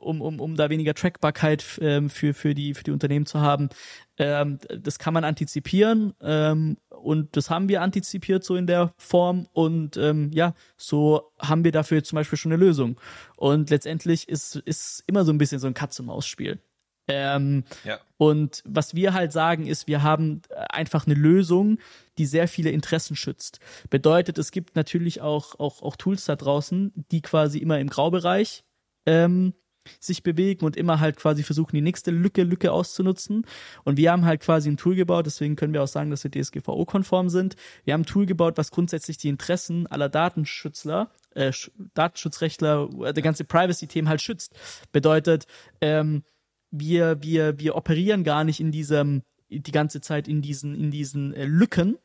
um, 0.00 0.20
um, 0.20 0.40
um 0.40 0.56
da 0.56 0.70
weniger 0.70 0.94
Trackbarkeit 0.94 1.78
ähm, 1.80 2.10
für, 2.10 2.34
für, 2.34 2.54
die, 2.54 2.74
für 2.74 2.84
die 2.84 2.90
Unternehmen 2.90 3.26
zu 3.26 3.40
haben. 3.40 3.68
Ähm, 4.16 4.58
das 4.80 4.98
kann 4.98 5.12
man 5.12 5.24
antizipieren 5.24 6.14
ähm, 6.20 6.76
und 6.88 7.36
das 7.36 7.50
haben 7.50 7.68
wir 7.68 7.82
antizipiert 7.82 8.44
so 8.44 8.54
in 8.54 8.66
der 8.66 8.94
Form 8.96 9.48
und 9.52 9.96
ähm, 9.96 10.30
ja, 10.32 10.54
so 10.76 11.32
haben 11.40 11.64
wir 11.64 11.72
dafür 11.72 12.04
zum 12.04 12.16
Beispiel 12.16 12.38
schon 12.38 12.52
eine 12.52 12.64
Lösung. 12.64 13.00
Und 13.36 13.70
letztendlich 13.70 14.28
ist, 14.28 14.56
ist 14.56 15.02
immer 15.06 15.24
so 15.24 15.32
ein 15.32 15.38
bisschen 15.38 15.58
so 15.58 15.66
ein 15.66 15.74
Katz-und-Maus-Spiel. 15.74 16.60
Ähm, 17.08 17.64
ja. 17.84 17.98
Und 18.16 18.62
was 18.64 18.94
wir 18.94 19.12
halt 19.12 19.32
sagen 19.32 19.66
ist, 19.66 19.86
wir 19.86 20.02
haben 20.02 20.42
einfach 20.70 21.06
eine 21.06 21.14
Lösung, 21.14 21.78
die 22.16 22.26
sehr 22.26 22.48
viele 22.48 22.70
Interessen 22.70 23.16
schützt. 23.16 23.60
Bedeutet, 23.90 24.38
es 24.38 24.52
gibt 24.52 24.76
natürlich 24.76 25.20
auch, 25.20 25.58
auch, 25.58 25.82
auch 25.82 25.96
Tools 25.96 26.24
da 26.24 26.36
draußen, 26.36 26.92
die 27.10 27.20
quasi 27.20 27.58
immer 27.58 27.78
im 27.78 27.90
Graubereich 27.90 28.64
ähm, 29.06 29.54
sich 30.00 30.22
bewegen 30.22 30.64
und 30.64 30.76
immer 30.76 31.00
halt 31.00 31.16
quasi 31.16 31.42
versuchen, 31.42 31.76
die 31.76 31.82
nächste 31.82 32.10
Lücke, 32.10 32.42
Lücke 32.42 32.72
auszunutzen. 32.72 33.46
Und 33.84 33.96
wir 33.96 34.12
haben 34.12 34.24
halt 34.24 34.40
quasi 34.40 34.70
ein 34.70 34.76
Tool 34.76 34.94
gebaut, 34.94 35.26
deswegen 35.26 35.56
können 35.56 35.72
wir 35.72 35.82
auch 35.82 35.88
sagen, 35.88 36.10
dass 36.10 36.24
wir 36.24 36.30
DSGVO-konform 36.30 37.28
sind. 37.28 37.56
Wir 37.84 37.94
haben 37.94 38.02
ein 38.02 38.06
Tool 38.06 38.26
gebaut, 38.26 38.54
was 38.56 38.70
grundsätzlich 38.70 39.18
die 39.18 39.28
Interessen 39.28 39.86
aller 39.86 40.08
Datenschützler, 40.08 41.10
äh, 41.34 41.52
Datenschutzrechtler, 41.94 42.88
äh, 43.04 43.12
der 43.12 43.22
ganze 43.22 43.44
Privacy-Themen 43.44 44.08
halt 44.08 44.22
schützt. 44.22 44.54
Bedeutet, 44.92 45.46
ähm, 45.80 46.22
wir, 46.70 47.22
wir, 47.22 47.58
wir 47.58 47.76
operieren 47.76 48.24
gar 48.24 48.44
nicht 48.44 48.60
in 48.60 48.72
diesem, 48.72 49.22
die 49.48 49.72
ganze 49.72 50.00
Zeit 50.00 50.26
in 50.28 50.42
diesen, 50.42 50.74
in 50.74 50.90
diesen 50.90 51.32
äh, 51.34 51.44
Lücken, 51.44 51.98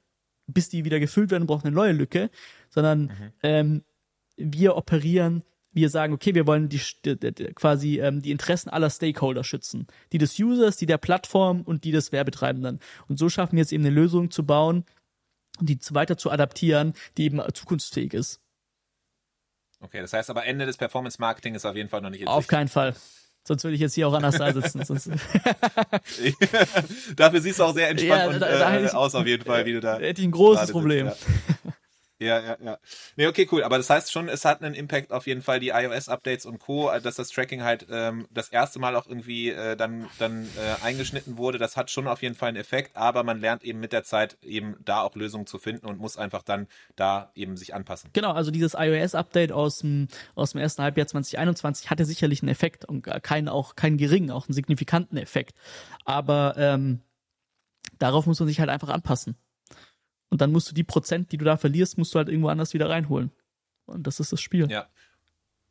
bis 0.48 0.70
die 0.70 0.86
wieder 0.86 1.00
gefüllt 1.00 1.32
werden, 1.32 1.48
braucht 1.48 1.66
eine 1.66 1.76
neue 1.76 1.92
Lücke, 1.92 2.30
sondern 2.70 3.02
mhm. 3.02 3.32
ähm, 3.44 3.84
wir 4.38 4.76
operieren 4.76 5.44
wir 5.72 5.90
sagen, 5.90 6.14
okay, 6.14 6.34
wir 6.34 6.48
wollen 6.48 6.70
die, 6.70 6.82
quasi 7.56 8.00
ähm, 8.00 8.22
die 8.22 8.32
Interessen 8.32 8.70
aller 8.70 8.90
Stakeholder 8.90 9.44
schützen. 9.44 9.88
Die 10.12 10.18
des 10.18 10.40
Users, 10.40 10.78
die 10.78 10.86
der 10.86 10.98
Plattform 10.98 11.62
und 11.62 11.84
die 11.84 11.92
des 11.92 12.12
Werbetreibenden. 12.12 12.80
Und 13.08 13.20
so 13.20 13.30
schaffen 13.30 13.54
wir 13.54 13.62
jetzt 13.62 13.72
eben 13.72 13.86
eine 13.86 13.94
Lösung 13.94 14.32
zu 14.32 14.46
bauen 14.46 14.86
und 15.60 15.70
die 15.70 15.80
weiter 15.92 16.18
zu 16.18 16.32
adaptieren, 16.32 16.94
die 17.18 17.26
eben 17.26 17.42
zukunftsfähig 17.54 18.14
ist. 18.14 18.42
Okay, 19.82 20.02
das 20.02 20.12
heißt 20.14 20.30
aber 20.30 20.46
Ende 20.46 20.66
des 20.66 20.78
Performance 20.78 21.18
Marketing 21.20 21.56
ist 21.56 21.66
auf 21.66 21.76
jeden 21.76 21.90
Fall 21.90 22.02
noch 22.02 22.10
nicht 22.10 22.22
in 22.22 22.28
Auf 22.28 22.44
Sicht. 22.44 22.50
keinen 22.50 22.68
Fall. 22.68 22.96
Sonst 23.48 23.64
würde 23.64 23.76
ich 23.76 23.82
jetzt 23.82 23.96
hier 23.96 24.08
auch 24.08 24.14
anders 24.14 24.38
der 24.38 24.54
sitzen. 24.54 24.82
Dafür 27.16 27.42
siehst 27.42 27.60
du 27.60 27.64
auch 27.64 27.74
sehr 27.74 27.90
entspannt 27.90 28.34
ja, 28.34 28.40
da, 28.40 28.40
da, 28.40 28.68
und, 28.68 28.74
äh, 28.76 28.86
ich, 28.86 28.94
aus, 28.94 29.16
auf 29.16 29.26
jeden 29.26 29.46
Fall, 29.46 29.66
wie 29.66 29.74
du 29.74 29.80
da. 29.80 29.98
Hätte 29.98 30.22
ich 30.22 30.28
ein 30.28 30.32
großes 30.32 30.72
Problem. 30.72 31.10
Sitzt, 31.10 31.26
ja. 31.28 31.56
Ja, 32.22 32.38
ja, 32.42 32.58
ja. 32.62 32.78
Nee, 33.16 33.28
okay, 33.28 33.48
cool. 33.50 33.64
Aber 33.64 33.78
das 33.78 33.90
heißt 33.90 34.12
schon, 34.12 34.28
es 34.28 34.44
hat 34.44 34.62
einen 34.62 34.76
Impact 34.76 35.14
auf 35.14 35.26
jeden 35.26 35.42
Fall, 35.42 35.62
die 35.62 35.70
iOS-Updates 35.70 36.46
und 36.46 36.60
Co., 36.60 36.92
dass 37.02 37.16
das 37.16 37.30
Tracking 37.30 37.64
halt 37.64 37.88
ähm, 37.90 38.28
das 38.30 38.50
erste 38.50 38.78
Mal 38.78 38.98
auch 38.98 39.08
irgendwie 39.08 39.52
äh, 39.52 39.78
dann, 39.78 40.06
dann 40.20 40.44
äh, 40.46 40.84
eingeschnitten 40.84 41.38
wurde. 41.38 41.60
Das 41.60 41.78
hat 41.78 41.90
schon 41.90 42.10
auf 42.10 42.22
jeden 42.22 42.36
Fall 42.36 42.50
einen 42.50 42.58
Effekt, 42.58 42.98
aber 42.98 43.24
man 43.24 43.40
lernt 43.40 43.64
eben 43.64 43.80
mit 43.80 43.94
der 43.94 44.04
Zeit 44.04 44.38
eben 44.44 44.76
da 44.84 45.02
auch 45.02 45.16
Lösungen 45.16 45.48
zu 45.48 45.60
finden 45.60 45.86
und 45.86 45.98
muss 45.98 46.18
einfach 46.18 46.44
dann 46.44 46.68
da 46.98 47.32
eben 47.36 47.56
sich 47.56 47.74
anpassen. 47.74 48.10
Genau, 48.12 48.34
also 48.34 48.52
dieses 48.52 48.74
iOS-Update 48.74 49.54
aus 49.54 49.80
dem, 49.80 50.10
aus 50.36 50.52
dem 50.52 50.60
ersten 50.60 50.84
Halbjahr 50.84 51.08
2021 51.08 51.90
hatte 51.90 52.04
sicherlich 52.04 52.42
einen 52.42 52.50
Effekt 52.50 52.84
und 52.84 53.04
keinen 53.24 53.48
auch 53.48 53.78
keinen 53.78 53.96
geringen, 53.96 54.32
auch 54.32 54.50
einen 54.50 54.54
signifikanten 54.54 55.18
Effekt. 55.18 55.56
Aber 56.04 56.56
ähm, 56.58 57.00
darauf 57.98 58.26
muss 58.26 58.40
man 58.42 58.50
sich 58.50 58.60
halt 58.60 58.70
einfach 58.70 58.90
anpassen. 58.90 59.38
Und 60.40 60.44
dann 60.44 60.54
musst 60.54 60.72
du 60.72 60.74
die 60.74 60.86
Prozent, 60.86 61.34
die 61.34 61.38
du 61.38 61.44
da 61.44 61.58
verlierst, 61.58 61.98
musst 61.98 62.16
du 62.16 62.18
halt 62.18 62.30
irgendwo 62.30 62.48
anders 62.48 62.74
wieder 62.74 62.90
reinholen. 62.90 63.30
Und 63.88 64.08
das 64.08 64.22
ist 64.22 64.32
das 64.32 64.40
Spiel. 64.40 64.72
Ja. 64.72 64.88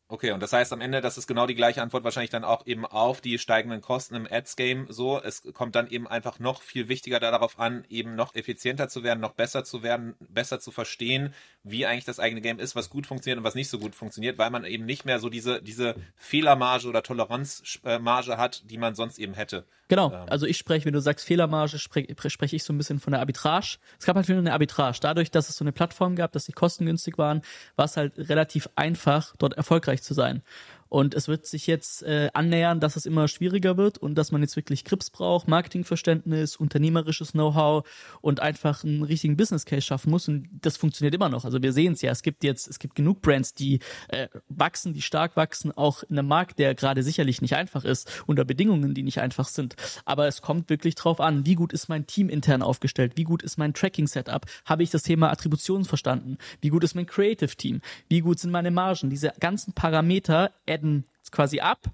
Okay, 0.08 0.32
und 0.32 0.42
das 0.42 0.52
heißt 0.52 0.74
am 0.74 0.82
Ende, 0.82 1.00
das 1.00 1.16
ist 1.16 1.26
genau 1.26 1.46
die 1.46 1.54
gleiche 1.54 1.80
Antwort 1.80 2.04
wahrscheinlich 2.04 2.28
dann 2.28 2.44
auch 2.44 2.66
eben 2.66 2.84
auf 2.84 3.22
die 3.22 3.38
steigenden 3.38 3.80
Kosten 3.80 4.14
im 4.14 4.26
Ads-Game 4.30 4.86
so. 4.90 5.22
Es 5.22 5.42
kommt 5.54 5.74
dann 5.74 5.88
eben 5.88 6.06
einfach 6.06 6.38
noch 6.38 6.60
viel 6.60 6.88
wichtiger 6.88 7.18
darauf 7.18 7.58
an, 7.58 7.86
eben 7.88 8.14
noch 8.14 8.34
effizienter 8.34 8.90
zu 8.90 9.02
werden, 9.02 9.20
noch 9.20 9.32
besser 9.32 9.64
zu 9.64 9.82
werden, 9.82 10.16
besser 10.20 10.60
zu 10.60 10.70
verstehen, 10.70 11.32
wie 11.62 11.86
eigentlich 11.86 12.04
das 12.04 12.20
eigene 12.20 12.42
Game 12.42 12.58
ist, 12.58 12.76
was 12.76 12.90
gut 12.90 13.06
funktioniert 13.06 13.38
und 13.38 13.44
was 13.44 13.54
nicht 13.54 13.70
so 13.70 13.78
gut 13.78 13.94
funktioniert, 13.94 14.36
weil 14.36 14.50
man 14.50 14.66
eben 14.66 14.84
nicht 14.84 15.06
mehr 15.06 15.18
so 15.18 15.30
diese, 15.30 15.62
diese 15.62 15.94
Fehlermarge 16.14 16.88
oder 16.88 17.02
Toleranzmarge 17.02 18.36
hat, 18.36 18.70
die 18.70 18.76
man 18.76 18.94
sonst 18.94 19.18
eben 19.18 19.32
hätte. 19.32 19.64
Genau, 19.88 20.12
ähm. 20.12 20.26
also 20.28 20.46
ich 20.46 20.58
spreche, 20.58 20.84
wenn 20.84 20.92
du 20.92 21.00
sagst 21.00 21.26
Fehlermarge, 21.26 21.78
spreche 21.78 22.14
sprech 22.30 22.52
ich 22.52 22.62
so 22.62 22.72
ein 22.72 22.78
bisschen 22.78 23.00
von 23.00 23.12
der 23.12 23.20
Arbitrage. 23.20 23.78
Es 23.98 24.06
gab 24.06 24.16
halt 24.16 24.28
wieder 24.28 24.38
eine 24.38 24.52
Arbitrage. 24.52 24.98
Dadurch, 25.00 25.30
dass 25.30 25.48
es 25.48 25.56
so 25.56 25.64
eine 25.64 25.72
Plattform 25.72 26.14
gab, 26.14 26.32
dass 26.32 26.44
die 26.44 26.52
kostengünstig 26.52 27.18
waren, 27.18 27.42
war 27.76 27.86
es 27.86 27.96
halt 27.96 28.12
relativ 28.16 28.68
einfach, 28.76 29.34
dort 29.38 29.54
erfolgreich 29.54 30.02
zu 30.02 30.14
sein. 30.14 30.42
Und 30.88 31.14
es 31.14 31.28
wird 31.28 31.46
sich 31.46 31.66
jetzt 31.66 32.02
äh, 32.02 32.30
annähern, 32.32 32.80
dass 32.80 32.96
es 32.96 33.06
immer 33.06 33.28
schwieriger 33.28 33.76
wird 33.76 33.98
und 33.98 34.14
dass 34.14 34.32
man 34.32 34.42
jetzt 34.42 34.56
wirklich 34.56 34.84
Grips 34.84 35.10
braucht, 35.10 35.48
Marketingverständnis, 35.48 36.56
unternehmerisches 36.56 37.32
Know-how 37.32 37.86
und 38.20 38.40
einfach 38.40 38.84
einen 38.84 39.02
richtigen 39.02 39.36
Business 39.36 39.64
Case 39.64 39.82
schaffen 39.82 40.10
muss. 40.10 40.28
Und 40.28 40.48
das 40.60 40.76
funktioniert 40.76 41.14
immer 41.14 41.28
noch. 41.28 41.44
Also 41.44 41.62
wir 41.62 41.72
sehen 41.72 41.92
es 41.92 42.02
ja, 42.02 42.10
es 42.10 42.22
gibt 42.22 42.44
jetzt, 42.44 42.68
es 42.68 42.78
gibt 42.78 42.94
genug 42.94 43.20
Brands, 43.20 43.54
die 43.54 43.80
äh, 44.08 44.28
wachsen, 44.48 44.94
die 44.94 45.02
stark 45.02 45.36
wachsen, 45.36 45.72
auch 45.72 46.02
in 46.04 46.18
einem 46.18 46.28
Markt, 46.28 46.58
der 46.58 46.74
gerade 46.74 47.02
sicherlich 47.02 47.42
nicht 47.42 47.54
einfach 47.54 47.84
ist, 47.84 48.22
unter 48.26 48.44
Bedingungen, 48.44 48.94
die 48.94 49.02
nicht 49.02 49.20
einfach 49.20 49.48
sind. 49.48 49.76
Aber 50.04 50.26
es 50.26 50.42
kommt 50.42 50.70
wirklich 50.70 50.94
drauf 50.94 51.20
an, 51.20 51.44
wie 51.46 51.54
gut 51.54 51.72
ist 51.72 51.88
mein 51.88 52.06
Team 52.06 52.28
intern 52.28 52.62
aufgestellt, 52.62 53.12
wie 53.16 53.24
gut 53.24 53.42
ist 53.42 53.58
mein 53.58 53.74
Tracking-Setup, 53.74 54.46
habe 54.64 54.82
ich 54.82 54.90
das 54.90 55.02
Thema 55.02 55.30
Attribution 55.30 55.84
verstanden, 55.84 56.38
wie 56.60 56.68
gut 56.68 56.84
ist 56.84 56.94
mein 56.94 57.06
Creative-Team, 57.06 57.80
wie 58.08 58.20
gut 58.20 58.38
sind 58.38 58.50
meine 58.50 58.70
Margen, 58.70 59.10
diese 59.10 59.32
ganzen 59.40 59.72
Parameter 59.72 60.52
adden 60.78 61.04
quasi 61.30 61.60
ab 61.60 61.90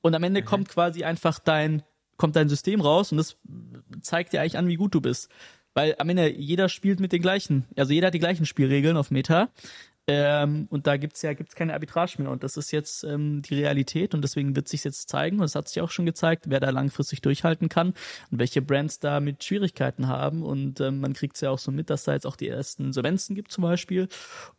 und 0.00 0.14
am 0.14 0.22
Ende 0.22 0.42
mhm. 0.42 0.44
kommt 0.44 0.68
quasi 0.68 1.04
einfach 1.04 1.38
dein, 1.38 1.82
kommt 2.16 2.36
dein 2.36 2.48
System 2.48 2.80
raus 2.80 3.12
und 3.12 3.18
das 3.18 3.36
zeigt 4.02 4.32
dir 4.32 4.40
eigentlich 4.40 4.58
an, 4.58 4.68
wie 4.68 4.76
gut 4.76 4.94
du 4.94 5.00
bist. 5.00 5.30
Weil 5.74 5.96
am 5.98 6.08
Ende 6.08 6.30
jeder 6.30 6.68
spielt 6.68 7.00
mit 7.00 7.12
den 7.12 7.22
gleichen, 7.22 7.64
also 7.76 7.92
jeder 7.92 8.08
hat 8.08 8.14
die 8.14 8.20
gleichen 8.20 8.46
Spielregeln 8.46 8.96
auf 8.96 9.10
Meta. 9.10 9.48
Ähm, 10.06 10.66
und 10.70 10.86
da 10.86 10.98
gibt's 10.98 11.22
ja 11.22 11.32
gibt's 11.32 11.54
keine 11.54 11.72
Arbitrage 11.72 12.16
mehr. 12.18 12.30
Und 12.30 12.44
das 12.44 12.58
ist 12.58 12.70
jetzt 12.70 13.04
ähm, 13.04 13.40
die 13.40 13.54
Realität 13.54 14.14
und 14.14 14.20
deswegen 14.20 14.54
wird 14.54 14.68
sich 14.68 14.84
jetzt 14.84 15.08
zeigen, 15.08 15.38
und 15.38 15.46
es 15.46 15.54
hat 15.54 15.68
sich 15.68 15.80
auch 15.80 15.90
schon 15.90 16.04
gezeigt, 16.04 16.44
wer 16.48 16.60
da 16.60 16.70
langfristig 16.70 17.22
durchhalten 17.22 17.70
kann 17.70 17.94
und 18.30 18.38
welche 18.38 18.60
Brands 18.60 19.00
da 19.00 19.20
mit 19.20 19.42
Schwierigkeiten 19.42 20.06
haben. 20.06 20.42
Und 20.42 20.80
ähm, 20.80 21.00
man 21.00 21.14
kriegt's 21.14 21.40
ja 21.40 21.50
auch 21.50 21.58
so 21.58 21.72
mit, 21.72 21.88
dass 21.88 22.04
da 22.04 22.12
jetzt 22.12 22.26
auch 22.26 22.36
die 22.36 22.48
ersten 22.48 22.84
Insolvenzen 22.84 23.34
gibt 23.34 23.50
zum 23.50 23.62
Beispiel. 23.62 24.08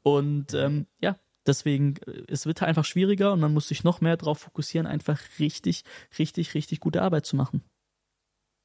Und 0.01 0.55
ähm, 0.55 0.87
ja, 0.99 1.15
Deswegen, 1.45 1.95
äh, 2.07 2.23
es 2.27 2.45
wird 2.45 2.61
einfach 2.63 2.85
schwieriger 2.85 3.33
und 3.33 3.39
man 3.39 3.53
muss 3.53 3.67
sich 3.67 3.83
noch 3.83 4.01
mehr 4.01 4.17
darauf 4.17 4.39
fokussieren, 4.39 4.87
einfach 4.87 5.21
richtig, 5.39 5.83
richtig, 6.19 6.53
richtig 6.53 6.79
gute 6.79 7.01
Arbeit 7.01 7.25
zu 7.25 7.35
machen. 7.35 7.63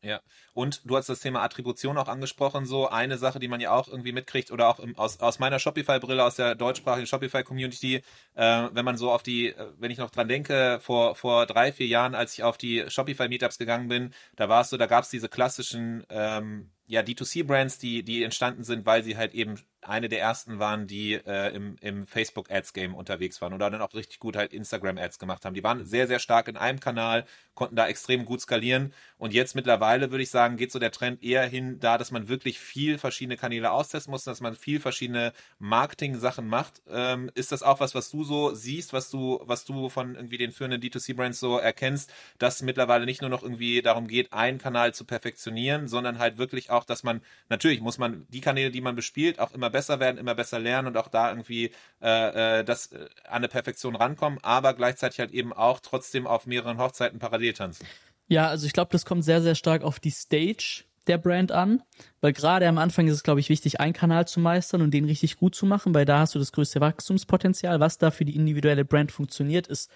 Ja, 0.02 0.22
und 0.54 0.80
du 0.88 0.96
hast 0.96 1.10
das 1.10 1.20
Thema 1.20 1.42
Attribution 1.42 1.99
auch 1.99 2.08
angesprochen, 2.08 2.64
so 2.64 2.88
eine 2.88 3.18
Sache, 3.18 3.38
die 3.38 3.49
man 3.49 3.60
ja 3.60 3.72
auch 3.72 3.87
irgendwie 3.87 4.12
mitkriegt 4.12 4.50
oder 4.50 4.68
auch 4.68 4.80
im, 4.80 4.96
aus, 4.96 5.20
aus 5.20 5.38
meiner 5.38 5.58
Shopify-Brille, 5.58 6.25
aus 6.25 6.37
der 6.37 6.54
deutschsprachigen 6.54 7.06
Shopify-Community, 7.06 7.96
äh, 8.34 8.68
wenn 8.72 8.84
man 8.87 8.96
so 8.96 9.10
auf 9.12 9.22
die, 9.22 9.49
äh, 9.49 9.66
wenn 9.78 9.90
ich 9.90 9.99
noch 9.99 10.08
dran 10.08 10.26
denke, 10.26 10.78
vor, 10.80 11.16
vor 11.16 11.44
drei, 11.44 11.70
vier 11.70 11.87
Jahren, 11.87 12.14
als 12.14 12.32
ich 12.32 12.42
auf 12.42 12.56
die 12.56 12.84
Shopify-Meetups 12.88 13.58
gegangen 13.58 13.88
bin, 13.88 14.14
da 14.37 14.49
war 14.49 14.62
es 14.62 14.70
so, 14.70 14.78
da 14.78 14.87
gab 14.87 15.04
es 15.04 15.10
diese 15.10 15.28
klassischen 15.28 16.06
ähm, 16.08 16.70
ja, 16.90 17.02
D2C-Brands, 17.02 17.78
die, 17.78 18.02
die 18.02 18.25
entstanden 18.25 18.64
sind, 18.64 18.85
weil 18.85 19.04
sie 19.04 19.16
halt 19.16 19.32
eben 19.32 19.56
eine 19.82 20.09
der 20.09 20.20
ersten 20.20 20.59
waren, 20.59 20.87
die 20.87 21.14
äh, 21.14 21.54
im, 21.54 21.76
im 21.80 22.06
Facebook-Ads-Game 22.06 22.94
unterwegs 22.94 23.40
waren 23.40 23.54
oder 23.54 23.70
dann 23.70 23.80
auch 23.80 23.94
richtig 23.94 24.18
gut 24.18 24.37
halt 24.37 24.52
Instagram-Ads 24.52 25.18
gemacht 25.18 25.44
haben. 25.44 25.54
Die 25.54 25.64
waren 25.64 25.87
sehr, 25.87 26.06
sehr 26.06 26.18
stark 26.18 26.49
in 26.49 26.56
einem 26.56 26.80
Kanal, 26.80 27.25
konnten 27.54 27.76
da 27.76 27.87
extrem 27.87 28.25
gut 28.25 28.40
skalieren. 28.40 28.92
Und 29.16 29.32
jetzt 29.32 29.54
mittlerweile, 29.54 30.11
würde 30.11 30.23
ich 30.23 30.30
sagen, 30.30 30.56
geht 30.56 30.73
so 30.73 30.78
der 30.78 30.90
Trend 30.90 31.23
eher 31.23 31.47
hin 31.47 31.78
da, 31.80 31.97
dass 31.97 32.11
man 32.11 32.28
wirklich 32.28 32.59
viel 32.59 32.99
verschiedene 32.99 33.37
Kanäle 33.37 33.70
austesten 33.70 34.11
muss, 34.11 34.25
dass 34.25 34.40
man 34.40 34.54
viel 34.54 34.80
verschiedene 34.80 35.32
Marketing-Sachen 35.59 36.47
macht. 36.47 36.82
Ähm, 36.90 37.30
ist 37.35 37.52
das 37.52 37.62
auch 37.62 37.80
was, 37.80 37.94
was 37.94 38.11
du 38.11 38.25
so 38.25 38.52
siehst, 38.54 38.92
was 38.92 39.11
du, 39.11 39.40
was 39.44 39.64
du 39.64 39.88
von 39.88 40.14
irgendwie 40.14 40.38
den 40.38 40.52
führenden 40.52 40.82
D2C-Brands 40.82 41.40
so 41.40 41.56
erkennst, 41.56 42.12
dass 42.38 42.62
mittlerweile 42.62 43.06
nicht 43.06 43.23
nur 43.23 43.30
noch 43.30 43.42
irgendwie 43.42 43.80
darum 43.80 44.09
geht, 44.09 44.32
einen 44.32 44.59
Kanal 44.59 44.92
zu 44.92 45.04
perfektionieren, 45.04 45.88
sondern 45.88 46.18
halt 46.18 46.37
wirklich 46.37 46.70
auch, 46.70 46.79
dass 46.84 47.02
man, 47.02 47.20
natürlich 47.49 47.80
muss 47.80 47.99
man 47.99 48.26
die 48.28 48.40
Kanäle, 48.40 48.70
die 48.70 48.80
man 48.80 48.96
bespielt, 48.96 49.38
auch 49.38 49.52
immer 49.52 49.70
besser 49.70 50.00
werden, 50.00 50.18
immer 50.18 50.34
besser 50.34 50.58
lernen 50.58 50.88
und 50.88 50.96
auch 50.96 51.08
da 51.08 51.30
irgendwie 51.30 51.72
äh, 52.02 52.60
äh, 52.60 52.64
das 52.64 52.92
äh, 52.92 53.08
an 53.25 53.37
eine 53.37 53.49
Perfektion 53.49 53.96
rankommen, 53.96 54.38
aber 54.42 54.75
gleichzeitig 54.75 55.20
halt 55.20 55.32
eben 55.32 55.52
auch 55.52 55.80
trotzdem 55.80 56.26
auf 56.26 56.46
mehreren 56.46 56.78
Hochzeiten 56.78 57.19
parallel 57.19 57.52
tanzen. 57.52 57.86
Ja, 58.28 58.49
also 58.49 58.66
ich 58.66 58.73
glaube, 58.73 58.93
das 58.93 59.04
kommt 59.04 59.25
sehr, 59.25 59.43
sehr 59.43 59.54
stark 59.54 59.82
auf 59.82 59.99
die 59.99 60.10
Stage 60.10 60.84
der 61.06 61.19
Brand 61.19 61.50
an, 61.50 61.82
weil 62.21 62.32
gerade 62.32 62.69
am 62.69 62.78
Anfang 62.78 63.08
ist 63.08 63.14
es, 63.14 63.23
glaube 63.23 63.40
ich, 63.40 63.49
wichtig, 63.49 63.80
einen 63.80 63.93
Kanal 63.93 64.28
zu 64.28 64.38
meistern 64.38 64.82
und 64.82 64.93
den 64.93 65.04
richtig 65.04 65.36
gut 65.36 65.54
zu 65.54 65.66
machen, 65.66 65.95
weil 65.95 66.04
da 66.04 66.21
hast 66.21 66.34
du 66.34 66.38
das 66.38 66.52
größte 66.52 66.80
Wachstumspotenzial. 66.80 67.80
Was 67.80 67.99
da 67.99 68.10
für 68.10 68.25
die 68.25 68.36
individuelle 68.36 68.84
Brand 68.84 69.10
funktioniert, 69.10 69.66
ist, 69.66 69.90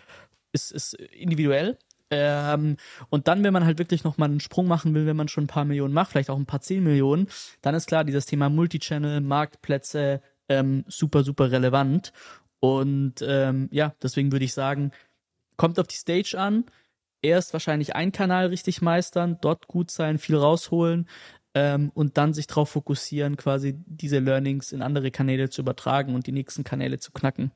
ist, 0.52 0.72
ist 0.72 0.94
individuell. 0.94 1.78
Ähm, 2.10 2.76
und 3.08 3.28
dann, 3.28 3.44
wenn 3.44 3.52
man 3.52 3.64
halt 3.64 3.78
wirklich 3.78 4.04
nochmal 4.04 4.28
einen 4.28 4.40
Sprung 4.40 4.66
machen 4.66 4.94
will, 4.94 5.06
wenn 5.06 5.16
man 5.16 5.28
schon 5.28 5.44
ein 5.44 5.48
paar 5.48 5.64
Millionen 5.64 5.94
macht, 5.94 6.10
vielleicht 6.10 6.30
auch 6.30 6.38
ein 6.38 6.46
paar 6.46 6.60
zehn 6.60 6.84
Millionen, 6.84 7.28
dann 7.62 7.74
ist 7.74 7.86
klar, 7.86 8.04
dieses 8.04 8.26
Thema 8.26 8.48
Multichannel, 8.48 9.20
Marktplätze, 9.20 10.20
ähm, 10.48 10.84
super, 10.86 11.24
super 11.24 11.50
relevant. 11.50 12.12
Und 12.60 13.22
ähm, 13.26 13.68
ja, 13.72 13.94
deswegen 14.02 14.32
würde 14.32 14.44
ich 14.44 14.54
sagen, 14.54 14.92
kommt 15.56 15.78
auf 15.78 15.86
die 15.86 15.96
Stage 15.96 16.38
an, 16.38 16.64
erst 17.22 17.52
wahrscheinlich 17.52 17.94
einen 17.94 18.12
Kanal 18.12 18.46
richtig 18.46 18.82
meistern, 18.82 19.38
dort 19.40 19.66
gut 19.66 19.90
sein, 19.90 20.18
viel 20.18 20.36
rausholen 20.36 21.08
ähm, 21.54 21.90
und 21.94 22.16
dann 22.18 22.34
sich 22.34 22.46
darauf 22.46 22.70
fokussieren, 22.70 23.36
quasi 23.36 23.74
diese 23.86 24.18
Learnings 24.18 24.72
in 24.72 24.82
andere 24.82 25.10
Kanäle 25.10 25.50
zu 25.50 25.62
übertragen 25.62 26.14
und 26.14 26.26
die 26.26 26.32
nächsten 26.32 26.64
Kanäle 26.64 26.98
zu 26.98 27.12
knacken. 27.12 27.52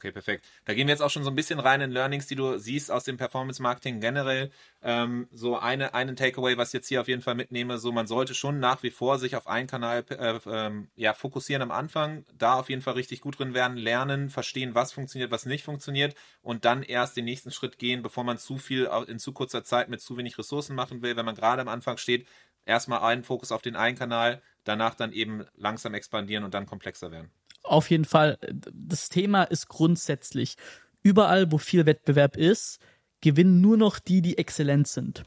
Okay, 0.00 0.12
perfekt. 0.12 0.46
Da 0.64 0.72
gehen 0.72 0.86
wir 0.86 0.94
jetzt 0.94 1.02
auch 1.02 1.10
schon 1.10 1.24
so 1.24 1.30
ein 1.30 1.36
bisschen 1.36 1.60
rein 1.60 1.82
in 1.82 1.90
Learnings, 1.90 2.26
die 2.26 2.34
du 2.34 2.56
siehst 2.56 2.90
aus 2.90 3.04
dem 3.04 3.18
Performance 3.18 3.60
Marketing 3.60 4.00
generell. 4.00 4.50
Ähm, 4.80 5.28
so 5.30 5.58
eine, 5.58 5.92
einen 5.92 6.16
Takeaway, 6.16 6.56
was 6.56 6.68
ich 6.68 6.72
jetzt 6.72 6.88
hier 6.88 7.02
auf 7.02 7.08
jeden 7.08 7.20
Fall 7.20 7.34
mitnehme, 7.34 7.76
so 7.76 7.92
man 7.92 8.06
sollte 8.06 8.34
schon 8.34 8.60
nach 8.60 8.82
wie 8.82 8.88
vor 8.88 9.18
sich 9.18 9.36
auf 9.36 9.46
einen 9.46 9.66
Kanal 9.66 10.06
äh, 10.08 10.38
ähm, 10.46 10.88
ja, 10.96 11.12
fokussieren 11.12 11.60
am 11.60 11.70
Anfang, 11.70 12.24
da 12.32 12.54
auf 12.54 12.70
jeden 12.70 12.80
Fall 12.80 12.94
richtig 12.94 13.20
gut 13.20 13.38
drin 13.38 13.52
werden, 13.52 13.76
lernen, 13.76 14.30
verstehen, 14.30 14.74
was 14.74 14.90
funktioniert, 14.90 15.30
was 15.32 15.44
nicht 15.44 15.64
funktioniert 15.64 16.14
und 16.40 16.64
dann 16.64 16.82
erst 16.82 17.18
den 17.18 17.26
nächsten 17.26 17.50
Schritt 17.50 17.76
gehen, 17.78 18.00
bevor 18.00 18.24
man 18.24 18.38
zu 18.38 18.56
viel 18.56 18.88
in 19.06 19.18
zu 19.18 19.34
kurzer 19.34 19.64
Zeit 19.64 19.90
mit 19.90 20.00
zu 20.00 20.16
wenig 20.16 20.38
Ressourcen 20.38 20.74
machen 20.74 21.02
will. 21.02 21.16
Wenn 21.16 21.26
man 21.26 21.34
gerade 21.34 21.60
am 21.60 21.68
Anfang 21.68 21.98
steht, 21.98 22.26
erstmal 22.64 23.00
einen 23.00 23.22
Fokus 23.22 23.52
auf 23.52 23.60
den 23.60 23.76
einen 23.76 23.98
Kanal, 23.98 24.40
danach 24.64 24.94
dann 24.94 25.12
eben 25.12 25.44
langsam 25.56 25.92
expandieren 25.92 26.44
und 26.44 26.54
dann 26.54 26.64
komplexer 26.64 27.10
werden. 27.10 27.30
Auf 27.62 27.90
jeden 27.90 28.04
Fall, 28.04 28.38
das 28.72 29.08
Thema 29.08 29.44
ist 29.44 29.68
grundsätzlich, 29.68 30.56
überall, 31.02 31.52
wo 31.52 31.58
viel 31.58 31.86
Wettbewerb 31.86 32.36
ist, 32.36 32.78
gewinnen 33.20 33.60
nur 33.60 33.76
noch 33.76 33.98
die, 33.98 34.22
die 34.22 34.38
exzellent 34.38 34.88
sind. 34.88 35.24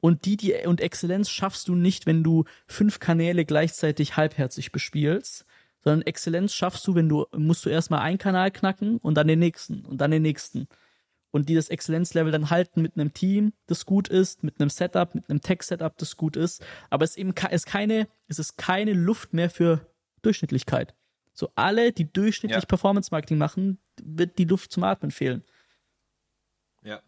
Und 0.00 0.24
die, 0.24 0.36
die, 0.36 0.54
und 0.66 0.80
Exzellenz 0.80 1.28
schaffst 1.28 1.68
du 1.68 1.74
nicht, 1.74 2.06
wenn 2.06 2.22
du 2.22 2.44
fünf 2.66 3.00
Kanäle 3.00 3.44
gleichzeitig 3.44 4.16
halbherzig 4.16 4.70
bespielst, 4.70 5.44
sondern 5.82 6.02
Exzellenz 6.02 6.54
schaffst 6.54 6.86
du, 6.86 6.94
wenn 6.94 7.08
du, 7.08 7.26
musst 7.36 7.64
du 7.64 7.70
erstmal 7.70 8.00
einen 8.00 8.18
Kanal 8.18 8.50
knacken 8.50 8.98
und 8.98 9.14
dann 9.14 9.26
den 9.26 9.38
nächsten 9.38 9.84
und 9.84 10.00
dann 10.00 10.10
den 10.10 10.22
nächsten. 10.22 10.68
Und 11.30 11.48
dieses 11.48 11.68
Exzellenzlevel 11.68 12.32
dann 12.32 12.50
halten 12.50 12.80
mit 12.80 12.96
einem 12.96 13.12
Team, 13.12 13.52
das 13.66 13.86
gut 13.86 14.08
ist, 14.08 14.42
mit 14.42 14.60
einem 14.60 14.70
Setup, 14.70 15.14
mit 15.14 15.28
einem 15.28 15.40
Tech-Setup, 15.40 15.96
das 15.98 16.16
gut 16.16 16.36
ist. 16.36 16.64
Aber 16.90 17.04
es 17.04 17.10
ist 17.10 17.18
eben 17.18 17.34
ist 17.50 17.66
keine, 17.66 18.08
es 18.28 18.38
ist 18.38 18.56
keine 18.56 18.92
Luft 18.92 19.34
mehr 19.34 19.50
für 19.50 19.86
Durchschnittlichkeit. 20.22 20.94
So 21.38 21.52
alle, 21.54 21.92
die 21.92 22.12
durchschnittlich 22.12 22.64
ja. 22.64 22.66
Performance 22.66 23.10
Marketing 23.12 23.38
machen, 23.38 23.78
wird 24.02 24.38
die 24.38 24.44
Luft 24.44 24.72
zum 24.72 24.82
Atmen 24.82 25.12
fehlen. 25.12 25.44
Ja. 26.82 27.00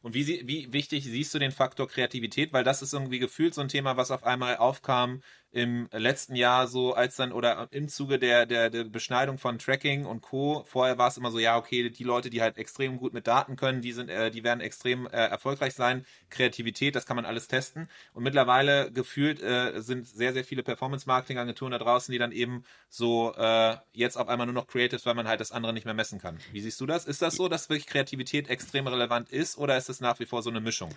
Und 0.00 0.14
wie, 0.14 0.26
wie 0.48 0.72
wichtig 0.72 1.04
siehst 1.04 1.34
du 1.34 1.38
den 1.38 1.50
Faktor 1.50 1.86
Kreativität? 1.86 2.54
Weil 2.54 2.64
das 2.64 2.80
ist 2.80 2.94
irgendwie 2.94 3.18
gefühlt 3.18 3.52
so 3.52 3.60
ein 3.60 3.68
Thema, 3.68 3.98
was 3.98 4.10
auf 4.10 4.24
einmal 4.24 4.56
aufkam 4.56 5.20
im 5.54 5.88
letzten 5.92 6.34
Jahr 6.34 6.66
so 6.66 6.94
als 6.94 7.14
dann 7.14 7.30
oder 7.30 7.68
im 7.70 7.88
Zuge 7.88 8.18
der, 8.18 8.44
der, 8.44 8.70
der 8.70 8.82
Beschneidung 8.82 9.38
von 9.38 9.60
Tracking 9.60 10.04
und 10.04 10.20
Co. 10.20 10.64
Vorher 10.66 10.98
war 10.98 11.06
es 11.06 11.16
immer 11.16 11.30
so, 11.30 11.38
ja, 11.38 11.56
okay, 11.56 11.90
die 11.90 12.02
Leute, 12.02 12.28
die 12.28 12.42
halt 12.42 12.58
extrem 12.58 12.96
gut 12.96 13.14
mit 13.14 13.28
Daten 13.28 13.54
können, 13.54 13.80
die 13.80 13.92
sind, 13.92 14.08
äh, 14.08 14.32
die 14.32 14.42
werden 14.42 14.60
extrem 14.60 15.06
äh, 15.06 15.10
erfolgreich 15.10 15.74
sein. 15.74 16.04
Kreativität, 16.28 16.96
das 16.96 17.06
kann 17.06 17.14
man 17.14 17.24
alles 17.24 17.46
testen. 17.46 17.88
Und 18.14 18.24
mittlerweile 18.24 18.90
gefühlt 18.90 19.40
äh, 19.42 19.80
sind 19.80 20.08
sehr, 20.08 20.32
sehr 20.32 20.44
viele 20.44 20.64
Performance-Marketing-Agenturen 20.64 21.70
da 21.70 21.78
draußen, 21.78 22.10
die 22.10 22.18
dann 22.18 22.32
eben 22.32 22.64
so 22.88 23.32
äh, 23.36 23.76
jetzt 23.92 24.16
auf 24.16 24.26
einmal 24.26 24.48
nur 24.48 24.54
noch 24.54 24.66
Creatives, 24.66 25.06
weil 25.06 25.14
man 25.14 25.28
halt 25.28 25.38
das 25.38 25.52
andere 25.52 25.72
nicht 25.72 25.84
mehr 25.84 25.94
messen 25.94 26.18
kann. 26.18 26.38
Wie 26.50 26.62
siehst 26.62 26.80
du 26.80 26.86
das? 26.86 27.04
Ist 27.04 27.22
das 27.22 27.36
so, 27.36 27.48
dass 27.48 27.68
wirklich 27.68 27.86
Kreativität 27.86 28.48
extrem 28.48 28.88
relevant 28.88 29.30
ist 29.30 29.56
oder 29.56 29.76
ist 29.76 29.88
es 29.88 30.00
nach 30.00 30.18
wie 30.18 30.26
vor 30.26 30.42
so 30.42 30.50
eine 30.50 30.60
Mischung? 30.60 30.90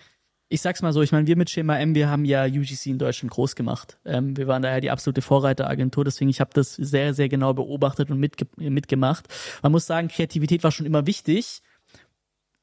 Ich 0.50 0.62
sag's 0.62 0.80
mal 0.80 0.92
so, 0.92 1.02
ich 1.02 1.12
meine, 1.12 1.26
wir 1.26 1.36
mit 1.36 1.50
Schema 1.50 1.78
M, 1.78 1.94
wir 1.94 2.08
haben 2.08 2.24
ja 2.24 2.44
UGC 2.44 2.86
in 2.86 2.98
Deutschland 2.98 3.30
groß 3.30 3.54
gemacht. 3.54 3.98
Ähm, 4.04 4.36
wir 4.36 4.46
waren 4.46 4.62
daher 4.62 4.80
die 4.80 4.90
absolute 4.90 5.20
Vorreiteragentur, 5.20 6.04
deswegen 6.04 6.30
ich 6.30 6.40
habe 6.40 6.50
das 6.54 6.74
sehr, 6.74 7.12
sehr 7.12 7.28
genau 7.28 7.52
beobachtet 7.52 8.10
und 8.10 8.18
mitge 8.18 8.46
mitgemacht. 8.56 9.26
Man 9.62 9.72
muss 9.72 9.86
sagen, 9.86 10.08
Kreativität 10.08 10.64
war 10.64 10.72
schon 10.72 10.86
immer 10.86 11.06
wichtig. 11.06 11.62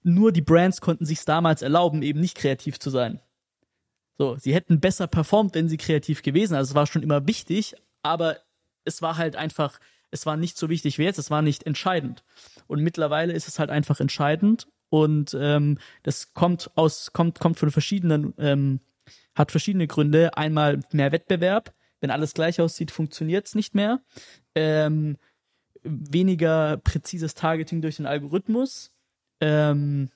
Nur 0.01 0.31
die 0.31 0.41
Brands 0.41 0.81
konnten 0.81 1.05
sich 1.05 1.23
damals 1.25 1.61
erlauben, 1.61 2.01
eben 2.01 2.19
nicht 2.19 2.37
kreativ 2.37 2.79
zu 2.79 2.89
sein. 2.89 3.19
So, 4.17 4.35
sie 4.37 4.53
hätten 4.53 4.79
besser 4.79 5.07
performt, 5.07 5.55
wenn 5.55 5.69
sie 5.69 5.77
kreativ 5.77 6.21
gewesen. 6.21 6.55
Also 6.55 6.71
es 6.71 6.75
war 6.75 6.87
schon 6.87 7.03
immer 7.03 7.27
wichtig, 7.27 7.75
aber 8.01 8.37
es 8.83 9.01
war 9.01 9.17
halt 9.17 9.35
einfach, 9.35 9.79
es 10.11 10.25
war 10.25 10.37
nicht 10.37 10.57
so 10.57 10.69
wichtig 10.69 10.97
wie 10.97 11.03
jetzt, 11.03 11.19
es 11.19 11.31
war 11.31 11.41
nicht 11.41 11.63
entscheidend. 11.63 12.23
Und 12.67 12.81
mittlerweile 12.81 13.33
ist 13.33 13.47
es 13.47 13.59
halt 13.59 13.69
einfach 13.69 13.99
entscheidend 13.99 14.67
und 14.95 15.35
ähm, 15.37 15.77
das 16.03 16.33
kommt 16.33 16.71
aus, 16.75 17.11
kommt, 17.11 17.39
kommt 17.39 17.59
von 17.59 17.69
verschiedenen, 17.69 18.33
ähm, 18.37 18.79
hat 19.35 19.51
verschiedene 19.51 19.87
Gründe. 19.87 20.37
Einmal 20.37 20.79
mehr 20.93 21.11
Wettbewerb. 21.11 21.73
Wenn 21.99 22.11
alles 22.11 22.33
gleich 22.33 22.61
aussieht, 22.61 22.91
funktioniert 22.91 23.45
es 23.45 23.55
nicht 23.55 23.75
mehr. 23.75 23.99
Ähm, 24.55 25.17
weniger 25.83 26.77
präzises 26.77 27.33
Targeting 27.33 27.81
durch 27.81 27.97
den 27.97 28.05
Algorithmus. 28.05 28.93
Ähm, 29.41 30.11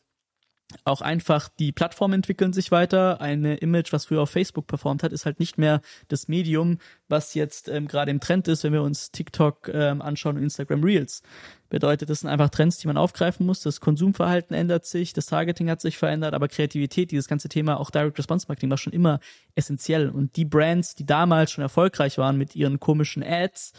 auch 0.84 1.02
einfach 1.02 1.50
die 1.50 1.72
Plattformen 1.72 2.16
entwickeln 2.16 2.54
sich 2.54 2.72
weiter. 2.72 3.22
Eine 3.22 3.56
Image, 3.56 3.92
was 3.92 4.06
früher 4.06 4.22
auf 4.22 4.30
Facebook 4.30 4.68
performt 4.68 5.02
hat, 5.02 5.12
ist 5.12 5.26
halt 5.26 5.40
nicht 5.40 5.58
mehr 5.58 5.82
das 6.10 6.28
Medium, 6.28 6.78
was 7.08 7.34
jetzt 7.34 7.70
ähm, 7.70 7.88
gerade 7.88 8.12
im 8.12 8.20
Trend 8.20 8.48
ist, 8.48 8.64
wenn 8.64 8.74
wir 8.74 8.84
uns 8.84 9.12
TikTok 9.12 9.70
ähm, 9.74 10.02
anschauen 10.02 10.38
und 10.38 10.44
Instagram 10.44 10.84
Reels. 10.84 11.24
Bedeutet, 11.70 12.10
das 12.10 12.20
sind 12.20 12.30
einfach 12.30 12.50
Trends, 12.50 12.78
die 12.78 12.88
man 12.88 12.98
aufgreifen 12.98 13.46
muss. 13.46 13.62
Das 13.62 13.82
Konsumverhalten 13.82 14.56
ändert 14.56 14.86
sich, 14.86 15.14
das 15.14 15.26
Targeting 15.26 15.70
hat 15.70 15.82
sich 15.82 15.98
verändert, 15.98 16.34
aber 16.34 16.48
Kreativität, 16.48 17.12
dieses 17.12 17.28
ganze 17.28 17.50
Thema, 17.50 17.80
auch 17.80 17.90
Direct 17.90 18.18
Response 18.20 18.46
Marketing 18.48 18.70
war 18.70 18.78
schon 18.78 18.94
immer 18.94 19.20
essentiell. 19.56 20.10
Und 20.10 20.36
die 20.36 20.46
Brands, 20.46 20.94
die 20.94 21.06
damals 21.06 21.52
schon 21.52 21.64
erfolgreich 21.64 22.18
waren 22.20 22.38
mit 22.38 22.56
ihren 22.56 22.80
komischen 22.80 23.24
Ads, 23.24 23.74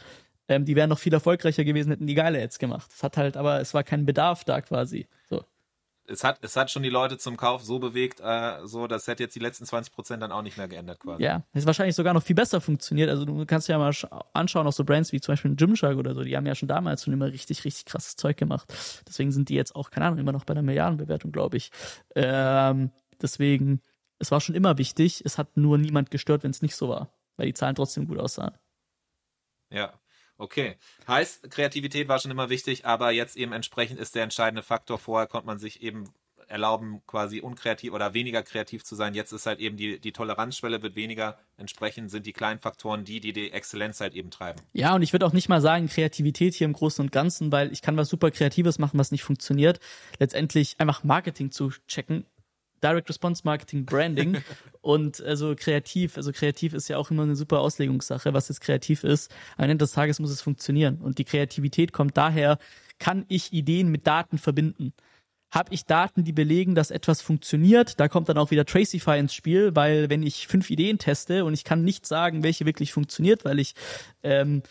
ähm, 0.49 0.65
die 0.65 0.75
wären 0.75 0.91
noch 0.91 0.99
viel 0.99 1.15
erfolgreicher 1.15 1.65
gewesen, 1.65 1.91
hätten 1.91 2.09
die 2.09 2.15
geile 2.15 2.43
Ads 2.43 2.59
gemacht. 2.59 2.91
Es 2.93 3.05
hat 3.05 3.17
halt, 3.17 3.37
aber 3.37 3.61
es 3.61 3.75
war 3.75 3.85
kein 3.85 4.07
Bedarf 4.07 4.43
da 4.45 4.61
quasi. 4.61 5.07
So 5.29 5.45
es 6.07 6.25
hat, 6.25 6.39
es 6.43 6.57
hat 6.57 6.71
schon 6.71 6.83
die 6.83 6.91
Leute 6.91 7.19
zum 7.19 7.37
Kauf 7.37 7.63
so 7.63 7.79
bewegt, 7.79 8.21
äh, 8.21 8.67
so, 8.67 8.87
das 8.87 9.07
hätte 9.07 9.23
jetzt 9.23 9.35
die 9.35 9.41
letzten 9.41 9.65
20 9.65 9.93
Prozent 9.93 10.23
dann 10.23 10.33
auch 10.33 10.43
nicht 10.43 10.57
mehr 10.57 10.69
geändert 10.69 11.01
quasi. 11.01 11.23
Ja, 11.23 11.45
es 11.53 11.67
wahrscheinlich 11.67 11.95
sogar 11.95 12.15
noch 12.15 12.23
viel 12.23 12.37
besser 12.37 12.61
funktioniert. 12.61 13.09
Also 13.11 13.25
du 13.25 13.45
kannst 13.47 13.69
ja 13.69 13.79
mal 13.79 13.93
anschauen, 14.33 14.67
auch 14.67 14.73
so 14.73 14.85
Brands 14.85 15.13
wie 15.13 15.21
zum 15.21 15.33
Beispiel 15.33 15.55
Gymshark 15.55 15.97
oder 15.97 16.15
so, 16.15 16.23
die 16.23 16.37
haben 16.37 16.47
ja 16.47 16.55
schon 16.55 16.69
damals 16.69 17.05
schon 17.05 17.13
immer 17.13 17.27
richtig, 17.27 17.65
richtig 17.65 17.85
krasses 17.85 18.17
Zeug 18.17 18.37
gemacht. 18.37 18.73
Deswegen 19.07 19.33
sind 19.33 19.49
die 19.49 19.55
jetzt 19.55 19.75
auch, 19.75 19.91
keine 19.91 20.07
Ahnung, 20.07 20.19
immer 20.19 20.33
noch 20.33 20.45
bei 20.45 20.53
einer 20.53 20.63
Milliardenbewertung, 20.63 21.33
glaube 21.33 21.57
ich. 21.57 21.71
Ähm, 22.15 22.91
deswegen, 23.21 23.81
es 24.19 24.31
war 24.31 24.41
schon 24.41 24.55
immer 24.55 24.79
wichtig, 24.79 25.23
es 25.25 25.39
hat 25.39 25.57
nur 25.57 25.79
niemand 25.79 26.11
gestört, 26.11 26.43
wenn 26.43 26.51
es 26.51 26.63
nicht 26.63 26.77
so 26.77 26.89
war, 26.89 27.13
weil 27.37 27.47
die 27.47 27.55
Zahlen 27.55 27.77
trotzdem 27.77 28.07
gut 28.07 28.19
aussahen. 28.19 28.55
Ja, 29.73 30.00
Okay. 30.41 30.77
Heißt, 31.07 31.51
Kreativität 31.51 32.09
war 32.09 32.19
schon 32.19 32.31
immer 32.31 32.49
wichtig, 32.49 32.87
aber 32.87 33.11
jetzt 33.11 33.37
eben 33.37 33.53
entsprechend 33.53 34.01
ist 34.01 34.15
der 34.15 34.23
entscheidende 34.23 34.63
Faktor. 34.63 34.99
Vorher 34.99 35.27
konnte 35.27 35.47
man 35.47 35.59
sich 35.59 35.83
eben 35.83 36.05
erlauben, 36.49 37.03
quasi 37.07 37.41
unkreativ 37.41 37.93
oder 37.93 38.15
weniger 38.15 38.43
kreativ 38.43 38.83
zu 38.83 38.97
sein. 38.97 39.15
Jetzt 39.15 39.33
ist 39.33 39.45
halt 39.45 39.61
eben 39.61 39.77
die, 39.77 40.01
die 40.01 40.13
Toleranzschwelle 40.13 40.83
wird 40.83 40.97
weniger. 40.97 41.39
Entsprechend 41.59 42.11
sind 42.11 42.25
die 42.25 42.33
kleinen 42.33 42.59
Faktoren 42.59 43.05
die, 43.05 43.21
die 43.21 43.35
die 43.35 43.53
Exzellenz 43.53 44.01
halt 44.01 44.15
eben 44.15 44.31
treiben. 44.31 44.61
Ja, 44.73 44.95
und 44.95 45.03
ich 45.03 45.13
würde 45.13 45.27
auch 45.27 45.35
nicht 45.35 45.51
mal 45.51 45.61
sagen 45.61 45.89
Kreativität 45.89 46.55
hier 46.55 46.65
im 46.65 46.73
Großen 46.73 47.05
und 47.05 47.13
Ganzen, 47.13 47.53
weil 47.53 47.71
ich 47.71 47.83
kann 47.83 47.99
was 47.99 48.09
super 48.09 48.31
Kreatives 48.31 48.79
machen, 48.79 48.99
was 48.99 49.13
nicht 49.13 49.23
funktioniert. 49.23 49.79
Letztendlich 50.19 50.77
einfach 50.79 51.05
Marketing 51.05 51.51
zu 51.51 51.71
checken 51.87 52.25
Direct 52.83 53.09
Response 53.09 53.43
Marketing, 53.45 53.85
Branding 53.85 54.39
und 54.81 55.23
also 55.23 55.55
kreativ. 55.57 56.17
Also 56.17 56.33
kreativ 56.33 56.75
ist 56.75 56.89
ja 56.89 56.97
auch 56.97 57.11
immer 57.11 57.23
eine 57.23 57.37
super 57.37 57.61
Auslegungssache, 57.61 58.33
was 58.33 58.49
jetzt 58.49 58.61
kreativ 58.61 59.05
ist. 59.05 59.31
Am 59.57 59.65
Ende 59.65 59.79
des 59.79 59.93
Tages 59.93 60.19
muss 60.21 60.31
es 60.31 60.43
funktionieren. 60.43 60.99
Und 60.99 61.19
die 61.19 61.25
Kreativität 61.25 61.93
kommt 61.93 62.17
daher, 62.17 62.59
kann 62.99 63.25
ich 63.29 63.53
Ideen 63.53 63.89
mit 63.89 64.07
Daten 64.07 64.39
verbinden? 64.39 64.93
Habe 65.51 65.75
ich 65.75 65.85
Daten, 65.85 66.23
die 66.23 66.33
belegen, 66.33 66.77
dass 66.77 66.93
etwas 66.93 67.23
funktioniert? 67.23 67.99
Da 67.99 68.07
kommt 68.07 68.29
dann 68.29 68.39
auch 68.39 68.53
wieder 68.53 68.65
Tracify 68.65 69.19
ins 69.19 69.35
Spiel, 69.35 69.75
weil 69.75 70.09
wenn 70.09 70.23
ich 70.23 70.47
fünf 70.47 70.71
Ideen 70.71 70.99
teste 70.99 71.45
und 71.45 71.55
ich 71.55 71.65
kann 71.65 71.83
nicht 71.83 72.07
sagen, 72.07 72.45
welche 72.45 72.67
wirklich 72.67 72.93
funktioniert, 72.93 73.45
weil 73.45 73.59
ich 73.59 73.75
ähm, 74.23 74.63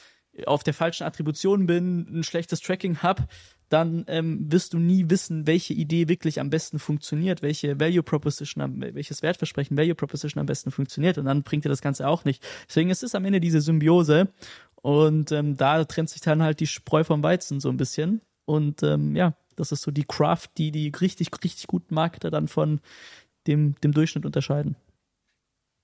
auf 0.45 0.63
der 0.63 0.73
falschen 0.73 1.03
Attribution 1.03 1.65
bin, 1.65 2.19
ein 2.19 2.23
schlechtes 2.23 2.61
Tracking 2.61 2.99
habe, 2.99 3.27
dann 3.69 4.03
ähm, 4.07 4.51
wirst 4.51 4.73
du 4.73 4.79
nie 4.79 5.09
wissen, 5.09 5.47
welche 5.47 5.73
Idee 5.73 6.07
wirklich 6.07 6.39
am 6.39 6.49
besten 6.49 6.79
funktioniert, 6.79 7.41
welche 7.41 7.79
Value 7.79 8.03
Proposition, 8.03 8.81
welches 8.93 9.21
Wertversprechen 9.21 9.77
Value 9.77 9.95
Proposition 9.95 10.41
am 10.41 10.47
besten 10.47 10.71
funktioniert 10.71 11.17
und 11.17 11.25
dann 11.25 11.43
bringt 11.43 11.65
dir 11.65 11.69
das 11.69 11.81
Ganze 11.81 12.07
auch 12.07 12.25
nicht. 12.25 12.43
Deswegen 12.67 12.89
ist 12.89 13.03
es 13.03 13.15
am 13.15 13.25
Ende 13.25 13.39
diese 13.39 13.61
Symbiose 13.61 14.29
und 14.81 15.31
ähm, 15.31 15.55
da 15.55 15.83
trennt 15.85 16.09
sich 16.09 16.21
dann 16.21 16.43
halt 16.43 16.59
die 16.59 16.67
Spreu 16.67 17.03
vom 17.03 17.23
Weizen 17.23 17.59
so 17.59 17.69
ein 17.69 17.77
bisschen 17.77 18.21
und 18.45 18.83
ähm, 18.83 19.15
ja, 19.15 19.35
das 19.55 19.71
ist 19.71 19.81
so 19.81 19.91
die 19.91 20.05
Craft, 20.05 20.47
die 20.57 20.71
die 20.71 20.91
richtig, 20.99 21.29
richtig 21.43 21.67
guten 21.67 21.93
Marketer 21.93 22.31
dann 22.31 22.47
von 22.47 22.79
dem, 23.45 23.75
dem 23.83 23.91
Durchschnitt 23.91 24.25
unterscheiden. 24.25 24.75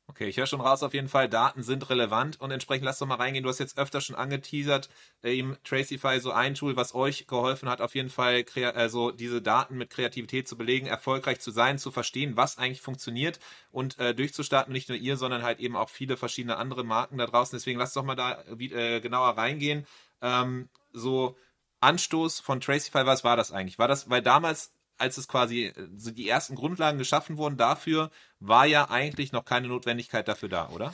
Okay, 0.07 0.27
ich 0.27 0.37
höre 0.37 0.45
schon 0.45 0.61
raus 0.61 0.83
auf 0.83 0.93
jeden 0.93 1.09
Fall, 1.09 1.27
Daten 1.27 1.63
sind 1.63 1.89
relevant 1.89 2.39
und 2.39 2.51
entsprechend 2.51 2.85
lass 2.85 2.99
doch 2.99 3.07
mal 3.07 3.15
reingehen. 3.15 3.43
Du 3.43 3.49
hast 3.49 3.57
jetzt 3.57 3.79
öfter 3.79 4.01
schon 4.01 4.15
angeteasert, 4.15 4.87
äh, 5.23 5.33
eben 5.33 5.57
Tracify, 5.63 6.19
so 6.19 6.31
ein 6.31 6.53
Tool, 6.53 6.75
was 6.75 6.93
euch 6.93 7.25
geholfen 7.25 7.67
hat, 7.67 7.81
auf 7.81 7.95
jeden 7.95 8.09
Fall 8.09 8.45
also 8.75 9.09
diese 9.09 9.41
Daten 9.41 9.77
mit 9.77 9.89
Kreativität 9.89 10.47
zu 10.47 10.57
belegen, 10.57 10.85
erfolgreich 10.85 11.39
zu 11.39 11.49
sein, 11.49 11.79
zu 11.79 11.89
verstehen, 11.89 12.37
was 12.37 12.59
eigentlich 12.59 12.81
funktioniert 12.81 13.39
und 13.71 13.97
äh, 13.97 14.13
durchzustarten. 14.13 14.71
Nicht 14.71 14.89
nur 14.89 14.97
ihr, 14.97 15.17
sondern 15.17 15.41
halt 15.41 15.59
eben 15.59 15.75
auch 15.75 15.89
viele 15.89 16.17
verschiedene 16.17 16.57
andere 16.57 16.83
Marken 16.83 17.17
da 17.17 17.25
draußen. 17.25 17.57
Deswegen 17.57 17.79
lass 17.79 17.93
doch 17.93 18.03
mal 18.03 18.15
da 18.15 18.43
äh, 18.43 19.01
genauer 19.01 19.37
reingehen. 19.37 19.87
Ähm, 20.21 20.69
so 20.93 21.35
Anstoß 21.81 22.39
von 22.41 22.61
Tracify, 22.61 23.05
was 23.07 23.23
war 23.23 23.37
das 23.37 23.51
eigentlich? 23.51 23.79
War 23.79 23.87
das, 23.87 24.09
weil 24.09 24.21
damals 24.21 24.74
als 24.97 25.17
es 25.17 25.27
quasi 25.27 25.73
so 25.97 26.11
die 26.11 26.29
ersten 26.29 26.55
Grundlagen 26.55 26.97
geschaffen 26.97 27.37
wurden 27.37 27.57
dafür, 27.57 28.09
war 28.39 28.65
ja 28.65 28.89
eigentlich 28.89 29.31
noch 29.31 29.45
keine 29.45 29.67
Notwendigkeit 29.67 30.27
dafür 30.27 30.49
da, 30.49 30.69
oder? 30.69 30.93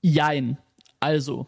Jein. 0.00 0.58
Also, 1.00 1.46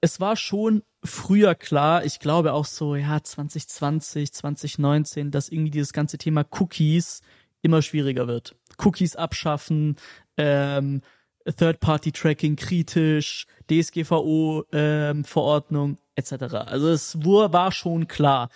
es 0.00 0.20
war 0.20 0.36
schon 0.36 0.82
früher 1.02 1.54
klar, 1.54 2.04
ich 2.04 2.18
glaube 2.18 2.52
auch 2.52 2.66
so, 2.66 2.96
ja, 2.96 3.22
2020, 3.22 4.32
2019, 4.32 5.30
dass 5.30 5.48
irgendwie 5.48 5.70
dieses 5.70 5.92
ganze 5.92 6.18
Thema 6.18 6.44
Cookies 6.50 7.22
immer 7.62 7.82
schwieriger 7.82 8.28
wird. 8.28 8.56
Cookies 8.78 9.16
abschaffen, 9.16 9.96
ähm, 10.36 11.00
Third-Party-Tracking 11.44 12.56
kritisch, 12.56 13.46
DSGVO-Verordnung 13.70 15.90
ähm, 15.90 15.98
etc. 16.14 16.32
Also 16.54 16.88
es 16.88 17.18
war 17.22 17.72
schon 17.72 18.08
klar 18.08 18.48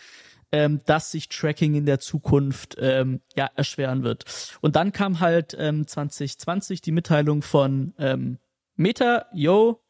ähm, 0.52 0.80
dass 0.86 1.10
sich 1.10 1.28
Tracking 1.28 1.74
in 1.74 1.86
der 1.86 2.00
Zukunft 2.00 2.76
ähm, 2.80 3.20
ja 3.36 3.50
erschweren 3.54 4.02
wird. 4.02 4.24
Und 4.60 4.76
dann 4.76 4.92
kam 4.92 5.20
halt 5.20 5.56
ähm, 5.58 5.86
2020 5.86 6.80
die 6.80 6.92
Mitteilung 6.92 7.42
von 7.42 7.94
ähm, 7.98 8.38
Meta, 8.76 9.26
yo, 9.32 9.82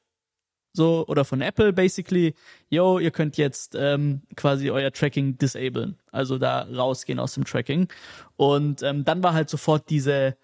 so 0.73 1.05
oder 1.09 1.25
von 1.25 1.41
Apple 1.41 1.73
basically, 1.73 2.35
yo, 2.69 2.99
ihr 2.99 3.11
könnt 3.11 3.37
jetzt 3.37 3.75
ähm, 3.75 4.23
quasi 4.37 4.71
euer 4.71 4.93
Tracking 4.93 5.39
disablen, 5.39 5.99
also 6.13 6.39
da 6.39 6.63
rausgehen 6.63 7.19
aus 7.19 7.35
dem 7.35 7.45
Tracking. 7.45 7.89
Und 8.37 8.83
ähm, 8.83 9.05
dann 9.05 9.23
war 9.23 9.35
halt 9.35 9.51
sofort 9.51 9.91
diese 9.91 10.37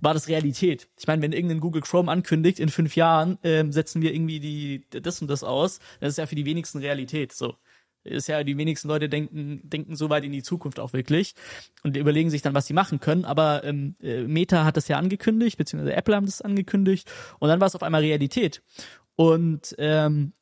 war 0.00 0.12
das 0.12 0.28
Realität. 0.28 0.88
Ich 0.98 1.06
meine, 1.06 1.22
wenn 1.22 1.32
irgendein 1.32 1.60
Google 1.60 1.82
Chrome 1.82 2.10
ankündigt, 2.10 2.58
in 2.58 2.68
fünf 2.68 2.96
Jahren 2.96 3.38
ähm, 3.44 3.72
setzen 3.72 4.02
wir 4.02 4.12
irgendwie 4.12 4.40
die 4.40 4.84
das 4.90 5.22
und 5.22 5.28
das 5.28 5.44
aus, 5.44 5.78
das 6.00 6.10
ist 6.10 6.18
ja 6.18 6.26
für 6.26 6.34
die 6.34 6.44
wenigsten 6.44 6.78
Realität. 6.78 7.32
So 7.32 7.56
ist 8.04 8.28
ja, 8.28 8.44
die 8.44 8.56
wenigsten 8.56 8.88
Leute 8.88 9.08
denken, 9.08 9.60
denken 9.64 9.96
so 9.96 10.10
weit 10.10 10.24
in 10.24 10.32
die 10.32 10.42
Zukunft 10.42 10.78
auch 10.78 10.92
wirklich 10.92 11.34
und 11.82 11.96
überlegen 11.96 12.30
sich 12.30 12.42
dann, 12.42 12.54
was 12.54 12.66
sie 12.66 12.74
machen 12.74 13.00
können. 13.00 13.24
Aber 13.24 13.64
ähm, 13.64 13.96
äh, 14.00 14.22
Meta 14.22 14.64
hat 14.64 14.76
das 14.76 14.88
ja 14.88 14.98
angekündigt, 14.98 15.58
beziehungsweise 15.58 15.96
Apple 15.96 16.14
haben 16.14 16.26
das 16.26 16.42
angekündigt 16.42 17.10
und 17.38 17.48
dann 17.48 17.60
war 17.60 17.66
es 17.66 17.74
auf 17.74 17.82
einmal 17.82 18.02
Realität. 18.02 18.62
Und 19.16 19.74
ähm, 19.78 20.32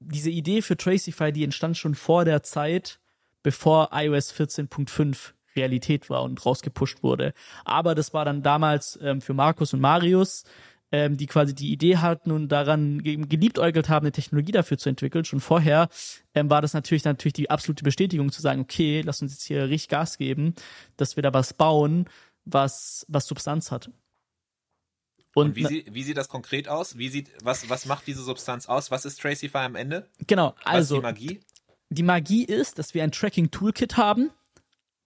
diese 0.00 0.30
Idee 0.30 0.62
für 0.62 0.76
Tracify, 0.76 1.32
die 1.32 1.44
entstand 1.44 1.76
schon 1.76 1.94
vor 1.94 2.24
der 2.24 2.42
Zeit, 2.42 3.00
bevor 3.42 3.90
iOS 3.92 4.32
14.5 4.34 5.32
Realität 5.56 6.10
war 6.10 6.22
und 6.22 6.44
rausgepusht 6.44 7.02
wurde. 7.02 7.32
Aber 7.64 7.94
das 7.94 8.12
war 8.12 8.24
dann 8.24 8.42
damals 8.42 8.98
ähm, 9.02 9.20
für 9.20 9.34
Markus 9.34 9.72
und 9.72 9.80
Marius 9.80 10.44
ähm, 10.94 11.16
die 11.16 11.26
quasi 11.26 11.56
die 11.56 11.72
Idee 11.72 11.96
hatten 11.96 12.30
und 12.30 12.48
daran 12.50 13.02
geliebäugelt 13.02 13.88
haben, 13.88 14.04
eine 14.04 14.12
Technologie 14.12 14.52
dafür 14.52 14.78
zu 14.78 14.88
entwickeln. 14.88 15.24
Schon 15.24 15.40
vorher 15.40 15.88
ähm, 16.36 16.48
war 16.50 16.62
das 16.62 16.72
natürlich 16.72 17.04
natürlich 17.04 17.32
die 17.32 17.50
absolute 17.50 17.82
Bestätigung 17.82 18.30
zu 18.30 18.40
sagen, 18.40 18.60
okay, 18.60 19.02
lass 19.04 19.20
uns 19.20 19.32
jetzt 19.32 19.42
hier 19.42 19.68
richtig 19.68 19.88
Gas 19.88 20.18
geben, 20.18 20.54
dass 20.96 21.16
wir 21.16 21.22
da 21.24 21.34
was 21.34 21.52
bauen, 21.52 22.08
was 22.44 23.04
was 23.08 23.26
Substanz 23.26 23.72
hat. 23.72 23.90
Und, 25.34 25.48
und 25.48 25.56
wie, 25.56 25.66
sie, 25.66 25.84
wie 25.90 26.04
sieht 26.04 26.16
das 26.16 26.28
konkret 26.28 26.68
aus? 26.68 26.96
Wie 26.96 27.08
sieht, 27.08 27.28
was, 27.42 27.68
was 27.68 27.86
macht 27.86 28.06
diese 28.06 28.22
Substanz 28.22 28.66
aus? 28.66 28.92
Was 28.92 29.04
ist 29.04 29.20
Tracify 29.20 29.58
am 29.58 29.74
Ende? 29.74 30.08
Genau, 30.28 30.54
also. 30.62 31.02
Was 31.02 31.10
ist 31.10 31.18
die 31.18 31.26
Magie? 31.26 31.40
Die 31.90 32.02
Magie 32.04 32.44
ist, 32.44 32.78
dass 32.78 32.94
wir 32.94 33.02
ein 33.02 33.10
Tracking-Toolkit 33.10 33.96
haben, 33.96 34.30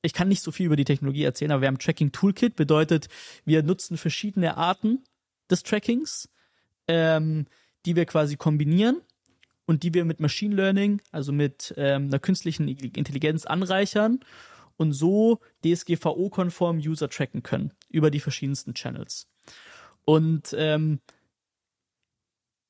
ich 0.03 0.13
kann 0.13 0.29
nicht 0.29 0.43
so 0.43 0.53
viel 0.53 0.67
über 0.67 0.77
die 0.77 0.85
Technologie 0.85 1.25
erzählen, 1.25 1.51
aber 1.51 1.63
wir 1.63 1.69
haben 1.69 1.79
Tracking 1.79 2.13
Toolkit, 2.13 2.57
bedeutet, 2.57 3.09
wir 3.45 3.63
nutzen 3.63 3.97
verschiedene 3.97 4.57
Arten 4.57 5.03
des 5.51 5.63
Trackings, 5.63 6.29
ähm, 6.87 7.47
die 7.87 7.97
wir 7.97 8.07
quasi 8.07 8.37
kombinieren 8.37 9.01
und 9.67 9.83
die 9.83 9.95
wir 9.95 10.05
mit 10.05 10.21
Machine 10.21 10.55
Learning, 10.55 11.01
also 11.13 11.33
mit 11.33 11.75
ähm, 11.77 12.07
einer 12.07 12.19
künstlichen 12.19 12.69
Intelligenz 12.69 13.45
anreichern 13.45 14.21
und 14.77 14.93
so 14.93 15.41
DSGVO-konform 15.65 16.79
User 16.79 17.11
tracken 17.11 17.43
können 17.43 17.73
über 17.91 18.11
die 18.11 18.21
verschiedensten 18.21 18.75
Channels. 18.75 19.29
Und 20.05 20.55
ähm, 20.57 21.01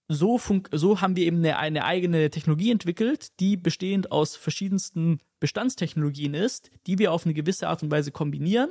so, 0.08 0.40
so 0.72 1.00
haben 1.00 1.16
wir 1.16 1.26
eben 1.26 1.38
eine, 1.38 1.58
eine 1.58 1.84
eigene 1.84 2.30
Technologie 2.30 2.72
entwickelt, 2.72 3.38
die 3.40 3.56
bestehend 3.56 4.10
aus 4.10 4.36
verschiedensten 4.36 5.20
Bestandstechnologien 5.38 6.34
ist, 6.34 6.70
die 6.86 6.98
wir 6.98 7.12
auf 7.12 7.24
eine 7.24 7.34
gewisse 7.34 7.68
Art 7.68 7.82
und 7.82 7.90
Weise 7.90 8.10
kombinieren, 8.10 8.70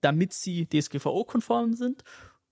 damit 0.00 0.32
sie 0.32 0.66
DSGVO-konform 0.66 1.74
sind 1.74 2.02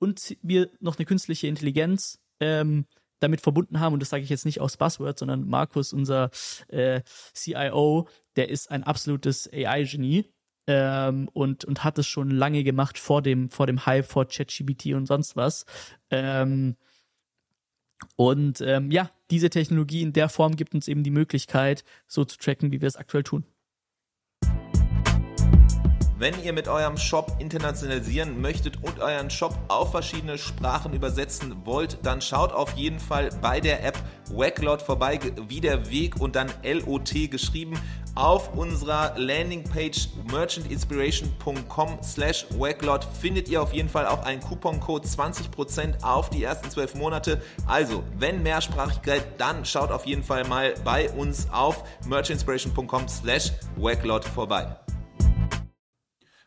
und 0.04 0.36
wir 0.42 0.70
noch 0.80 0.98
eine 0.98 1.06
künstliche 1.06 1.46
Intelligenz 1.46 2.20
ähm, 2.38 2.84
damit 3.20 3.40
verbunden 3.40 3.80
haben. 3.80 3.94
Und 3.94 4.00
das 4.00 4.10
sage 4.10 4.22
ich 4.22 4.28
jetzt 4.28 4.44
nicht 4.44 4.60
aus 4.60 4.76
Buzzword, 4.76 5.18
sondern 5.18 5.48
Markus, 5.48 5.94
unser 5.94 6.30
äh, 6.68 7.00
CIO, 7.34 8.06
der 8.36 8.50
ist 8.50 8.70
ein 8.70 8.84
absolutes 8.84 9.50
AI-Genie. 9.50 10.30
Ähm, 10.66 11.28
und, 11.32 11.64
und 11.64 11.84
hat 11.84 11.98
es 11.98 12.06
schon 12.06 12.30
lange 12.30 12.64
gemacht 12.64 12.98
vor 12.98 13.20
dem, 13.20 13.50
vor 13.50 13.66
dem 13.66 13.84
Hype, 13.84 14.06
vor 14.06 14.26
ChatGPT 14.26 14.94
und 14.94 15.06
sonst 15.06 15.36
was. 15.36 15.66
Ähm, 16.10 16.76
und 18.16 18.60
ähm, 18.60 18.90
ja, 18.90 19.10
diese 19.30 19.50
Technologie 19.50 20.02
in 20.02 20.12
der 20.12 20.28
Form 20.28 20.56
gibt 20.56 20.74
uns 20.74 20.88
eben 20.88 21.02
die 21.02 21.10
Möglichkeit, 21.10 21.84
so 22.06 22.24
zu 22.24 22.38
tracken, 22.38 22.72
wie 22.72 22.80
wir 22.80 22.88
es 22.88 22.96
aktuell 22.96 23.24
tun. 23.24 23.44
Wenn 26.16 26.40
ihr 26.44 26.52
mit 26.52 26.68
eurem 26.68 26.96
Shop 26.96 27.32
internationalisieren 27.40 28.40
möchtet 28.40 28.82
und 28.84 29.00
euren 29.00 29.30
Shop 29.30 29.58
auf 29.66 29.90
verschiedene 29.90 30.38
Sprachen 30.38 30.92
übersetzen 30.92 31.56
wollt, 31.64 31.98
dann 32.04 32.20
schaut 32.20 32.52
auf 32.52 32.72
jeden 32.74 33.00
Fall 33.00 33.30
bei 33.42 33.60
der 33.60 33.84
App 33.84 33.98
Wacklot 34.30 34.80
vorbei, 34.80 35.18
wie 35.48 35.60
der 35.60 35.90
Weg 35.90 36.20
und 36.20 36.36
dann 36.36 36.52
LOT 36.62 37.30
geschrieben. 37.30 37.74
Auf 38.14 38.54
unserer 38.54 39.18
Landingpage 39.18 40.10
merchantinspiration.com 40.30 41.98
slash 42.00 42.46
Wacklot 42.56 43.04
findet 43.20 43.48
ihr 43.48 43.60
auf 43.60 43.72
jeden 43.72 43.88
Fall 43.88 44.06
auch 44.06 44.24
einen 44.24 44.40
Couponcode 44.40 45.04
20% 45.04 46.04
auf 46.04 46.30
die 46.30 46.44
ersten 46.44 46.70
12 46.70 46.94
Monate. 46.94 47.42
Also, 47.66 48.04
wenn 48.16 48.40
Mehrsprachigkeit, 48.44 49.24
dann 49.38 49.64
schaut 49.64 49.90
auf 49.90 50.06
jeden 50.06 50.22
Fall 50.22 50.44
mal 50.44 50.74
bei 50.84 51.10
uns 51.10 51.48
auf 51.50 51.82
merchantinspiration.com 52.06 53.08
slash 53.08 53.50
Wacklot 53.76 54.24
vorbei. 54.24 54.76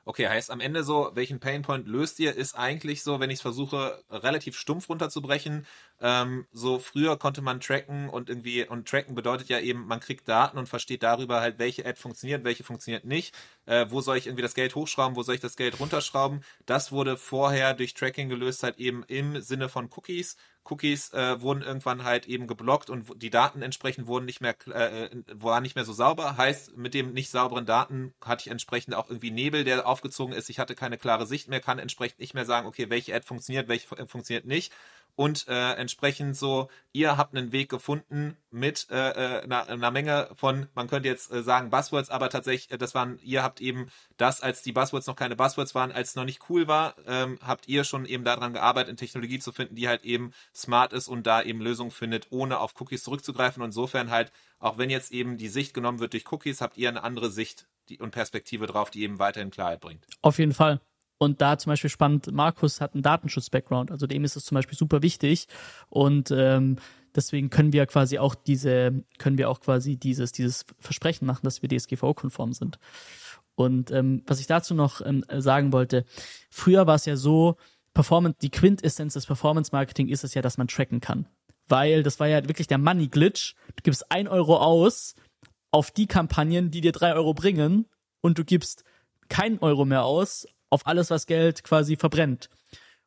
Okay, 0.10 0.26
heißt 0.30 0.52
am 0.52 0.62
Ende 0.62 0.84
so, 0.86 1.12
welchen 1.16 1.42
Painpoint 1.42 1.86
löst 1.86 2.18
ihr, 2.20 2.34
ist 2.34 2.56
eigentlich 2.58 3.04
so, 3.04 3.20
wenn 3.20 3.30
ich 3.30 3.40
es 3.40 3.42
versuche, 3.42 4.02
relativ 4.10 4.58
stumpf 4.58 4.88
runterzubrechen. 4.88 5.66
Ähm, 6.00 6.48
so 6.54 6.80
früher 6.80 7.18
konnte 7.20 7.42
man 7.42 7.60
tracken 7.60 8.08
und 8.08 8.30
irgendwie, 8.30 8.66
und 8.66 8.88
tracken 8.88 9.16
bedeutet 9.16 9.50
ja 9.50 9.60
eben, 9.60 9.86
man 9.86 10.00
kriegt 10.00 10.30
Daten 10.30 10.58
und 10.58 10.70
versteht 10.70 11.04
darüber 11.04 11.42
halt, 11.42 11.60
welche 11.60 11.86
Ad 11.86 12.00
funktioniert, 12.00 12.46
welche 12.46 12.64
funktioniert 12.64 13.04
nicht. 13.04 13.36
Äh, 13.66 13.88
wo 13.90 14.00
soll 14.00 14.16
ich 14.16 14.28
irgendwie 14.28 14.44
das 14.44 14.54
Geld 14.56 14.76
hochschrauben, 14.76 15.18
wo 15.18 15.24
soll 15.24 15.36
ich 15.36 15.42
das 15.42 15.58
Geld 15.58 15.78
runterschrauben? 15.78 16.42
Das 16.66 16.94
wurde 16.94 17.18
vorher 17.18 17.74
durch 17.74 17.94
Tracking 17.94 18.30
gelöst, 18.30 18.64
halt 18.64 18.78
eben 18.78 19.04
im 19.08 19.42
Sinne 19.42 19.68
von 19.68 19.90
Cookies. 19.94 20.38
Cookies 20.70 21.14
äh, 21.14 21.42
wurden 21.42 21.62
irgendwann 21.62 22.04
halt 22.04 22.28
eben 22.28 22.48
geblockt 22.48 22.90
und 22.90 23.22
die 23.22 23.30
Daten 23.30 23.62
entsprechend 23.62 24.08
wurden 24.08 24.26
nicht 24.26 24.42
mehr, 24.42 24.56
äh, 24.68 25.06
äh, 25.06 25.24
waren 25.34 25.64
nicht 25.64 25.76
mehr 25.76 25.86
so 25.86 25.94
sauber. 25.94 26.38
Heißt, 26.38 26.76
mit 26.78 26.94
dem 26.94 27.14
nicht 27.14 27.30
sauberen 27.30 27.66
Daten 27.66 28.14
hatte 28.24 28.42
ich 28.42 28.52
entsprechend 28.52 28.96
auch 28.96 29.10
irgendwie 29.10 29.32
Nebel, 29.32 29.64
der 29.64 29.88
aufgezogen 29.88 30.34
ist. 30.34 30.50
Ich 30.50 30.60
hatte 30.60 30.76
keine 30.76 30.98
klare 30.98 31.26
Sicht 31.26 31.48
mehr, 31.48 31.60
kann 31.62 31.80
entsprechend 31.80 32.20
nicht 32.20 32.34
mehr 32.34 32.46
sagen, 32.46 32.68
okay, 32.68 32.90
welche 32.90 33.16
Ad 33.16 33.26
funktioniert, 33.26 33.68
welche 33.68 33.88
funktioniert 34.08 34.46
nicht 34.46 34.74
und 35.18 35.48
äh, 35.48 35.74
entsprechend 35.74 36.38
so, 36.38 36.70
ihr 36.94 37.18
habt 37.18 37.36
einen 37.36 37.52
Weg 37.52 37.70
gefunden 37.70 38.38
mit 38.52 38.86
äh, 38.92 39.10
äh 39.10 39.42
einer, 39.42 39.68
einer 39.68 39.90
Menge 39.90 40.30
von, 40.36 40.68
man 40.76 40.88
könnte 40.88 41.10
jetzt 41.10 41.32
äh, 41.32 41.42
sagen 41.42 41.72
Buzzwords, 41.72 42.12
aber 42.12 42.30
tatsächlich, 42.30 42.72
äh, 42.72 42.78
das 42.78 42.94
waren, 42.94 43.18
ihr 43.24 43.42
habt 43.42 43.60
eben 43.60 43.90
das, 44.18 44.42
als 44.42 44.62
die 44.62 44.74
Buzzwords 44.74 45.08
noch 45.08 45.16
keine 45.16 45.36
Buzzwords 45.36 45.74
waren, 45.74 45.92
als 45.92 46.10
es 46.10 46.16
noch 46.16 46.24
nicht 46.24 46.48
cool 46.50 46.68
war, 46.68 46.94
ähm, 47.08 47.40
habt 47.44 47.68
ihr 47.68 47.84
schon 47.84 48.06
eben 48.06 48.24
daran 48.24 48.54
gearbeitet, 48.54 48.90
eine 48.90 48.98
Technologie 48.98 49.40
zu 49.40 49.52
finden, 49.52 49.74
die 49.74 49.88
halt 49.88 50.04
eben 50.04 50.34
smart 50.54 50.94
ist 50.94 51.08
und 51.08 51.26
da 51.26 51.42
eben 51.42 51.62
Lösungen 51.62 51.90
findet, 51.90 52.28
ohne 52.30 52.60
auf 52.60 52.80
Cookies 52.80 53.04
zurückzugreifen. 53.04 53.64
Und 53.64 53.70
insofern 53.70 54.12
halt, 54.12 54.32
auch 54.60 54.78
wenn 54.78 54.92
jetzt 54.92 55.12
eben 55.12 55.38
die 55.38 55.50
Sicht 55.50 55.74
genommen 55.74 56.00
wird 56.00 56.14
durch 56.14 56.32
Cookies, 56.32 56.62
habt 56.62 56.78
ihr 56.78 56.90
eine 56.90 57.02
andere 57.02 57.32
Sicht 57.32 57.66
und 58.00 58.12
Perspektive 58.12 58.68
drauf, 58.68 58.92
die 58.92 59.02
eben 59.02 59.18
weiterhin 59.18 59.50
Klarheit 59.50 59.80
bringt. 59.80 60.06
Auf 60.22 60.38
jeden 60.38 60.54
Fall. 60.54 60.80
Und 61.18 61.42
da 61.42 61.58
zum 61.58 61.72
Beispiel 61.72 61.90
spannend, 61.90 62.32
Markus 62.32 62.80
hat 62.80 62.94
einen 62.94 63.04
Datenschutz-Background, 63.04 63.92
also 63.92 64.06
dem 64.06 64.24
ist 64.24 64.36
es 64.36 64.46
zum 64.46 64.56
Beispiel 64.56 64.78
super 64.78 65.02
wichtig. 65.02 65.48
Und 65.90 66.32
ähm, 66.32 66.78
deswegen 67.16 67.50
können 67.50 67.74
wir 67.74 67.86
quasi 67.88 68.20
auch 68.20 68.36
diese, 68.36 69.04
können 69.18 69.38
wir 69.38 69.50
auch 69.50 69.60
quasi 69.60 69.98
dieses, 69.98 70.32
dieses 70.32 70.66
Versprechen 70.80 71.26
machen, 71.26 71.42
dass 71.44 71.62
wir 71.62 71.70
DSGVO-konform 71.70 72.54
sind. 72.54 72.80
Und 73.56 73.90
ähm, 73.90 74.22
was 74.28 74.40
ich 74.40 74.46
dazu 74.46 74.76
noch 74.76 75.02
ähm, 75.04 75.26
sagen 75.36 75.74
wollte, 75.74 76.06
früher 76.52 76.86
war 76.86 76.96
es 76.96 77.06
ja 77.06 77.16
so, 77.16 77.58
Performance, 77.96 78.38
die 78.44 78.52
Quintessenz 78.52 79.14
des 79.14 79.26
Performance 79.26 79.72
Marketing 79.72 80.08
ist 80.08 80.24
es 80.24 80.36
ja, 80.36 80.44
dass 80.44 80.60
man 80.60 80.68
tracken 80.68 81.02
kann. 81.02 81.26
Weil 81.68 82.04
das 82.04 82.20
war 82.20 82.28
ja 82.28 82.48
wirklich 82.48 82.68
der 82.68 82.78
Money 82.78 83.08
Glitch. 83.08 83.56
Du 83.76 83.82
gibst 83.82 84.12
ein 84.12 84.28
Euro 84.28 84.58
aus 84.58 85.16
auf 85.72 85.90
die 85.90 86.06
Kampagnen, 86.06 86.70
die 86.70 86.82
dir 86.82 86.92
drei 86.92 87.16
Euro 87.16 87.34
bringen 87.34 87.88
und 88.22 88.38
du 88.38 88.46
gibst 88.46 88.84
keinen 89.30 89.58
Euro 89.60 89.84
mehr 89.84 90.06
aus 90.06 90.48
auf 90.70 90.86
alles, 90.88 91.10
was 91.10 91.26
Geld 91.28 91.64
quasi 91.64 91.96
verbrennt. 91.96 92.50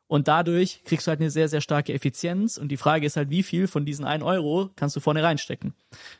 Und 0.07 0.27
dadurch 0.27 0.83
kriegst 0.83 1.07
du 1.07 1.09
halt 1.09 1.21
eine 1.21 1.29
sehr, 1.29 1.47
sehr 1.47 1.61
starke 1.61 1.93
Effizienz. 1.93 2.57
Und 2.57 2.67
die 2.67 2.75
Frage 2.75 3.05
ist 3.05 3.15
halt, 3.15 3.29
wie 3.29 3.43
viel 3.43 3.67
von 3.67 3.85
diesen 3.85 4.03
1 4.03 4.23
Euro 4.23 4.69
kannst 4.75 4.95
du 4.97 4.99
vorne 4.99 5.23
reinstecken? 5.23 5.73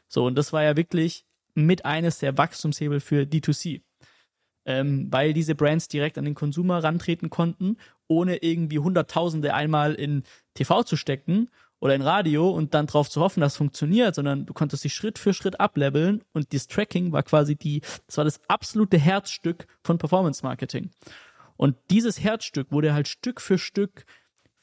So, 0.08 0.26
und 0.26 0.36
das 0.36 0.54
war 0.54 0.64
ja 0.64 0.78
wirklich 0.78 1.26
mit 1.56 1.84
eines 1.84 2.20
der 2.20 2.38
Wachstumshebel 2.38 3.02
für 3.02 3.24
D2C. 3.24 3.82
Ähm, 4.64 5.08
weil 5.12 5.34
diese 5.34 5.56
Brands 5.56 5.90
direkt 5.90 6.18
an 6.18 6.24
den 6.24 6.36
Konsumer 6.36 6.82
rantreten 6.84 7.30
konnten, 7.30 7.78
ohne 8.08 8.38
irgendwie 8.38 8.80
Hunderttausende 8.80 9.54
einmal 9.54 9.94
in 9.96 10.24
TV 10.54 10.84
zu 10.84 10.96
stecken 10.96 11.50
oder 11.82 11.96
in 11.96 12.02
Radio 12.02 12.50
und 12.50 12.74
dann 12.74 12.88
drauf 12.88 13.10
zu 13.10 13.20
hoffen, 13.20 13.42
dass 13.42 13.54
es 13.54 13.58
funktioniert, 13.58 14.16
sondern 14.16 14.46
du 14.46 14.54
konntest 14.54 14.86
dich 14.86 14.94
Schritt 14.94 15.18
für 15.18 15.34
Schritt 15.34 15.60
ableveln 15.60 16.24
und 16.32 16.54
das 16.54 16.68
Tracking 16.68 17.12
war 17.12 17.24
quasi 17.24 17.56
die, 17.56 17.82
das 18.08 18.18
war 18.18 18.24
das 18.24 18.40
absolute 18.48 19.00
Herzstück 19.00 19.68
von 19.84 19.98
Performance 19.98 20.44
Marketing. 20.44 20.92
Und 21.62 21.78
dieses 21.92 22.20
Herzstück 22.20 22.72
wurde 22.72 22.96
halt 22.96 23.08
Stück 23.08 23.40
für 23.40 23.60
Stück 23.60 24.06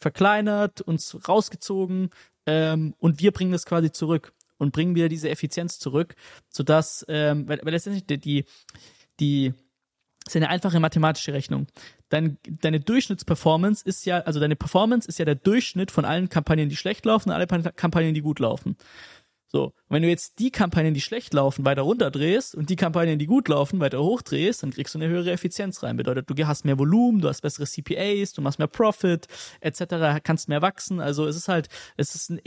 verkleinert, 0.00 0.80
uns 0.80 1.16
rausgezogen 1.28 2.10
ähm, 2.44 2.92
und 2.98 3.20
wir 3.20 3.30
bringen 3.30 3.52
das 3.52 3.66
quasi 3.66 3.92
zurück 3.92 4.32
und 4.56 4.72
bringen 4.72 4.96
wieder 4.96 5.08
diese 5.08 5.30
Effizienz 5.30 5.78
zurück, 5.78 6.16
sodass, 6.48 7.06
ähm, 7.08 7.48
weil, 7.48 7.60
weil 7.62 7.72
letztendlich 7.72 8.04
die, 8.04 8.18
die, 8.18 8.44
die 9.20 9.54
ist 10.26 10.34
eine 10.34 10.48
einfache 10.48 10.80
mathematische 10.80 11.32
Rechnung. 11.32 11.68
Dein, 12.08 12.36
deine 12.42 12.80
Durchschnittsperformance 12.80 13.84
ist 13.84 14.04
ja, 14.04 14.18
also 14.22 14.40
deine 14.40 14.56
Performance 14.56 15.06
ist 15.08 15.20
ja 15.20 15.24
der 15.24 15.36
Durchschnitt 15.36 15.92
von 15.92 16.04
allen 16.04 16.28
Kampagnen, 16.28 16.68
die 16.68 16.76
schlecht 16.76 17.04
laufen 17.06 17.28
und 17.28 17.36
alle 17.36 17.46
Kampagnen, 17.46 18.12
die 18.12 18.22
gut 18.22 18.40
laufen. 18.40 18.76
So, 19.50 19.72
wenn 19.88 20.02
du 20.02 20.08
jetzt 20.08 20.38
die 20.40 20.50
Kampagnen, 20.50 20.92
die 20.92 21.00
schlecht 21.00 21.32
laufen, 21.32 21.64
weiter 21.64 21.80
runterdrehst 21.82 22.54
und 22.54 22.68
die 22.68 22.76
Kampagnen, 22.76 23.18
die 23.18 23.24
gut 23.24 23.48
laufen, 23.48 23.80
weiter 23.80 24.02
hochdrehst, 24.02 24.62
dann 24.62 24.72
kriegst 24.72 24.94
du 24.94 24.98
eine 24.98 25.08
höhere 25.08 25.30
Effizienz 25.32 25.82
rein. 25.82 25.96
Bedeutet, 25.96 26.28
du 26.28 26.46
hast 26.46 26.66
mehr 26.66 26.78
Volumen, 26.78 27.22
du 27.22 27.28
hast 27.28 27.40
bessere 27.40 27.64
CPAs, 27.64 28.34
du 28.34 28.42
machst 28.42 28.58
mehr 28.58 28.68
Profit, 28.68 29.26
etc., 29.60 30.22
kannst 30.22 30.50
mehr 30.50 30.60
wachsen. 30.60 31.00
Also 31.00 31.26
es 31.26 31.34
ist 31.34 31.48
halt, 31.48 31.68
es 31.96 32.14
ist 32.14 32.30
ein 32.30 32.38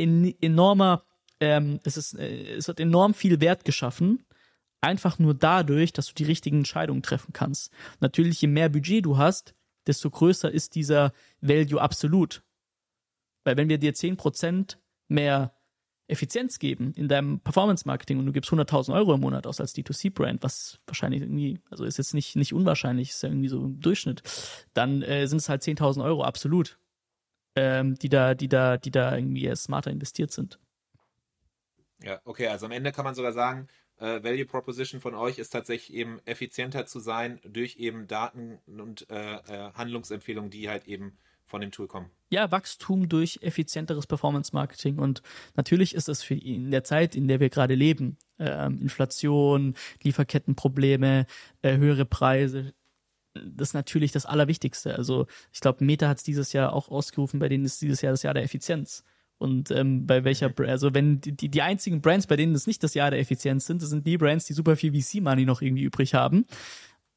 enormer, 0.41 1.03
ähm, 1.39 1.79
es 1.83 1.97
ist, 1.97 2.13
äh, 2.19 2.53
es 2.53 2.67
hat 2.67 2.79
enorm 2.79 3.15
viel 3.15 3.41
Wert 3.41 3.65
geschaffen. 3.65 4.23
Einfach 4.79 5.17
nur 5.17 5.33
dadurch, 5.33 5.93
dass 5.93 6.07
du 6.07 6.13
die 6.13 6.23
richtigen 6.23 6.57
Entscheidungen 6.57 7.01
treffen 7.01 7.33
kannst. 7.33 7.71
Natürlich, 7.99 8.41
je 8.41 8.47
mehr 8.47 8.69
Budget 8.69 9.05
du 9.05 9.17
hast, 9.17 9.55
desto 9.87 10.11
größer 10.11 10.51
ist 10.51 10.75
dieser 10.75 11.13
Value 11.39 11.81
absolut. 11.81 12.43
Weil 13.43 13.57
wenn 13.57 13.69
wir 13.69 13.79
dir 13.79 13.93
10% 13.93 14.77
mehr 15.07 15.55
Effizienz 16.11 16.59
geben 16.59 16.93
in 16.95 17.07
deinem 17.07 17.39
Performance-Marketing 17.39 18.19
und 18.19 18.25
du 18.25 18.31
gibst 18.31 18.51
100.000 18.51 18.93
Euro 18.93 19.13
im 19.13 19.21
Monat 19.21 19.47
aus 19.47 19.59
als 19.59 19.75
D2C-Brand, 19.75 20.43
was 20.43 20.79
wahrscheinlich 20.85 21.21
irgendwie, 21.21 21.59
also 21.69 21.85
ist 21.85 21.97
jetzt 21.97 22.13
nicht, 22.13 22.35
nicht 22.35 22.53
unwahrscheinlich, 22.53 23.09
ist 23.09 23.23
ja 23.23 23.29
irgendwie 23.29 23.47
so 23.47 23.57
im 23.57 23.79
Durchschnitt, 23.79 24.21
dann 24.73 25.01
äh, 25.01 25.27
sind 25.27 25.37
es 25.37 25.49
halt 25.49 25.63
10.000 25.63 26.03
Euro 26.03 26.23
absolut, 26.23 26.77
ähm, 27.55 27.95
die 27.95 28.09
da, 28.09 28.35
die 28.35 28.47
da, 28.47 28.77
die 28.77 28.91
da 28.91 29.15
irgendwie 29.15 29.53
smarter 29.55 29.91
investiert 29.91 30.31
sind. 30.31 30.59
Ja, 32.03 32.19
okay, 32.25 32.47
also 32.47 32.65
am 32.65 32.71
Ende 32.71 32.91
kann 32.91 33.05
man 33.05 33.15
sogar 33.15 33.31
sagen, 33.31 33.67
äh, 33.97 34.23
Value 34.23 34.45
Proposition 34.45 34.99
von 34.99 35.15
euch 35.15 35.37
ist 35.37 35.51
tatsächlich 35.51 35.95
eben 35.95 36.19
effizienter 36.25 36.85
zu 36.85 36.99
sein 36.99 37.39
durch 37.43 37.77
eben 37.77 38.07
Daten 38.07 38.59
und 38.65 39.09
äh, 39.09 39.35
äh 39.35 39.71
Handlungsempfehlungen, 39.73 40.49
die 40.49 40.69
halt 40.69 40.87
eben 40.87 41.17
von 41.51 41.61
dem 41.61 41.69
Tool 41.71 41.87
kommen. 41.87 42.09
Ja, 42.29 42.49
Wachstum 42.49 43.07
durch 43.07 43.39
effizienteres 43.41 44.07
Performance-Marketing. 44.07 44.97
Und 44.97 45.21
natürlich 45.55 45.93
ist 45.93 46.09
es 46.09 46.23
für 46.23 46.33
in 46.33 46.71
der 46.71 46.83
Zeit, 46.83 47.15
in 47.15 47.27
der 47.27 47.39
wir 47.39 47.49
gerade 47.49 47.75
leben, 47.75 48.17
Ähm, 48.39 48.81
Inflation, 48.81 49.75
Lieferkettenprobleme, 50.01 51.27
äh, 51.61 51.77
höhere 51.77 52.05
Preise, 52.05 52.73
das 53.33 53.69
ist 53.69 53.73
natürlich 53.73 54.11
das 54.11 54.25
Allerwichtigste. 54.25 54.95
Also 54.95 55.27
ich 55.53 55.59
glaube, 55.59 55.85
Meta 55.85 56.07
hat 56.07 56.17
es 56.17 56.23
dieses 56.23 56.53
Jahr 56.53 56.73
auch 56.73 56.89
ausgerufen, 56.89 57.39
bei 57.39 57.49
denen 57.49 57.65
ist 57.65 57.81
dieses 57.81 58.01
Jahr 58.01 58.13
das 58.13 58.23
Jahr 58.23 58.33
der 58.33 58.43
Effizienz. 58.43 59.03
Und 59.37 59.71
ähm, 59.71 60.05
bei 60.05 60.23
welcher, 60.23 60.53
also 60.67 60.93
wenn 60.93 61.19
die, 61.21 61.49
die 61.49 61.61
einzigen 61.61 62.01
Brands, 62.01 62.27
bei 62.27 62.35
denen 62.35 62.53
es 62.53 62.67
nicht 62.67 62.83
das 62.83 62.93
Jahr 62.93 63.09
der 63.09 63.19
Effizienz 63.19 63.65
sind, 63.65 63.81
das 63.81 63.89
sind 63.89 64.05
die 64.05 64.17
Brands, 64.17 64.45
die 64.45 64.53
super 64.53 64.75
viel 64.75 64.91
VC-Money 64.91 65.45
noch 65.45 65.61
irgendwie 65.61 65.83
übrig 65.83 66.13
haben. 66.13 66.45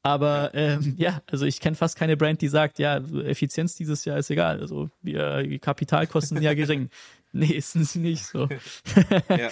Aber 0.05 0.51
ähm, 0.53 0.93
ja, 0.99 1.23
also 1.25 1.45
ich 1.45 1.59
kenne 1.59 1.75
fast 1.75 1.97
keine 1.97 2.15
Brand, 2.15 2.39
die 2.39 2.47
sagt, 2.47 2.77
ja, 2.77 2.97
Effizienz 2.97 3.75
dieses 3.75 4.05
Jahr 4.05 4.19
ist 4.19 4.29
egal. 4.29 4.59
Also 4.59 4.91
wir 5.01 5.41
die 5.41 5.57
Kapitalkosten 5.57 6.37
sind 6.37 6.43
ja 6.43 6.53
gering. 6.53 6.89
Nee, 7.37 7.47
ist 7.47 7.73
sie 7.73 7.99
nicht 7.99 8.25
so. 8.25 8.47
ja. 9.27 9.49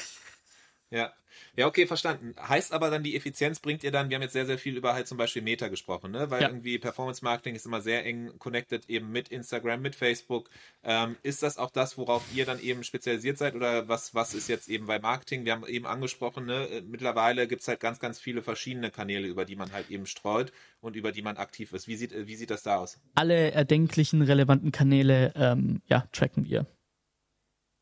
Ja. 0.89 1.11
Ja, 1.55 1.67
okay, 1.67 1.85
verstanden. 1.85 2.33
Heißt 2.39 2.73
aber 2.73 2.89
dann, 2.89 3.03
die 3.03 3.15
Effizienz 3.15 3.59
bringt 3.59 3.83
ihr 3.83 3.91
dann, 3.91 4.09
wir 4.09 4.15
haben 4.15 4.23
jetzt 4.23 4.33
sehr, 4.33 4.47
sehr 4.47 4.57
viel 4.57 4.75
über 4.75 4.95
halt 4.95 5.07
zum 5.07 5.19
Beispiel 5.19 5.43
Meta 5.43 5.67
gesprochen, 5.67 6.09
ne? 6.09 6.31
Weil 6.31 6.41
Ja. 6.41 6.47
irgendwie 6.47 6.79
Performance 6.79 7.23
Marketing 7.23 7.53
ist 7.53 7.67
immer 7.67 7.79
sehr 7.81 8.03
eng 8.07 8.39
connected 8.39 8.89
eben 8.89 9.11
mit 9.11 9.29
Instagram, 9.29 9.81
mit 9.81 9.93
Facebook. 9.95 10.49
Ähm, 10.83 11.15
ist 11.21 11.43
das 11.43 11.59
auch 11.59 11.69
das, 11.69 11.95
worauf 11.97 12.23
ihr 12.35 12.45
dann 12.45 12.59
eben 12.59 12.83
spezialisiert 12.83 13.37
seid 13.37 13.53
oder 13.53 13.87
was, 13.87 14.15
was 14.15 14.33
ist 14.33 14.49
jetzt 14.49 14.67
eben 14.67 14.87
bei 14.87 14.97
Marketing? 14.97 15.45
Wir 15.45 15.51
haben 15.51 15.67
eben 15.67 15.85
angesprochen, 15.85 16.45
ne? 16.47 16.67
äh, 16.69 16.81
mittlerweile 16.81 17.47
gibt's 17.47 17.67
halt 17.67 17.79
ganz, 17.79 17.99
ganz 17.99 18.19
viele 18.19 18.41
verschiedene 18.41 18.89
Kanäle, 18.89 19.27
über 19.27 19.45
die 19.45 19.55
man 19.55 19.71
halt 19.73 19.91
eben 19.91 20.07
streut 20.07 20.51
und 20.81 20.95
über 20.95 21.11
die 21.11 21.21
man 21.21 21.37
aktiv 21.37 21.71
ist. 21.73 21.87
Wie 21.87 21.95
sieht, 21.97 22.13
äh, 22.13 22.25
wie 22.25 22.35
sieht 22.35 22.49
das 22.49 22.63
da 22.63 22.77
aus? 22.77 22.99
Alle 23.13 23.51
erdenklichen 23.51 24.23
relevanten 24.23 24.71
Kanäle, 24.71 25.31
ähm, 25.35 25.83
ja, 25.85 26.07
tracken 26.11 26.45
wir. 26.45 26.65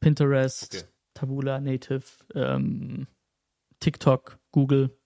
Pinterest, 0.01 0.75
Okay. 0.75 0.83
Taboola, 1.13 1.59
Native, 1.59 2.03
ähm, 2.35 3.07
TikTok, 3.81 4.39
Google 4.51 4.97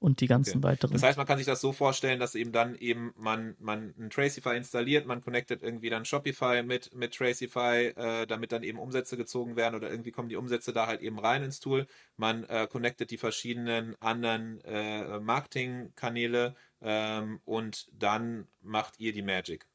und 0.00 0.20
die 0.20 0.28
ganzen 0.28 0.62
weiteren. 0.62 0.92
Das 0.92 1.02
heißt, 1.02 1.18
man 1.18 1.26
kann 1.26 1.38
sich 1.38 1.46
das 1.46 1.60
so 1.60 1.72
vorstellen, 1.72 2.20
dass 2.20 2.34
eben 2.34 2.52
dann 2.52 2.76
eben 2.76 3.12
man, 3.16 3.56
man 3.58 3.94
ein 3.98 4.10
Tracify 4.10 4.56
installiert, 4.56 5.06
man 5.06 5.20
connectet 5.20 5.62
irgendwie 5.62 5.90
dann 5.90 6.04
Shopify 6.04 6.62
mit, 6.62 6.94
mit 6.94 7.14
Tracify, 7.14 7.92
äh, 7.96 8.26
damit 8.26 8.52
dann 8.52 8.62
eben 8.62 8.78
Umsätze 8.78 9.16
gezogen 9.16 9.56
werden 9.56 9.74
oder 9.74 9.90
irgendwie 9.90 10.12
kommen 10.12 10.28
die 10.28 10.36
Umsätze 10.36 10.72
da 10.72 10.86
halt 10.86 11.00
eben 11.00 11.18
rein 11.18 11.42
ins 11.42 11.58
Tool. 11.58 11.86
Man 12.16 12.44
äh, 12.44 12.68
connectet 12.70 13.10
die 13.10 13.18
verschiedenen 13.18 13.96
anderen 14.00 14.60
äh, 14.64 15.18
Marketingkanäle 15.18 16.54
ähm, 16.80 17.40
und 17.44 17.88
dann 17.92 18.46
macht 18.60 19.00
ihr 19.00 19.12
die 19.12 19.22
Magic. 19.22 19.66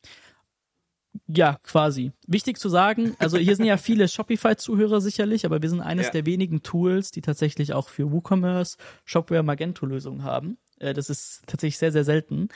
Ja, 1.28 1.58
quasi. 1.64 2.12
Wichtig 2.28 2.60
zu 2.60 2.68
sagen, 2.68 3.16
also 3.18 3.38
hier 3.38 3.56
sind 3.56 3.66
ja 3.66 3.78
viele 3.78 4.08
Shopify-Zuhörer 4.08 5.00
sicherlich, 5.00 5.46
aber 5.46 5.62
wir 5.62 5.70
sind 5.70 5.80
eines 5.80 6.08
Ja. 6.08 6.12
der 6.12 6.26
wenigen 6.26 6.64
Tools, 6.64 7.12
die 7.12 7.22
tatsächlich 7.22 7.74
auch 7.74 7.88
für 7.88 8.12
WooCommerce 8.12 8.78
Shopware 9.06 9.44
Magento-Lösungen 9.44 10.24
haben. 10.24 10.58
Äh, 10.80 10.94
das 10.94 11.10
ist 11.10 11.44
tatsächlich 11.48 11.78
sehr, 11.78 11.94
sehr 11.94 12.04
selten. 12.04 12.50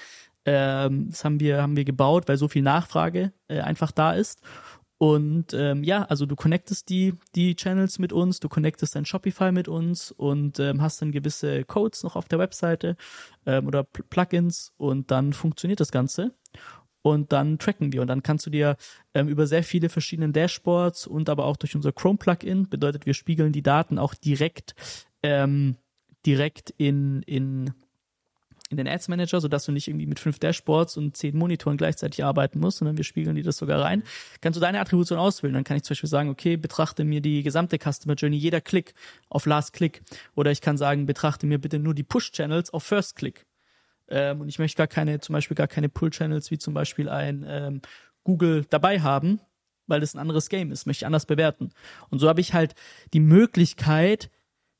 Ähm, 0.43 1.09
das 1.09 1.23
haben 1.23 1.39
wir, 1.39 1.61
haben 1.61 1.77
wir 1.77 1.85
gebaut, 1.85 2.27
weil 2.27 2.37
so 2.37 2.49
viel 2.49 2.61
Nachfrage 2.61 3.31
äh, 3.47 3.61
einfach 3.61 3.91
da 3.91 4.11
ist. 4.11 4.41
Und 4.99 5.53
ähm, 5.53 5.83
ja, 5.83 6.03
also 6.03 6.25
du 6.25 6.35
connectest 6.35 6.89
die, 6.89 7.13
die 7.35 7.55
Channels 7.55 7.99
mit 7.99 8.11
uns, 8.11 8.39
du 8.39 8.49
connectest 8.49 8.95
dein 8.95 9.05
Shopify 9.05 9.51
mit 9.51 9.67
uns 9.67 10.11
und 10.11 10.59
ähm, 10.59 10.81
hast 10.81 11.01
dann 11.01 11.11
gewisse 11.11 11.63
Codes 11.65 12.01
noch 12.03 12.15
auf 12.15 12.27
der 12.27 12.39
Webseite 12.39 12.97
ähm, 13.45 13.67
oder 13.67 13.81
Pl- 13.81 14.03
Plugins 14.09 14.73
und 14.77 15.11
dann 15.11 15.33
funktioniert 15.33 15.79
das 15.79 15.91
Ganze 15.91 16.33
und 17.11 17.31
dann 17.31 17.59
tracken 17.59 17.93
wir 17.93 18.01
und 18.01 18.07
dann 18.07 18.23
kannst 18.23 18.45
du 18.45 18.49
dir 18.49 18.77
ähm, 19.13 19.27
über 19.27 19.47
sehr 19.47 19.63
viele 19.63 19.89
verschiedene 19.89 20.31
Dashboards 20.31 21.07
und 21.07 21.29
aber 21.29 21.45
auch 21.45 21.57
durch 21.57 21.75
unser 21.75 21.91
Chrome 21.91 22.17
Plugin 22.17 22.69
bedeutet 22.69 23.05
wir 23.05 23.13
spiegeln 23.13 23.51
die 23.51 23.63
Daten 23.63 23.99
auch 23.99 24.13
direkt 24.13 24.75
ähm, 25.23 25.77
direkt 26.25 26.71
in 26.77 27.21
in 27.23 27.73
in 28.69 28.77
den 28.77 28.87
Ads 28.87 29.07
Manager, 29.07 29.39
sodass 29.39 29.65
du 29.65 29.71
nicht 29.71 29.87
irgendwie 29.87 30.07
mit 30.07 30.19
fünf 30.19 30.39
Dashboards 30.39 30.97
und 30.97 31.15
zehn 31.15 31.37
Monitoren 31.37 31.77
gleichzeitig 31.77 32.23
arbeiten 32.23 32.59
musst, 32.59 32.79
sondern 32.79 32.97
wir 32.97 33.03
spiegeln 33.03 33.35
dir 33.35 33.43
das 33.43 33.57
sogar 33.57 33.81
rein. 33.81 34.03
Kannst 34.41 34.57
du 34.57 34.61
deine 34.61 34.79
Attribution 34.79 35.17
auswählen. 35.17 35.53
Dann 35.53 35.63
kann 35.63 35.77
ich 35.77 35.83
zum 35.83 35.93
Beispiel 35.93 36.09
sagen, 36.09 36.29
okay, 36.29 36.57
betrachte 36.57 37.05
mir 37.05 37.21
die 37.21 37.43
gesamte 37.43 37.77
Customer 37.77 38.15
Journey, 38.15 38.37
jeder 38.37 38.61
Klick 38.61 38.93
auf 39.29 39.45
Last 39.45 39.73
Click. 39.73 40.01
Oder 40.35 40.51
ich 40.51 40.61
kann 40.61 40.77
sagen, 40.77 41.05
betrachte 41.05 41.47
mir 41.47 41.59
bitte 41.59 41.79
nur 41.79 41.93
die 41.93 42.03
Push-Channels 42.03 42.71
auf 42.71 42.83
First 42.83 43.15
Click. 43.15 43.45
Ähm, 44.09 44.41
und 44.41 44.49
ich 44.49 44.59
möchte 44.59 44.77
gar 44.77 44.87
keine, 44.87 45.19
zum 45.19 45.33
Beispiel 45.33 45.55
gar 45.55 45.67
keine 45.67 45.89
Pull-Channels 45.89 46.51
wie 46.51 46.57
zum 46.57 46.73
Beispiel 46.73 47.09
ein 47.09 47.45
ähm, 47.47 47.81
Google 48.23 48.65
dabei 48.69 49.01
haben, 49.01 49.39
weil 49.87 49.99
das 49.99 50.15
ein 50.15 50.19
anderes 50.19 50.49
Game 50.49 50.71
ist, 50.71 50.85
möchte 50.85 51.03
ich 51.03 51.05
anders 51.05 51.25
bewerten. 51.25 51.71
Und 52.09 52.19
so 52.19 52.27
habe 52.27 52.41
ich 52.41 52.53
halt 52.53 52.75
die 53.13 53.19
Möglichkeit, 53.19 54.29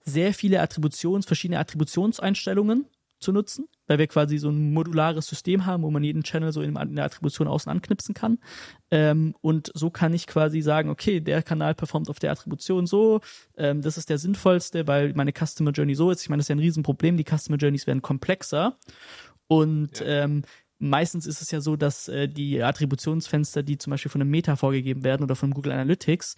sehr 0.04 0.34
viele 0.34 0.62
Attributions, 0.62 1.26
verschiedene 1.26 1.60
Attributionseinstellungen 1.60 2.88
zu 3.20 3.32
nutzen, 3.32 3.68
weil 3.88 3.98
wir 3.98 4.08
quasi 4.08 4.38
so 4.38 4.50
ein 4.50 4.74
modulares 4.74 5.28
System 5.28 5.66
haben, 5.66 5.84
wo 5.84 5.90
man 5.92 6.04
jeden 6.04 6.24
Channel 6.24 6.52
so 6.52 6.62
in 6.62 6.74
der 6.96 7.06
Attribution 7.06 7.48
außen 7.48 7.72
anknipsen 7.72 8.14
kann. 8.14 8.40
Ähm, 8.92 9.36
und 9.42 9.72
so 9.74 9.90
kann 9.90 10.14
ich 10.14 10.28
quasi 10.28 10.62
sagen, 10.62 10.90
okay, 10.90 11.20
der 11.20 11.42
Kanal 11.44 11.74
performt 11.76 12.10
auf 12.10 12.20
der 12.20 12.32
Attribution 12.32 12.86
so, 12.88 13.22
ähm, 13.58 13.82
das 13.82 13.98
ist 13.98 14.10
der 14.10 14.18
sinnvollste, 14.18 14.88
weil 14.88 15.14
meine 15.14 15.32
Customer 15.32 15.72
Journey 15.72 15.96
so 15.96 16.12
ist. 16.12 16.22
Ich 16.22 16.30
meine, 16.30 16.40
das 16.40 16.46
ist 16.46 16.50
ja 16.50 16.56
ein 16.56 16.60
Riesenproblem, 16.60 17.18
die 17.18 17.26
Customer 17.26 17.58
Journeys 17.58 17.88
werden 17.88 18.02
komplexer. 18.02 18.78
Und 19.48 20.00
Ja. 20.00 20.24
ähm, 20.26 20.44
meistens 20.80 21.26
ist 21.26 21.42
es 21.42 21.50
ja 21.52 21.62
so, 21.62 21.76
dass 21.76 22.08
äh, 22.08 22.28
die 22.28 22.62
Attributionsfenster, 22.62 23.64
die 23.64 23.78
zum 23.78 23.92
Beispiel 23.92 24.12
von 24.12 24.22
einem 24.22 24.30
Meta 24.30 24.56
vorgegeben 24.56 25.04
werden 25.04 25.24
oder 25.24 25.36
von 25.36 25.52
Google 25.52 25.72
Analytics, 25.72 26.36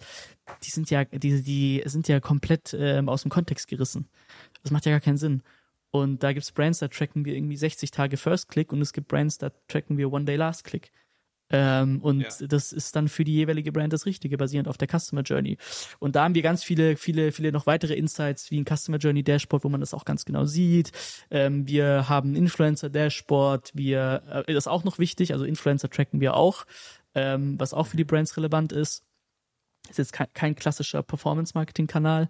die 0.64 0.70
sind 0.70 0.90
ja, 0.90 1.04
die, 1.04 1.42
die 1.42 1.82
sind 1.84 2.08
ja 2.08 2.20
komplett 2.20 2.74
ähm, 2.78 3.08
aus 3.08 3.22
dem 3.22 3.30
Kontext 3.30 3.68
gerissen. 3.68 4.08
Das 4.62 4.70
macht 4.72 4.86
ja 4.86 4.92
gar 4.92 5.00
keinen 5.00 5.18
Sinn. 5.18 5.42
Und 5.90 6.22
da 6.22 6.32
gibt's 6.32 6.52
Brands, 6.52 6.78
da 6.78 6.88
tracken 6.88 7.24
wir 7.24 7.34
irgendwie 7.34 7.56
60 7.56 7.90
Tage 7.90 8.16
First 8.16 8.48
Click 8.48 8.72
und 8.72 8.80
es 8.80 8.92
gibt 8.92 9.08
Brands, 9.08 9.38
da 9.38 9.50
tracken 9.68 9.98
wir 9.98 10.12
One 10.12 10.24
Day 10.24 10.36
Last 10.36 10.64
Click. 10.64 10.92
Ähm, 11.52 12.00
und 12.00 12.20
Ja. 12.20 12.46
das 12.46 12.72
ist 12.72 12.94
dann 12.94 13.08
für 13.08 13.24
die 13.24 13.34
jeweilige 13.34 13.72
Brand 13.72 13.92
das 13.92 14.06
Richtige, 14.06 14.38
basierend 14.38 14.68
auf 14.68 14.78
der 14.78 14.86
Customer 14.86 15.22
Journey. 15.22 15.58
Und 15.98 16.14
da 16.14 16.22
haben 16.22 16.36
wir 16.36 16.42
ganz 16.42 16.62
viele, 16.62 16.96
viele, 16.96 17.32
viele 17.32 17.50
noch 17.50 17.66
weitere 17.66 17.94
Insights, 17.94 18.52
wie 18.52 18.60
ein 18.60 18.64
Customer 18.64 18.98
Journey 18.98 19.24
Dashboard, 19.24 19.64
wo 19.64 19.68
man 19.68 19.80
das 19.80 19.92
auch 19.92 20.04
ganz 20.04 20.24
genau 20.24 20.44
sieht. 20.44 20.92
Ähm, 21.30 21.66
wir 21.66 22.08
haben 22.08 22.32
ein 22.32 22.36
Influencer 22.36 22.88
Dashboard, 22.88 23.72
wir, 23.74 24.22
äh, 24.46 24.52
das 24.52 24.64
ist 24.64 24.68
auch 24.68 24.84
noch 24.84 25.00
wichtig, 25.00 25.32
also 25.32 25.44
Influencer 25.44 25.90
tracken 25.90 26.20
wir 26.20 26.34
auch, 26.36 26.66
ähm, 27.16 27.58
was 27.58 27.74
auch 27.74 27.88
für 27.88 27.96
die 27.96 28.04
Brands 28.04 28.36
relevant 28.36 28.70
ist. 28.70 29.02
Ist 29.88 29.98
jetzt 29.98 30.12
kein, 30.12 30.28
kein 30.34 30.54
klassischer 30.54 31.02
Performance-Marketing-Kanal. 31.02 32.28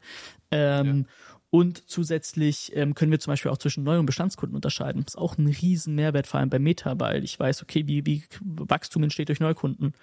Ähm, 0.51 1.05
Und 1.53 1.91
zusätzlich 1.91 2.71
ähm, 2.77 2.95
können 2.95 3.11
wir 3.11 3.19
zum 3.19 3.33
Beispiel 3.33 3.51
auch 3.51 3.59
zwischen 3.59 3.83
Neu- 3.83 3.99
und 3.99 4.07
Bestandskunden 4.07 4.55
unterscheiden. 4.55 5.03
Das 5.05 5.15
ist 5.15 5.21
auch 5.21 5.37
ein 5.37 5.49
riesen 5.49 5.97
Mehrwert, 5.97 6.29
vor 6.29 6.39
allem 6.39 6.49
bei 6.49 6.61
Meta, 6.61 7.01
weil 7.01 7.25
ich 7.25 7.39
weiß, 7.41 7.63
okay, 7.63 7.89
wie, 7.89 8.07
wie 8.07 8.23
Wachstum 8.41 9.03
entsteht 9.03 9.29
durch 9.29 9.41
Neukunden. 9.41 9.95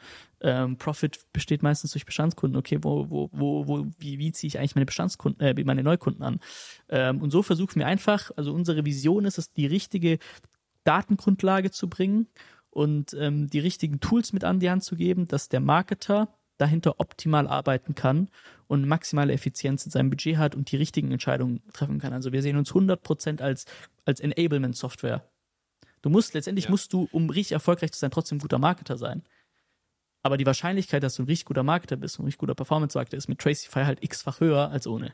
Ähm, 0.41 0.75
Profit 0.75 1.19
besteht 1.31 1.63
meistens 1.63 1.91
durch 1.91 2.05
Bestandskunden. 2.05 2.59
Okay, 2.59 2.79
wo, 2.81 3.09
wo, 3.09 3.29
wo, 3.31 3.65
wo, 3.65 3.87
wie, 3.97 4.19
wie 4.19 4.33
ziehe 4.33 4.49
ich 4.49 4.59
eigentlich 4.59 4.75
meine 4.75 4.85
Bestandskunden, 4.85 5.41
äh, 5.41 5.63
meine 5.63 5.83
Neukunden 5.83 6.21
an? 6.21 6.41
Ähm, 6.89 7.21
und 7.21 7.31
so 7.31 7.41
versuchen 7.41 7.79
wir 7.79 7.87
einfach, 7.87 8.29
also 8.35 8.53
unsere 8.53 8.83
Vision 8.83 9.23
ist 9.23 9.37
es, 9.37 9.53
die 9.53 9.67
richtige 9.67 10.19
Datengrundlage 10.83 11.71
zu 11.71 11.87
bringen 11.87 12.27
und 12.71 13.13
ähm, 13.13 13.49
die 13.49 13.59
richtigen 13.59 14.01
Tools 14.01 14.33
mit 14.33 14.43
an 14.43 14.59
die 14.59 14.69
Hand 14.69 14.83
zu 14.83 14.97
geben, 14.97 15.29
dass 15.29 15.47
der 15.47 15.61
Marketer 15.61 16.27
dahinter 16.57 16.99
optimal 16.99 17.47
arbeiten 17.47 17.95
kann 17.95 18.29
und 18.67 18.87
maximale 18.87 19.33
Effizienz 19.33 19.85
in 19.85 19.91
seinem 19.91 20.09
Budget 20.09 20.37
hat 20.37 20.55
und 20.55 20.71
die 20.71 20.75
richtigen 20.77 21.11
Entscheidungen 21.11 21.61
treffen 21.73 21.99
kann. 21.99 22.13
Also 22.13 22.31
wir 22.33 22.41
sehen 22.41 22.57
uns 22.57 22.71
100% 22.73 23.41
als, 23.41 23.65
als 24.05 24.19
Enablement-Software. 24.19 25.27
Du 26.01 26.09
musst, 26.09 26.33
letztendlich 26.33 26.65
Ja. 26.65 26.71
musst 26.71 26.93
du, 26.93 27.07
um 27.11 27.29
richtig 27.29 27.53
erfolgreich 27.53 27.91
zu 27.91 27.99
sein, 27.99 28.11
trotzdem 28.11 28.37
ein 28.37 28.41
guter 28.41 28.59
Marketer 28.59 28.97
sein. 28.97 29.23
Aber 30.23 30.37
die 30.37 30.45
Wahrscheinlichkeit, 30.45 31.03
dass 31.03 31.15
du 31.15 31.23
ein 31.23 31.27
richtig 31.27 31.45
guter 31.45 31.63
Marketer 31.63 31.95
bist 31.95 32.19
und 32.19 32.23
ein 32.23 32.25
richtig 32.27 32.39
guter 32.39 32.55
Performance-Marketer 32.55 33.17
ist 33.17 33.29
mit 33.29 33.39
Tracify 33.39 33.83
halt 33.85 34.03
x-fach 34.03 34.39
höher 34.41 34.69
als 34.69 34.85
ohne. 34.87 35.13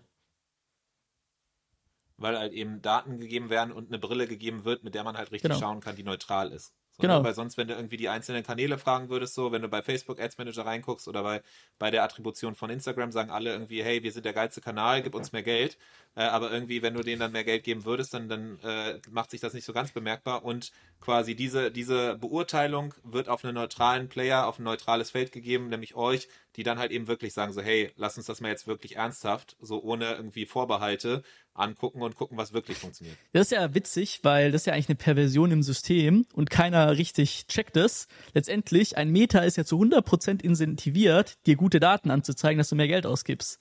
Weil 2.17 2.37
halt 2.37 2.53
eben 2.53 2.81
Daten 2.81 3.19
gegeben 3.19 3.49
werden 3.49 3.71
und 3.71 3.89
eine 3.89 3.99
Brille 3.99 4.27
gegeben 4.27 4.65
wird, 4.65 4.83
mit 4.83 4.95
der 4.95 5.03
man 5.03 5.17
halt 5.17 5.31
richtig 5.31 5.49
Genau. 5.49 5.59
schauen 5.59 5.79
kann, 5.81 5.95
die 5.95 6.03
neutral 6.03 6.51
ist. 6.51 6.73
So, 6.95 7.01
Genau. 7.01 7.23
Weil 7.23 7.33
sonst, 7.33 7.57
wenn 7.57 7.67
du 7.67 7.73
irgendwie 7.73 7.97
die 7.97 8.07
einzelnen 8.09 8.43
Kanäle 8.43 8.77
fragen 8.77 9.09
würdest, 9.09 9.33
so, 9.33 9.51
wenn 9.51 9.63
du 9.63 9.67
bei 9.67 9.81
Facebook 9.81 10.19
Ads 10.19 10.37
Manager 10.37 10.65
reinguckst 10.65 11.07
oder 11.07 11.23
bei, 11.23 11.41
bei 11.79 11.89
der 11.89 12.03
Attribution 12.03 12.53
von 12.53 12.69
Instagram, 12.69 13.11
sagen 13.11 13.31
alle 13.31 13.51
irgendwie, 13.51 13.83
hey, 13.83 14.03
wir 14.03 14.11
sind 14.11 14.25
der 14.25 14.33
geilste 14.33 14.61
Kanal, 14.61 15.01
gib 15.01 15.15
uns 15.15 15.31
mehr 15.31 15.41
Geld. 15.41 15.77
Äh, 16.15 16.21
aber 16.23 16.51
irgendwie, 16.51 16.83
wenn 16.83 16.93
du 16.93 17.01
denen 17.01 17.19
dann 17.19 17.31
mehr 17.31 17.43
Geld 17.43 17.63
geben 17.63 17.85
würdest, 17.85 18.13
dann, 18.13 18.29
dann 18.29 18.59
äh, 18.59 18.99
macht 19.09 19.31
sich 19.31 19.41
das 19.41 19.53
nicht 19.53 19.65
so 19.65 19.73
ganz 19.73 19.91
bemerkbar. 19.91 20.45
Und 20.45 20.71
quasi 21.01 21.35
diese, 21.35 21.71
diese 21.71 22.15
Beurteilung 22.17 22.93
wird 23.03 23.27
auf 23.27 23.43
einen 23.43 23.55
neutralen 23.55 24.07
Player, 24.07 24.45
auf 24.45 24.59
ein 24.59 24.63
neutrales 24.63 25.09
Feld 25.09 25.31
gegeben, 25.31 25.69
nämlich 25.69 25.95
euch, 25.95 26.27
die 26.55 26.63
dann 26.63 26.77
halt 26.77 26.91
eben 26.91 27.07
wirklich 27.07 27.33
sagen, 27.33 27.53
so, 27.53 27.61
hey, 27.61 27.91
lass 27.95 28.17
uns 28.17 28.27
das 28.27 28.39
mal 28.39 28.49
jetzt 28.49 28.67
wirklich 28.67 28.97
ernsthaft, 28.97 29.57
so 29.59 29.81
ohne 29.81 30.13
irgendwie 30.13 30.45
Vorbehalte 30.45 31.23
angucken 31.53 32.01
und 32.01 32.15
gucken, 32.15 32.37
was 32.37 32.53
wirklich 32.53 32.77
funktioniert. 32.77 33.17
Das 33.31 33.43
ist 33.43 33.51
ja 33.51 33.73
witzig, 33.73 34.19
weil 34.23 34.51
das 34.51 34.63
ist 34.63 34.65
ja 34.65 34.73
eigentlich 34.73 34.89
eine 34.89 34.95
Perversion 34.95 35.51
im 35.51 35.63
System 35.63 36.25
und 36.33 36.49
keiner 36.49 36.97
richtig 36.97 37.47
checkt 37.47 37.77
es. 37.77 38.07
Letztendlich, 38.33 38.97
ein 38.97 39.11
Meta 39.11 39.39
ist 39.39 39.57
ja 39.57 39.65
zu 39.65 39.79
100% 39.79 40.41
incentiviert, 40.41 41.37
dir 41.45 41.55
gute 41.55 41.79
Daten 41.79 42.11
anzuzeigen, 42.11 42.57
dass 42.57 42.69
du 42.69 42.75
mehr 42.75 42.87
Geld 42.87 43.05
ausgibst. 43.05 43.59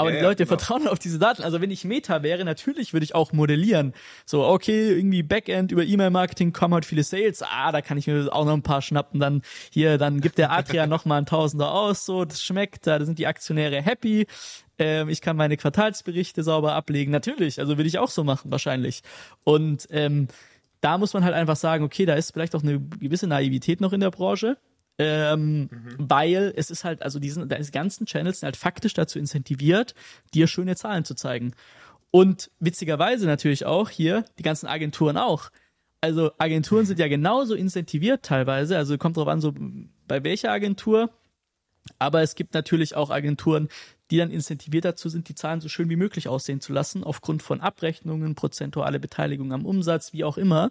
Aber 0.00 0.10
Ja, 0.10 0.16
die 0.16 0.22
ja, 0.22 0.28
Leute 0.28 0.44
genau. 0.44 0.58
vertrauen 0.58 0.88
auf 0.88 0.98
diese 0.98 1.18
Daten. 1.18 1.42
Also 1.42 1.60
wenn 1.60 1.70
ich 1.70 1.84
Meta 1.84 2.22
wäre, 2.22 2.44
natürlich 2.44 2.92
würde 2.92 3.04
ich 3.04 3.14
auch 3.14 3.32
modellieren. 3.32 3.92
So, 4.24 4.44
okay, 4.46 4.92
irgendwie 4.92 5.22
Backend 5.22 5.72
über 5.72 5.84
E-Mail-Marketing 5.84 6.52
kommen 6.52 6.74
halt 6.74 6.86
viele 6.86 7.02
Sales. 7.02 7.42
Ah, 7.42 7.70
da 7.72 7.82
kann 7.82 7.98
ich 7.98 8.06
mir 8.06 8.28
auch 8.32 8.44
noch 8.44 8.54
ein 8.54 8.62
paar 8.62 8.82
schnappen. 8.82 9.20
Dann 9.20 9.42
hier, 9.70 9.98
dann 9.98 10.20
gibt 10.20 10.38
der 10.38 10.52
Adrian 10.52 10.88
noch 10.88 11.04
mal 11.04 11.18
ein 11.18 11.26
Tausender 11.26 11.72
aus. 11.72 12.04
So, 12.04 12.24
das 12.24 12.42
schmeckt. 12.42 12.86
Da 12.86 13.04
sind 13.04 13.18
die 13.18 13.26
Aktionäre 13.26 13.82
happy. 13.82 14.26
Ähm, 14.78 15.08
ich 15.08 15.20
kann 15.20 15.36
meine 15.36 15.56
Quartalsberichte 15.56 16.42
sauber 16.42 16.74
ablegen. 16.74 17.12
Natürlich, 17.12 17.60
also 17.60 17.76
würde 17.76 17.88
ich 17.88 17.98
auch 17.98 18.10
so 18.10 18.24
machen, 18.24 18.50
wahrscheinlich. 18.50 19.02
Und 19.44 19.86
ähm, 19.90 20.28
da 20.80 20.96
muss 20.96 21.12
man 21.12 21.24
halt 21.24 21.34
einfach 21.34 21.56
sagen, 21.56 21.84
okay, 21.84 22.06
da 22.06 22.14
ist 22.14 22.32
vielleicht 22.32 22.54
auch 22.54 22.62
eine 22.62 22.80
gewisse 22.80 23.26
Naivität 23.26 23.80
noch 23.80 23.92
in 23.92 24.00
der 24.00 24.10
Branche. 24.10 24.56
Ähm, 25.02 25.70
Weil 25.96 26.52
es 26.56 26.70
ist 26.70 26.84
halt, 26.84 27.02
also 27.02 27.18
diesen, 27.18 27.48
die 27.48 27.70
ganzen 27.70 28.04
Channels 28.04 28.40
sind 28.40 28.46
halt 28.46 28.58
faktisch 28.58 28.92
dazu 28.92 29.18
incentiviert, 29.18 29.94
dir 30.34 30.46
schöne 30.46 30.76
Zahlen 30.76 31.06
zu 31.06 31.14
zeigen. 31.14 31.54
Und 32.10 32.50
witzigerweise 32.58 33.24
natürlich 33.24 33.64
auch 33.64 33.88
hier 33.88 34.26
die 34.38 34.42
ganzen 34.42 34.66
Agenturen 34.66 35.16
auch. 35.16 35.48
Also 36.02 36.32
Agenturen 36.36 36.84
sind 36.84 36.98
ja 36.98 37.08
genauso 37.08 37.54
incentiviert 37.54 38.24
teilweise, 38.24 38.76
also 38.76 38.98
kommt 38.98 39.16
drauf 39.16 39.28
an, 39.28 39.40
so 39.40 39.54
bei 40.06 40.22
welcher 40.22 40.52
Agentur. 40.52 41.08
Aber 41.98 42.20
es 42.20 42.34
gibt 42.34 42.52
natürlich 42.52 42.94
auch 42.94 43.08
Agenturen, 43.08 43.68
die 44.10 44.16
dann 44.16 44.30
incentiviert 44.30 44.84
dazu 44.84 45.08
sind, 45.08 45.28
die 45.28 45.34
Zahlen 45.34 45.60
so 45.60 45.68
schön 45.68 45.88
wie 45.88 45.96
möglich 45.96 46.28
aussehen 46.28 46.60
zu 46.60 46.72
lassen, 46.72 47.04
aufgrund 47.04 47.42
von 47.42 47.60
Abrechnungen, 47.60 48.34
prozentuale 48.34 48.98
Beteiligung 48.98 49.52
am 49.52 49.64
Umsatz, 49.64 50.12
wie 50.12 50.24
auch 50.24 50.38
immer. 50.38 50.70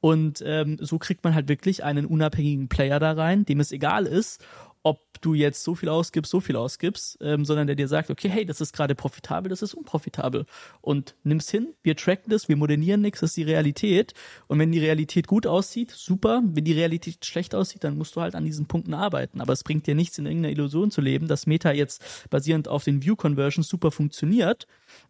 Und 0.00 0.42
ähm, 0.46 0.78
so 0.80 0.98
kriegt 0.98 1.24
man 1.24 1.34
halt 1.34 1.48
wirklich 1.48 1.82
einen 1.82 2.06
unabhängigen 2.06 2.68
Player 2.68 3.00
da 3.00 3.12
rein, 3.12 3.44
dem 3.44 3.60
es 3.60 3.72
egal 3.72 4.06
ist, 4.06 4.44
ob 4.86 5.20
du 5.20 5.34
jetzt 5.34 5.64
so 5.64 5.74
viel 5.74 5.88
ausgibst, 5.88 6.30
so 6.30 6.38
viel 6.38 6.54
ausgibst, 6.54 7.18
ähm, 7.20 7.44
sondern 7.44 7.66
der 7.66 7.74
dir 7.74 7.88
sagt, 7.88 8.08
okay, 8.08 8.28
hey, 8.28 8.46
das 8.46 8.60
ist 8.60 8.72
gerade 8.72 8.94
profitabel, 8.94 9.50
das 9.50 9.60
ist 9.60 9.74
unprofitabel. 9.74 10.46
Und 10.80 11.16
nimm's 11.24 11.50
hin, 11.50 11.74
wir 11.82 11.96
tracken 11.96 12.30
das, 12.30 12.48
wir 12.48 12.56
modellieren 12.56 13.00
nichts, 13.00 13.18
das 13.18 13.30
ist 13.30 13.36
die 13.36 13.42
Realität. 13.42 14.14
Und 14.46 14.60
wenn 14.60 14.70
die 14.70 14.78
Realität 14.78 15.26
gut 15.26 15.44
aussieht, 15.44 15.90
super. 15.90 16.40
Wenn 16.44 16.62
die 16.62 16.72
Realität 16.72 17.26
schlecht 17.26 17.52
aussieht, 17.56 17.82
dann 17.82 17.98
musst 17.98 18.14
du 18.14 18.20
halt 18.20 18.36
an 18.36 18.44
diesen 18.44 18.66
Punkten 18.66 18.94
arbeiten. 18.94 19.40
Aber 19.40 19.52
es 19.52 19.64
bringt 19.64 19.88
dir 19.88 19.96
nichts, 19.96 20.18
in 20.18 20.26
irgendeiner 20.26 20.52
Illusion 20.52 20.92
zu 20.92 21.00
leben, 21.00 21.26
dass 21.26 21.48
Meta 21.48 21.72
jetzt 21.72 22.30
basierend 22.30 22.68
auf 22.68 22.84
den 22.84 23.02
View-Conversions 23.02 23.66
super 23.66 23.90
funktioniert. 23.90 24.68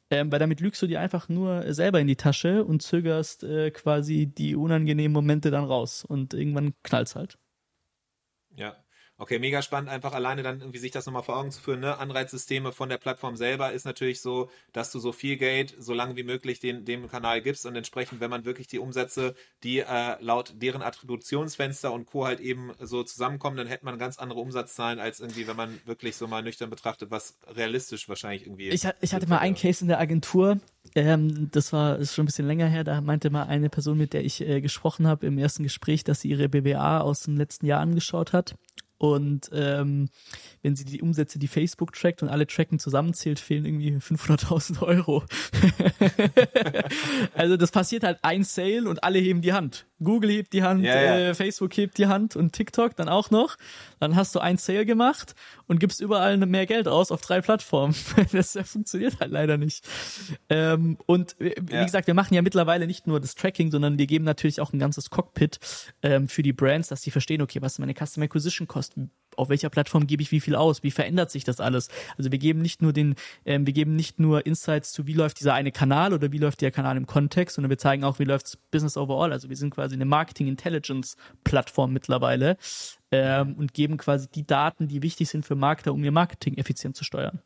Ähm, 0.08 0.32
weil 0.32 0.38
damit 0.38 0.62
lügst 0.62 0.80
du 0.80 0.86
dir 0.86 1.00
einfach 1.00 1.28
nur 1.28 1.74
selber 1.74 2.00
in 2.00 2.06
die 2.06 2.16
Tasche 2.16 2.64
und 2.64 2.80
zögerst 2.80 3.44
äh, 3.44 3.70
quasi 3.72 4.26
die 4.26 4.56
unangenehmen 4.56 5.12
Momente 5.12 5.50
dann 5.50 5.64
raus. 5.64 6.02
Und 6.02 6.32
irgendwann 6.32 6.72
knallt's 6.82 7.14
halt. 7.14 7.36
Ja. 8.54 8.74
Okay, 9.18 9.38
mega 9.38 9.62
spannend, 9.62 9.88
einfach 9.88 10.12
alleine 10.12 10.42
dann 10.42 10.60
irgendwie 10.60 10.78
sich 10.78 10.90
das 10.90 11.06
nochmal 11.06 11.22
vor 11.22 11.38
Augen 11.38 11.50
zu 11.50 11.62
führen. 11.62 11.80
Ne? 11.80 11.96
Anreizsysteme 11.96 12.70
von 12.70 12.90
der 12.90 12.98
Plattform 12.98 13.34
selber 13.36 13.72
ist 13.72 13.86
natürlich 13.86 14.20
so, 14.20 14.50
dass 14.74 14.92
du 14.92 14.98
so 14.98 15.10
viel 15.10 15.38
Geld 15.38 15.74
so 15.78 15.94
lange 15.94 16.16
wie 16.16 16.22
möglich 16.22 16.60
den, 16.60 16.84
dem 16.84 17.08
Kanal 17.08 17.40
gibst 17.40 17.64
und 17.64 17.74
entsprechend, 17.76 18.20
wenn 18.20 18.28
man 18.28 18.44
wirklich 18.44 18.66
die 18.66 18.78
Umsätze, 18.78 19.34
die 19.62 19.78
äh, 19.78 20.16
laut 20.20 20.52
deren 20.56 20.82
Attributionsfenster 20.82 21.94
und 21.94 22.04
Co. 22.04 22.26
halt 22.26 22.40
eben 22.40 22.72
so 22.78 23.02
zusammenkommen, 23.04 23.56
dann 23.56 23.68
hätte 23.68 23.86
man 23.86 23.98
ganz 23.98 24.18
andere 24.18 24.38
Umsatzzahlen, 24.38 24.98
als 24.98 25.20
irgendwie, 25.20 25.46
wenn 25.46 25.56
man 25.56 25.80
wirklich 25.86 26.14
so 26.16 26.26
mal 26.26 26.42
nüchtern 26.42 26.68
betrachtet, 26.68 27.10
was 27.10 27.38
realistisch 27.46 28.10
wahrscheinlich 28.10 28.42
irgendwie 28.46 28.68
Ich, 28.68 28.86
ich 29.00 29.14
hatte 29.14 29.26
mal 29.28 29.38
einen 29.38 29.54
Case 29.54 29.82
in 29.82 29.88
der 29.88 29.98
Agentur, 29.98 30.58
ähm, 30.94 31.50
das 31.52 31.72
war 31.72 31.98
ist 31.98 32.14
schon 32.14 32.24
ein 32.24 32.26
bisschen 32.26 32.46
länger 32.46 32.66
her, 32.66 32.84
da 32.84 33.00
meinte 33.00 33.30
mal 33.30 33.44
eine 33.44 33.70
Person, 33.70 33.96
mit 33.96 34.12
der 34.12 34.24
ich 34.26 34.42
äh, 34.42 34.60
gesprochen 34.60 35.06
habe 35.06 35.24
im 35.24 35.38
ersten 35.38 35.62
Gespräch, 35.62 36.04
dass 36.04 36.20
sie 36.20 36.28
ihre 36.28 36.50
BWA 36.50 37.00
aus 37.00 37.20
dem 37.20 37.38
letzten 37.38 37.64
Jahr 37.64 37.80
angeschaut 37.80 38.34
hat. 38.34 38.56
Und 38.98 39.50
ähm, 39.52 40.08
wenn 40.62 40.74
sie 40.74 40.84
die 40.84 41.02
Umsätze, 41.02 41.38
die 41.38 41.48
Facebook 41.48 41.92
trackt 41.92 42.22
und 42.22 42.28
alle 42.28 42.46
Tracken 42.46 42.78
zusammenzählt, 42.78 43.38
fehlen 43.38 43.64
irgendwie 43.66 43.96
500.000 43.96 44.82
Euro. 44.82 45.22
also 47.34 47.56
das 47.56 47.70
passiert 47.70 48.04
halt 48.04 48.18
ein 48.22 48.44
Sale 48.44 48.88
und 48.88 49.04
alle 49.04 49.18
heben 49.18 49.40
die 49.42 49.52
Hand. 49.52 49.86
Google 50.02 50.30
hebt 50.30 50.52
die 50.52 50.62
Hand, 50.62 50.84
Ja, 50.84 51.00
ja. 51.00 51.18
Äh, 51.18 51.34
Facebook 51.34 51.74
hebt 51.76 51.96
die 51.96 52.06
Hand 52.06 52.36
und 52.36 52.52
TikTok 52.52 52.96
dann 52.96 53.08
auch 53.08 53.30
noch. 53.30 53.56
Dann 53.98 54.14
hast 54.14 54.34
du 54.34 54.40
ein 54.40 54.58
Sale 54.58 54.84
gemacht 54.84 55.34
und 55.68 55.80
gibst 55.80 56.00
überall 56.02 56.36
mehr 56.36 56.66
Geld 56.66 56.86
aus 56.86 57.10
auf 57.10 57.22
drei 57.22 57.40
Plattformen. 57.40 57.94
das 58.32 58.58
funktioniert 58.64 59.20
halt 59.20 59.30
leider 59.30 59.56
nicht. 59.56 59.86
Ähm, 60.50 60.98
und 61.06 61.40
äh, 61.40 61.54
wie 61.62 61.74
Ja. 61.74 61.84
gesagt, 61.84 62.06
wir 62.06 62.14
machen 62.14 62.34
ja 62.34 62.42
mittlerweile 62.42 62.86
nicht 62.86 63.06
nur 63.06 63.20
das 63.20 63.34
Tracking, 63.34 63.70
sondern 63.70 63.98
wir 63.98 64.06
geben 64.06 64.24
natürlich 64.24 64.60
auch 64.60 64.72
ein 64.72 64.78
ganzes 64.78 65.08
Cockpit 65.10 65.58
ähm, 66.02 66.28
für 66.28 66.42
die 66.42 66.52
Brands, 66.52 66.88
dass 66.88 67.00
sie 67.02 67.10
verstehen, 67.10 67.40
okay, 67.40 67.62
was 67.62 67.72
ist 67.74 67.78
meine 67.78 67.94
Custom 67.94 68.22
Acquisition 68.22 68.68
Kosten? 68.86 69.10
Auf 69.36 69.50
welcher 69.50 69.68
Plattform 69.68 70.06
gebe 70.06 70.22
ich 70.22 70.32
wie 70.32 70.40
viel 70.40 70.54
aus? 70.54 70.82
Wie 70.82 70.90
verändert 70.90 71.30
sich 71.30 71.44
das 71.44 71.60
alles? 71.60 71.90
Also 72.16 72.32
wir 72.32 72.38
geben 72.38 72.62
nicht 72.62 72.80
nur 72.80 72.94
den, 72.94 73.16
ähm, 73.44 73.66
wir 73.66 73.74
geben 73.74 73.94
nicht 73.94 74.18
nur 74.18 74.46
Insights 74.46 74.92
zu, 74.92 75.06
wie 75.06 75.12
läuft 75.12 75.40
dieser 75.40 75.52
eine 75.52 75.72
Kanal 75.72 76.14
oder 76.14 76.32
wie 76.32 76.38
läuft 76.38 76.62
der 76.62 76.70
Kanal 76.70 76.96
im 76.96 77.06
Kontext, 77.06 77.56
sondern 77.56 77.68
wir 77.68 77.76
zeigen 77.76 78.02
auch, 78.02 78.18
wie 78.18 78.24
läuft 78.24 78.58
Business 78.70 78.96
overall. 78.96 79.32
Also 79.32 79.50
wir 79.50 79.56
sind 79.56 79.74
quasi 79.74 79.94
eine 79.94 80.06
Marketing 80.06 80.46
Intelligence 80.46 81.16
Plattform 81.44 81.92
mittlerweile 81.92 82.56
ähm, 83.10 83.56
und 83.56 83.74
geben 83.74 83.98
quasi 83.98 84.26
die 84.30 84.46
Daten, 84.46 84.88
die 84.88 85.02
wichtig 85.02 85.28
sind 85.28 85.44
für 85.44 85.54
Marketer, 85.54 85.92
um 85.92 86.02
ihr 86.02 86.12
Marketing 86.12 86.54
effizient 86.54 86.96
zu 86.96 87.04
steuern. 87.04 87.42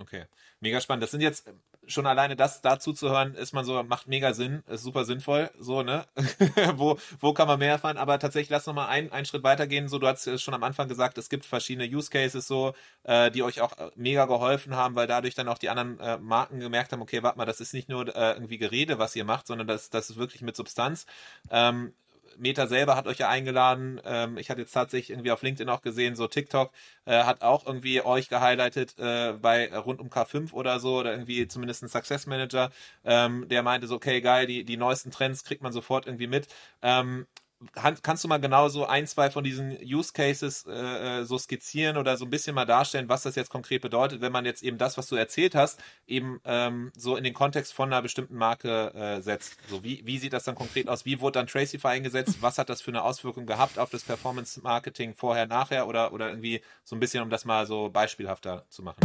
Okay, 0.00 0.24
mega 0.60 0.80
spannend. 0.80 1.02
Das 1.02 1.10
sind 1.10 1.20
jetzt 1.20 1.46
äh, 1.46 1.52
schon 1.86 2.06
alleine 2.06 2.34
das 2.34 2.62
dazu 2.62 2.94
zu 2.94 3.10
hören, 3.10 3.34
ist 3.34 3.52
man 3.52 3.66
so, 3.66 3.82
macht 3.82 4.08
mega 4.08 4.32
Sinn, 4.32 4.62
ist 4.66 4.82
super 4.82 5.04
sinnvoll, 5.04 5.50
so, 5.58 5.82
ne? 5.82 6.06
wo, 6.76 6.98
wo 7.20 7.34
kann 7.34 7.46
man 7.46 7.58
mehr 7.58 7.72
erfahren? 7.72 7.98
Aber 7.98 8.18
tatsächlich, 8.18 8.48
lass 8.48 8.66
noch 8.66 8.72
mal 8.72 8.88
ein, 8.88 9.12
einen 9.12 9.26
Schritt 9.26 9.42
weitergehen. 9.42 9.88
So, 9.88 9.98
du 9.98 10.06
hast 10.06 10.26
es 10.26 10.40
schon 10.40 10.54
am 10.54 10.62
Anfang 10.62 10.88
gesagt, 10.88 11.18
es 11.18 11.28
gibt 11.28 11.44
verschiedene 11.44 11.84
Use 11.86 12.10
Cases 12.10 12.46
so, 12.46 12.72
äh, 13.02 13.30
die 13.30 13.42
euch 13.42 13.60
auch 13.60 13.76
äh, 13.76 13.90
mega 13.94 14.24
geholfen 14.24 14.74
haben, 14.74 14.94
weil 14.94 15.06
dadurch 15.06 15.34
dann 15.34 15.48
auch 15.48 15.58
die 15.58 15.68
anderen 15.68 16.00
äh, 16.00 16.16
Marken 16.16 16.60
gemerkt 16.60 16.92
haben, 16.92 17.02
okay, 17.02 17.22
warte 17.22 17.36
mal, 17.36 17.44
das 17.44 17.60
ist 17.60 17.74
nicht 17.74 17.90
nur 17.90 18.08
äh, 18.08 18.32
irgendwie 18.32 18.56
Gerede, 18.56 18.98
was 18.98 19.14
ihr 19.16 19.24
macht, 19.24 19.46
sondern 19.48 19.66
das, 19.66 19.90
das 19.90 20.08
ist 20.08 20.16
wirklich 20.16 20.40
mit 20.40 20.56
Substanz. 20.56 21.04
Ähm, 21.50 21.92
Meta 22.38 22.66
selber 22.66 22.96
hat 22.96 23.06
euch 23.06 23.18
ja 23.18 23.28
eingeladen. 23.28 24.00
Ähm, 24.04 24.38
ich 24.38 24.50
hatte 24.50 24.60
jetzt 24.60 24.72
tatsächlich 24.72 25.10
irgendwie 25.10 25.30
auf 25.30 25.42
LinkedIn 25.42 25.68
auch 25.68 25.82
gesehen, 25.82 26.16
so 26.16 26.26
TikTok 26.26 26.72
äh, 27.04 27.24
hat 27.24 27.42
auch 27.42 27.66
irgendwie 27.66 28.02
euch 28.02 28.28
gehighlightet 28.28 28.94
äh, 28.98 29.32
bei 29.32 29.76
rund 29.76 30.00
um 30.00 30.08
K5 30.08 30.52
oder 30.52 30.80
so 30.80 30.98
oder 30.98 31.12
irgendwie 31.12 31.46
zumindest 31.48 31.82
ein 31.82 31.88
Success 31.88 32.26
Manager, 32.26 32.70
ähm, 33.04 33.48
der 33.48 33.62
meinte 33.62 33.86
so, 33.86 33.96
okay, 33.96 34.20
geil, 34.20 34.46
die, 34.46 34.64
die 34.64 34.76
neuesten 34.76 35.10
Trends 35.10 35.44
kriegt 35.44 35.62
man 35.62 35.72
sofort 35.72 36.06
irgendwie 36.06 36.26
mit. 36.26 36.48
Ähm, 36.82 37.26
kannst 37.74 38.24
du 38.24 38.28
mal 38.28 38.38
genau 38.38 38.68
so 38.68 38.86
ein, 38.86 39.06
zwei 39.06 39.30
von 39.30 39.44
diesen 39.44 39.76
Use 39.82 40.12
Cases 40.12 40.66
äh, 40.66 41.24
so 41.24 41.38
skizzieren 41.38 41.96
oder 41.96 42.16
so 42.16 42.24
ein 42.24 42.30
bisschen 42.30 42.54
mal 42.54 42.64
darstellen, 42.64 43.08
was 43.08 43.22
das 43.22 43.34
jetzt 43.34 43.50
konkret 43.50 43.82
bedeutet, 43.82 44.20
wenn 44.20 44.32
man 44.32 44.44
jetzt 44.44 44.62
eben 44.62 44.78
das, 44.78 44.96
was 44.96 45.06
du 45.08 45.16
erzählt 45.16 45.54
hast, 45.54 45.80
eben 46.06 46.40
ähm, 46.44 46.90
so 46.96 47.16
in 47.16 47.24
den 47.24 47.34
Kontext 47.34 47.72
von 47.72 47.92
einer 47.92 48.02
bestimmten 48.02 48.36
Marke 48.36 48.94
äh, 48.94 49.20
setzt? 49.20 49.56
So 49.68 49.84
wie, 49.84 50.02
wie 50.06 50.18
sieht 50.18 50.32
das 50.32 50.44
dann 50.44 50.54
konkret 50.54 50.88
aus? 50.88 51.04
Wie 51.04 51.20
wurde 51.20 51.38
dann 51.38 51.46
Tracify 51.46 51.88
eingesetzt? 51.88 52.38
Was 52.40 52.58
hat 52.58 52.70
das 52.70 52.80
für 52.80 52.90
eine 52.90 53.02
Auswirkung 53.02 53.46
gehabt 53.46 53.78
auf 53.78 53.90
das 53.90 54.02
Performance 54.02 54.60
Marketing 54.62 55.14
vorher, 55.14 55.46
nachher 55.46 55.86
oder, 55.86 56.12
oder 56.12 56.28
irgendwie 56.30 56.62
so 56.84 56.96
ein 56.96 57.00
bisschen, 57.00 57.22
um 57.22 57.30
das 57.30 57.44
mal 57.44 57.66
so 57.66 57.90
beispielhafter 57.90 58.64
zu 58.70 58.82
machen? 58.82 59.00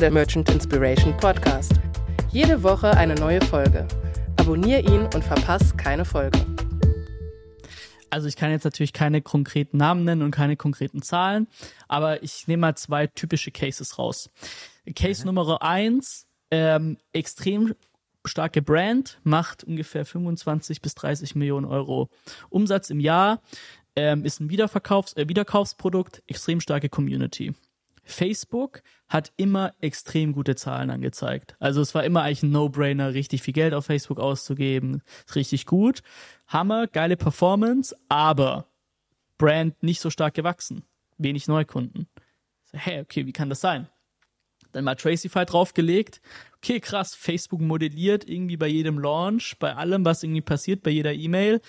Der 0.00 0.10
Merchant 0.10 0.48
Inspiration 0.48 1.14
Podcast. 1.18 1.72
Jede 2.30 2.62
Woche 2.62 2.90
eine 2.92 3.16
neue 3.16 3.40
Folge. 3.42 3.86
Abonnier 4.38 4.78
ihn 4.78 5.02
und 5.14 5.22
verpass 5.22 5.76
keine 5.76 6.04
Folge. 6.06 6.38
Also 8.10 8.28
ich 8.28 8.36
kann 8.36 8.50
jetzt 8.50 8.64
natürlich 8.64 8.92
keine 8.92 9.22
konkreten 9.22 9.76
Namen 9.76 10.04
nennen 10.04 10.22
und 10.22 10.30
keine 10.30 10.56
konkreten 10.56 11.02
Zahlen, 11.02 11.46
aber 11.88 12.22
ich 12.22 12.46
nehme 12.48 12.62
mal 12.62 12.76
zwei 12.76 13.06
typische 13.06 13.50
Cases 13.50 13.98
raus. 13.98 14.30
Case 14.94 15.24
Nummer 15.24 15.62
eins, 15.62 16.26
ähm, 16.50 16.98
extrem 17.12 17.74
starke 18.24 18.62
Brand, 18.62 19.18
macht 19.22 19.64
ungefähr 19.64 20.04
25 20.04 20.82
bis 20.82 20.94
30 20.94 21.34
Millionen 21.36 21.66
Euro 21.66 22.08
Umsatz 22.50 22.90
im 22.90 23.00
Jahr, 23.00 23.40
ähm, 23.96 24.24
ist 24.24 24.40
ein 24.40 24.50
Wiederverkaufs-, 24.50 25.16
äh, 25.16 25.28
Wiederkaufsprodukt, 25.28 26.22
extrem 26.26 26.60
starke 26.60 26.88
Community. 26.88 27.54
Facebook 28.10 28.82
hat 29.08 29.32
immer 29.36 29.72
extrem 29.80 30.32
gute 30.32 30.56
Zahlen 30.56 30.90
angezeigt. 30.90 31.56
Also 31.58 31.80
es 31.80 31.94
war 31.94 32.04
immer 32.04 32.22
eigentlich 32.22 32.42
ein 32.42 32.50
No-Brainer, 32.50 33.14
richtig 33.14 33.42
viel 33.42 33.54
Geld 33.54 33.74
auf 33.74 33.86
Facebook 33.86 34.20
auszugeben. 34.20 35.02
Ist 35.26 35.36
richtig 35.36 35.66
gut. 35.66 36.02
Hammer, 36.46 36.86
geile 36.86 37.16
Performance, 37.16 37.96
aber 38.08 38.66
Brand 39.38 39.82
nicht 39.82 40.00
so 40.00 40.10
stark 40.10 40.34
gewachsen. 40.34 40.84
Wenig 41.18 41.48
Neukunden. 41.48 42.08
So, 42.64 42.78
hey, 42.78 43.00
okay, 43.00 43.26
wie 43.26 43.32
kann 43.32 43.48
das 43.48 43.60
sein? 43.60 43.88
Dann 44.72 44.84
mal 44.84 44.94
Tracify 44.94 45.44
draufgelegt. 45.44 46.20
Okay, 46.58 46.78
krass, 46.80 47.14
Facebook 47.14 47.60
modelliert 47.60 48.28
irgendwie 48.28 48.56
bei 48.56 48.68
jedem 48.68 48.98
Launch, 48.98 49.56
bei 49.58 49.74
allem, 49.74 50.04
was 50.04 50.22
irgendwie 50.22 50.42
passiert, 50.42 50.82
bei 50.82 50.90
jeder 50.90 51.12
E-Mail, 51.12 51.60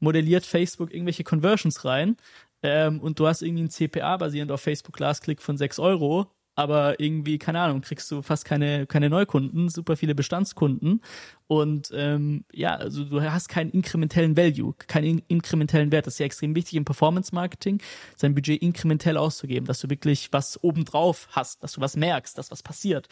modelliert 0.00 0.44
Facebook 0.44 0.92
irgendwelche 0.92 1.24
Conversions 1.24 1.84
rein. 1.84 2.16
Ähm, 2.62 3.00
und 3.00 3.18
du 3.18 3.26
hast 3.26 3.42
irgendwie 3.42 3.64
ein 3.64 3.70
CPA 3.70 4.16
basierend 4.16 4.52
auf 4.52 4.60
Facebook 4.60 4.98
Last 4.98 5.24
Click 5.24 5.40
von 5.40 5.56
6 5.56 5.78
Euro, 5.78 6.26
aber 6.54 7.00
irgendwie, 7.00 7.38
keine 7.38 7.60
Ahnung, 7.60 7.80
kriegst 7.80 8.10
du 8.10 8.22
fast 8.22 8.44
keine, 8.44 8.86
keine 8.86 9.08
Neukunden, 9.08 9.68
super 9.68 9.96
viele 9.96 10.14
Bestandskunden 10.14 11.00
und 11.46 11.90
ähm, 11.94 12.44
ja, 12.52 12.76
also 12.76 13.04
du 13.04 13.20
hast 13.22 13.48
keinen 13.48 13.70
inkrementellen 13.70 14.36
Value, 14.36 14.74
keinen 14.86 15.04
in 15.04 15.22
inkrementellen 15.26 15.90
Wert. 15.90 16.06
Das 16.06 16.14
ist 16.14 16.18
ja 16.20 16.26
extrem 16.26 16.54
wichtig 16.54 16.74
im 16.74 16.84
Performance-Marketing, 16.84 17.82
sein 18.14 18.34
Budget 18.34 18.62
inkrementell 18.62 19.16
auszugeben, 19.16 19.66
dass 19.66 19.80
du 19.80 19.90
wirklich 19.90 20.28
was 20.32 20.62
obendrauf 20.62 21.28
hast, 21.32 21.62
dass 21.64 21.72
du 21.72 21.80
was 21.80 21.96
merkst, 21.96 22.38
dass 22.38 22.50
was 22.52 22.62
passiert. 22.62 23.08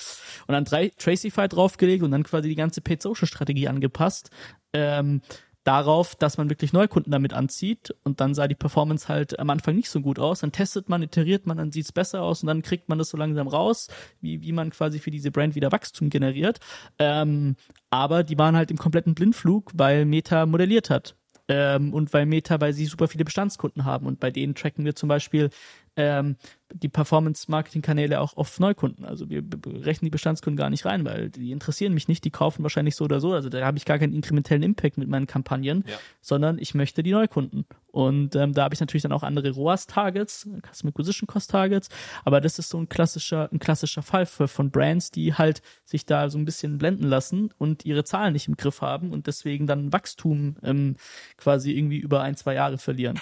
Und 0.46 0.52
dann 0.52 0.64
drei 0.64 0.90
Tracify 0.90 1.48
draufgelegt 1.48 2.04
und 2.04 2.10
dann 2.12 2.22
quasi 2.22 2.48
die 2.48 2.54
ganze 2.54 2.80
Paid-Social-Strategie 2.80 3.66
angepasst. 3.66 4.30
Ähm, 4.72 5.22
darauf, 5.68 6.14
dass 6.14 6.38
man 6.38 6.48
wirklich 6.48 6.72
Neukunden 6.72 7.12
damit 7.12 7.34
anzieht 7.34 7.94
und 8.02 8.22
dann 8.22 8.34
sah 8.34 8.48
die 8.48 8.54
Performance 8.54 9.06
halt 9.06 9.38
am 9.38 9.50
Anfang 9.50 9.76
nicht 9.76 9.90
so 9.90 10.00
gut 10.00 10.18
aus. 10.18 10.40
Dann 10.40 10.50
testet 10.50 10.88
man, 10.88 11.02
iteriert 11.02 11.46
man, 11.46 11.58
dann 11.58 11.72
sieht's 11.72 11.92
besser 11.92 12.22
aus 12.22 12.42
und 12.42 12.46
dann 12.46 12.62
kriegt 12.62 12.88
man 12.88 12.96
das 12.96 13.10
so 13.10 13.18
langsam 13.18 13.48
raus, 13.48 13.88
wie, 14.22 14.40
wie 14.40 14.52
man 14.52 14.70
quasi 14.70 14.98
für 14.98 15.10
diese 15.10 15.30
Brand 15.30 15.54
wieder 15.56 15.70
Wachstum 15.70 16.08
generiert. 16.08 16.58
Ähm, 16.98 17.56
aber 17.90 18.24
die 18.24 18.38
waren 18.38 18.56
halt 18.56 18.70
im 18.70 18.78
kompletten 18.78 19.14
Blindflug, 19.14 19.70
weil 19.74 20.06
Meta 20.06 20.46
modelliert 20.46 20.88
hat. 20.88 21.16
Ähm, 21.48 21.92
und 21.92 22.14
weil 22.14 22.24
Meta, 22.24 22.58
weil 22.62 22.72
sie 22.72 22.86
super 22.86 23.06
viele 23.06 23.26
Bestandskunden 23.26 23.84
haben 23.84 24.06
und 24.06 24.20
bei 24.20 24.30
denen 24.30 24.54
tracken 24.54 24.86
wir 24.86 24.94
zum 24.94 25.10
Beispiel 25.10 25.50
ähm, 25.98 26.36
die 26.72 26.88
Performance-Marketing-Kanäle 26.88 28.20
auch 28.20 28.36
auf 28.36 28.60
Neukunden. 28.60 29.04
Also 29.04 29.28
wir 29.28 29.42
rechnen 29.64 30.06
die 30.06 30.10
Bestandskunden 30.10 30.56
gar 30.56 30.70
nicht 30.70 30.84
rein, 30.84 31.04
weil 31.04 31.28
die 31.28 31.50
interessieren 31.50 31.92
mich 31.92 32.08
nicht, 32.08 32.24
die 32.24 32.30
kaufen 32.30 32.62
wahrscheinlich 32.62 32.94
so 32.94 33.04
oder 33.04 33.20
so. 33.20 33.32
Also 33.32 33.48
da 33.48 33.64
habe 33.66 33.78
ich 33.78 33.84
gar 33.84 33.98
keinen 33.98 34.14
inkrementellen 34.14 34.62
Impact 34.62 34.96
mit 34.96 35.08
meinen 35.08 35.26
Kampagnen, 35.26 35.84
ja. 35.86 35.96
sondern 36.20 36.58
ich 36.58 36.74
möchte 36.74 37.02
die 37.02 37.10
Neukunden. 37.10 37.64
Und 37.90 38.36
ähm, 38.36 38.52
da 38.52 38.64
habe 38.64 38.74
ich 38.74 38.80
natürlich 38.80 39.02
dann 39.02 39.12
auch 39.12 39.22
andere 39.24 39.50
ROAS-Targets, 39.50 40.48
Custom 40.70 40.90
Acquisition 40.90 41.26
Cost-Targets, 41.26 41.88
aber 42.24 42.40
das 42.40 42.58
ist 42.58 42.68
so 42.68 42.78
ein 42.78 42.88
klassischer, 42.88 43.48
ein 43.50 43.58
klassischer 43.58 44.02
Fall 44.02 44.26
für, 44.26 44.46
von 44.46 44.70
Brands, 44.70 45.10
die 45.10 45.34
halt 45.34 45.62
sich 45.84 46.06
da 46.06 46.28
so 46.28 46.38
ein 46.38 46.44
bisschen 46.44 46.78
blenden 46.78 47.08
lassen 47.08 47.50
und 47.58 47.84
ihre 47.84 48.04
Zahlen 48.04 48.34
nicht 48.34 48.46
im 48.46 48.56
Griff 48.56 48.82
haben 48.82 49.10
und 49.10 49.26
deswegen 49.26 49.66
dann 49.66 49.92
Wachstum 49.92 50.56
ähm, 50.62 50.96
quasi 51.38 51.72
irgendwie 51.72 51.98
über 51.98 52.20
ein, 52.20 52.36
zwei 52.36 52.54
Jahre 52.54 52.78
verlieren. 52.78 53.18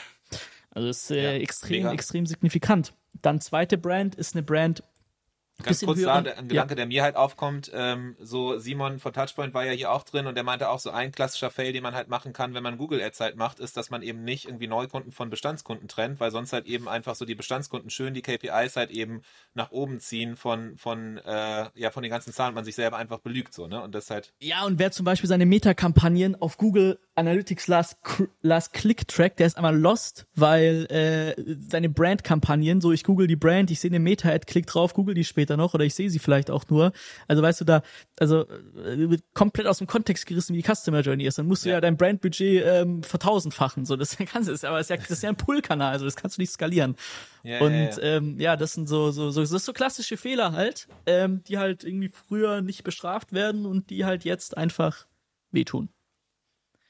Also 0.76 0.90
ist 0.90 1.10
äh, 1.10 1.22
ja, 1.22 1.32
extrem, 1.42 1.84
mega. 1.84 1.92
extrem 1.92 2.26
signifikant. 2.26 2.92
Dann 3.22 3.40
zweite 3.40 3.78
Brand 3.78 4.14
ist 4.14 4.34
eine 4.34 4.42
Brand, 4.42 4.82
Ganz 5.62 5.80
kurz 5.80 6.02
da, 6.02 6.16
ein 6.16 6.48
Gedanke, 6.48 6.54
ja. 6.54 6.76
der 6.76 6.86
mir 6.86 7.02
halt 7.02 7.16
aufkommt, 7.16 7.70
ähm, 7.72 8.14
so 8.20 8.58
Simon 8.58 8.98
von 8.98 9.12
Touchpoint 9.12 9.54
war 9.54 9.64
ja 9.64 9.72
hier 9.72 9.90
auch 9.90 10.04
drin 10.04 10.26
und 10.26 10.34
der 10.34 10.44
meinte 10.44 10.68
auch 10.68 10.78
so 10.78 10.90
ein 10.90 11.12
klassischer 11.12 11.50
Fail, 11.50 11.72
den 11.72 11.82
man 11.82 11.94
halt 11.94 12.08
machen 12.08 12.34
kann, 12.34 12.52
wenn 12.52 12.62
man 12.62 12.76
Google 12.76 13.00
Ads 13.00 13.20
halt 13.20 13.36
macht, 13.36 13.58
ist, 13.58 13.76
dass 13.76 13.88
man 13.88 14.02
eben 14.02 14.22
nicht 14.22 14.44
irgendwie 14.44 14.66
Neukunden 14.66 15.12
von 15.12 15.30
Bestandskunden 15.30 15.88
trennt, 15.88 16.20
weil 16.20 16.30
sonst 16.30 16.52
halt 16.52 16.66
eben 16.66 16.88
einfach 16.88 17.14
so 17.14 17.24
die 17.24 17.34
Bestandskunden 17.34 17.88
schön 17.88 18.12
die 18.12 18.20
KPIs 18.20 18.76
halt 18.76 18.90
eben 18.90 19.22
nach 19.54 19.70
oben 19.70 19.98
ziehen 19.98 20.36
von, 20.36 20.76
von, 20.76 21.16
äh, 21.18 21.70
ja, 21.74 21.90
von 21.90 22.02
den 22.02 22.10
ganzen 22.10 22.34
Zahlen 22.34 22.50
und 22.50 22.56
man 22.56 22.64
sich 22.64 22.74
selber 22.74 22.98
einfach 22.98 23.20
belügt, 23.20 23.54
so, 23.54 23.66
ne, 23.66 23.80
und 23.80 23.94
das 23.94 24.10
halt. 24.10 24.34
Ja, 24.40 24.64
und 24.64 24.78
wer 24.78 24.92
zum 24.92 25.04
Beispiel 25.04 25.28
seine 25.28 25.46
Meta-Kampagnen 25.46 26.36
auf 26.36 26.58
Google 26.58 26.98
Analytics 27.14 27.66
Last, 27.68 27.96
Last 28.42 28.74
Click 28.74 29.08
Track, 29.08 29.36
der 29.38 29.46
ist 29.46 29.56
einmal 29.56 29.76
lost, 29.76 30.26
weil, 30.34 30.84
äh, 30.90 31.56
seine 31.66 31.88
Brand-Kampagnen, 31.88 32.82
so 32.82 32.92
ich 32.92 33.04
google 33.04 33.26
die 33.26 33.36
Brand, 33.36 33.70
ich 33.70 33.80
sehe 33.80 33.90
eine 33.90 34.00
Meta-Ad, 34.00 34.44
klick 34.46 34.66
drauf, 34.66 34.92
google 34.92 35.14
die 35.14 35.24
später 35.24 35.45
später 35.46 35.56
noch 35.56 35.74
oder 35.74 35.84
ich 35.84 35.94
sehe 35.94 36.10
sie 36.10 36.18
vielleicht 36.18 36.50
auch 36.50 36.64
nur. 36.68 36.92
Also 37.28 37.42
weißt 37.42 37.60
du 37.60 37.64
da, 37.64 37.82
also 38.18 38.46
äh, 38.84 39.18
komplett 39.32 39.66
aus 39.66 39.78
dem 39.78 39.86
Kontext 39.86 40.26
gerissen, 40.26 40.54
wie 40.54 40.62
die 40.62 40.74
Customer 40.74 41.00
Journey 41.00 41.24
ist. 41.24 41.38
Dann 41.38 41.46
musst 41.46 41.64
du 41.64 41.68
ja, 41.68 41.76
ja 41.76 41.80
dein 41.80 41.96
Brandbudget 41.96 42.64
ähm, 42.64 43.02
vertausendfachen. 43.02 43.84
So, 43.84 43.96
das 43.96 44.16
kannst 44.32 44.48
du, 44.48 44.68
aber 44.68 44.78
das 44.78 44.86
ist, 44.86 44.90
ja, 44.90 44.96
das 44.96 45.10
ist 45.10 45.22
ja 45.22 45.28
ein 45.28 45.36
Pull-Kanal, 45.36 45.92
also 45.92 46.04
das 46.04 46.16
kannst 46.16 46.36
du 46.38 46.42
nicht 46.42 46.50
skalieren. 46.50 46.96
Ja, 47.42 47.60
und 47.60 47.72
ja, 47.72 47.78
ja. 47.78 47.98
Ähm, 48.00 48.40
ja, 48.40 48.56
das 48.56 48.72
sind 48.72 48.88
so, 48.88 49.12
so, 49.12 49.30
so, 49.30 49.40
das 49.40 49.52
ist 49.52 49.64
so 49.64 49.72
klassische 49.72 50.16
Fehler 50.16 50.52
halt, 50.52 50.88
ähm, 51.06 51.42
die 51.44 51.58
halt 51.58 51.84
irgendwie 51.84 52.08
früher 52.08 52.60
nicht 52.60 52.82
bestraft 52.82 53.32
werden 53.32 53.66
und 53.66 53.90
die 53.90 54.04
halt 54.04 54.24
jetzt 54.24 54.56
einfach 54.56 55.06
wehtun. 55.52 55.88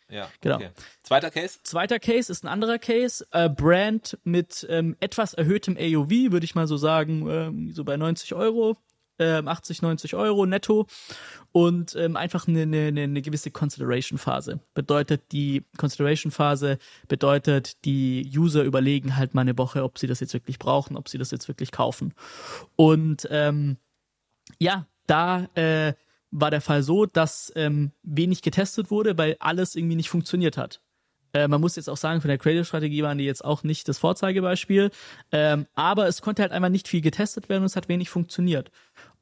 Ja, 0.09 0.29
genau. 0.41 0.57
Okay. 0.57 0.71
Zweiter 1.03 1.31
Case? 1.31 1.59
Zweiter 1.63 1.99
Case 1.99 2.31
ist 2.31 2.45
ein 2.45 2.49
anderer 2.49 2.79
Case. 2.79 3.27
Äh, 3.33 3.49
Brand 3.49 4.19
mit 4.25 4.67
ähm, 4.71 4.97
etwas 5.01 5.35
erhöhtem 5.35 5.77
AOV, 5.77 6.33
würde 6.33 6.45
ich 6.45 6.55
mal 6.55 6.67
so 6.67 6.77
sagen, 6.77 7.29
ähm, 7.29 7.73
so 7.73 7.85
bei 7.85 7.97
90 7.97 8.35
Euro, 8.35 8.77
ähm, 9.19 9.49
80, 9.49 9.83
90 9.83 10.15
Euro 10.15 10.47
netto 10.47 10.87
und 11.53 11.97
ähm, 11.97 12.17
einfach 12.17 12.47
eine, 12.47 12.63
eine, 12.63 13.03
eine 13.03 13.23
gewisse 13.23 13.51
Consideration-Phase. 13.51 14.61
Bedeutet, 14.75 15.33
die 15.33 15.65
Consideration-Phase 15.77 16.79
bedeutet, 17.09 17.85
die 17.85 18.31
User 18.37 18.63
überlegen 18.63 19.17
halt 19.17 19.35
mal 19.35 19.41
eine 19.43 19.59
Woche, 19.59 19.83
ob 19.83 19.99
sie 19.99 20.07
das 20.07 20.21
jetzt 20.21 20.35
wirklich 20.35 20.59
brauchen, 20.59 20.97
ob 20.97 21.09
sie 21.09 21.19
das 21.19 21.31
jetzt 21.31 21.49
wirklich 21.49 21.73
kaufen. 21.73 22.15
Und 22.77 23.27
ähm, 23.31 23.79
ja, 24.59 24.87
da 25.07 25.49
äh, 25.55 25.95
war 26.31 26.51
der 26.51 26.61
Fall 26.61 26.83
so, 26.83 27.07
dass 27.07 27.53
ähm, 27.57 27.93
wenig 28.03 28.43
getestet 28.43 28.91
wurde, 28.91 29.17
weil 29.17 29.37
alles 29.41 29.75
irgendwie 29.75 29.97
nicht 29.97 30.11
funktioniert 30.11 30.57
hat. 30.57 30.81
Äh, 31.33 31.49
man 31.49 31.61
muss 31.61 31.77
jetzt 31.77 31.89
auch 31.89 31.97
sagen, 31.97 32.21
von 32.21 32.29
der 32.29 32.39
Creative-Strategie 32.39 33.03
waren 33.03 33.19
die 33.19 33.25
jetzt 33.25 33.45
auch 33.45 33.63
nicht 33.63 33.89
das 33.89 33.99
Vorzeigebeispiel, 33.99 34.91
ähm, 35.33 35.67
aber 35.75 36.07
es 36.09 36.23
konnte 36.23 36.43
halt 36.43 36.53
einfach 36.53 36.69
nicht 36.69 36.89
viel 36.89 37.01
getestet 37.01 37.49
werden 37.49 37.63
und 37.63 37.67
es 37.67 37.77
hat 37.77 37.89
wenig 37.89 38.11
funktioniert. 38.11 38.71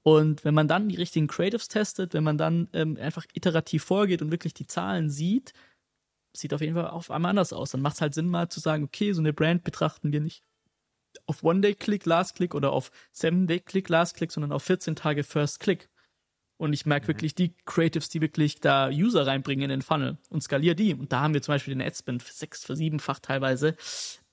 Und 0.03 0.45
wenn 0.45 0.55
man 0.55 0.69
dann 0.69 0.89
die 0.89 0.97
richtigen 0.97 1.29
Creatives 1.29 1.69
testet, 1.69 2.13
wenn 2.15 2.25
man 2.25 2.37
dann 2.37 2.69
ähm, 2.73 2.99
einfach 3.01 3.25
iterativ 3.33 3.85
vorgeht 3.85 4.21
und 4.21 4.31
wirklich 4.31 4.53
die 4.55 4.67
Zahlen 4.67 5.09
sieht, 5.09 5.55
sieht 6.37 6.53
auf 6.53 6.61
jeden 6.61 6.75
Fall 6.75 6.89
auf 6.89 7.11
einmal 7.11 7.31
anders 7.31 7.53
aus. 7.53 7.71
Dann 7.71 7.81
macht 7.81 7.95
es 7.95 8.01
halt 8.01 8.15
Sinn, 8.15 8.29
mal 8.29 8.49
zu 8.49 8.61
sagen, 8.61 8.85
okay, 8.85 9.13
so 9.13 9.21
eine 9.21 9.33
Brand 9.33 9.65
betrachten 9.65 10.13
wir 10.13 10.21
nicht 10.21 10.43
auf 11.27 11.43
One-Day-Click, 11.43 12.07
Last-Click 12.07 12.55
oder 12.55 12.73
auf 12.73 12.91
Seven-Day-Click, 13.13 13.89
Last-Click, 13.89 14.33
sondern 14.33 14.53
auf 14.53 14.63
14 14.65 14.97
Tage 14.97 15.25
First-Click. 15.25 15.89
Und 16.57 16.73
ich 16.73 16.87
merke 16.87 17.05
mhm. 17.05 17.09
wirklich 17.09 17.35
die 17.35 17.55
Creatives, 17.65 18.09
die 18.09 18.21
wirklich 18.21 18.61
da 18.61 18.89
User 18.89 19.27
reinbringen 19.27 19.65
in 19.65 19.71
den 19.71 19.83
Funnel 19.83 20.19
und 20.31 20.43
skaliere 20.43 20.77
die. 20.77 20.95
Und 20.95 21.13
da 21.13 21.21
haben 21.21 21.35
wir 21.35 21.43
zum 21.43 21.55
Beispiel 21.55 21.75
den 21.75 21.87
Adspend 21.87 22.23
sechs, 22.23 22.65
für 22.65 22.77
siebenfach 22.77 23.19
teilweise 23.19 23.77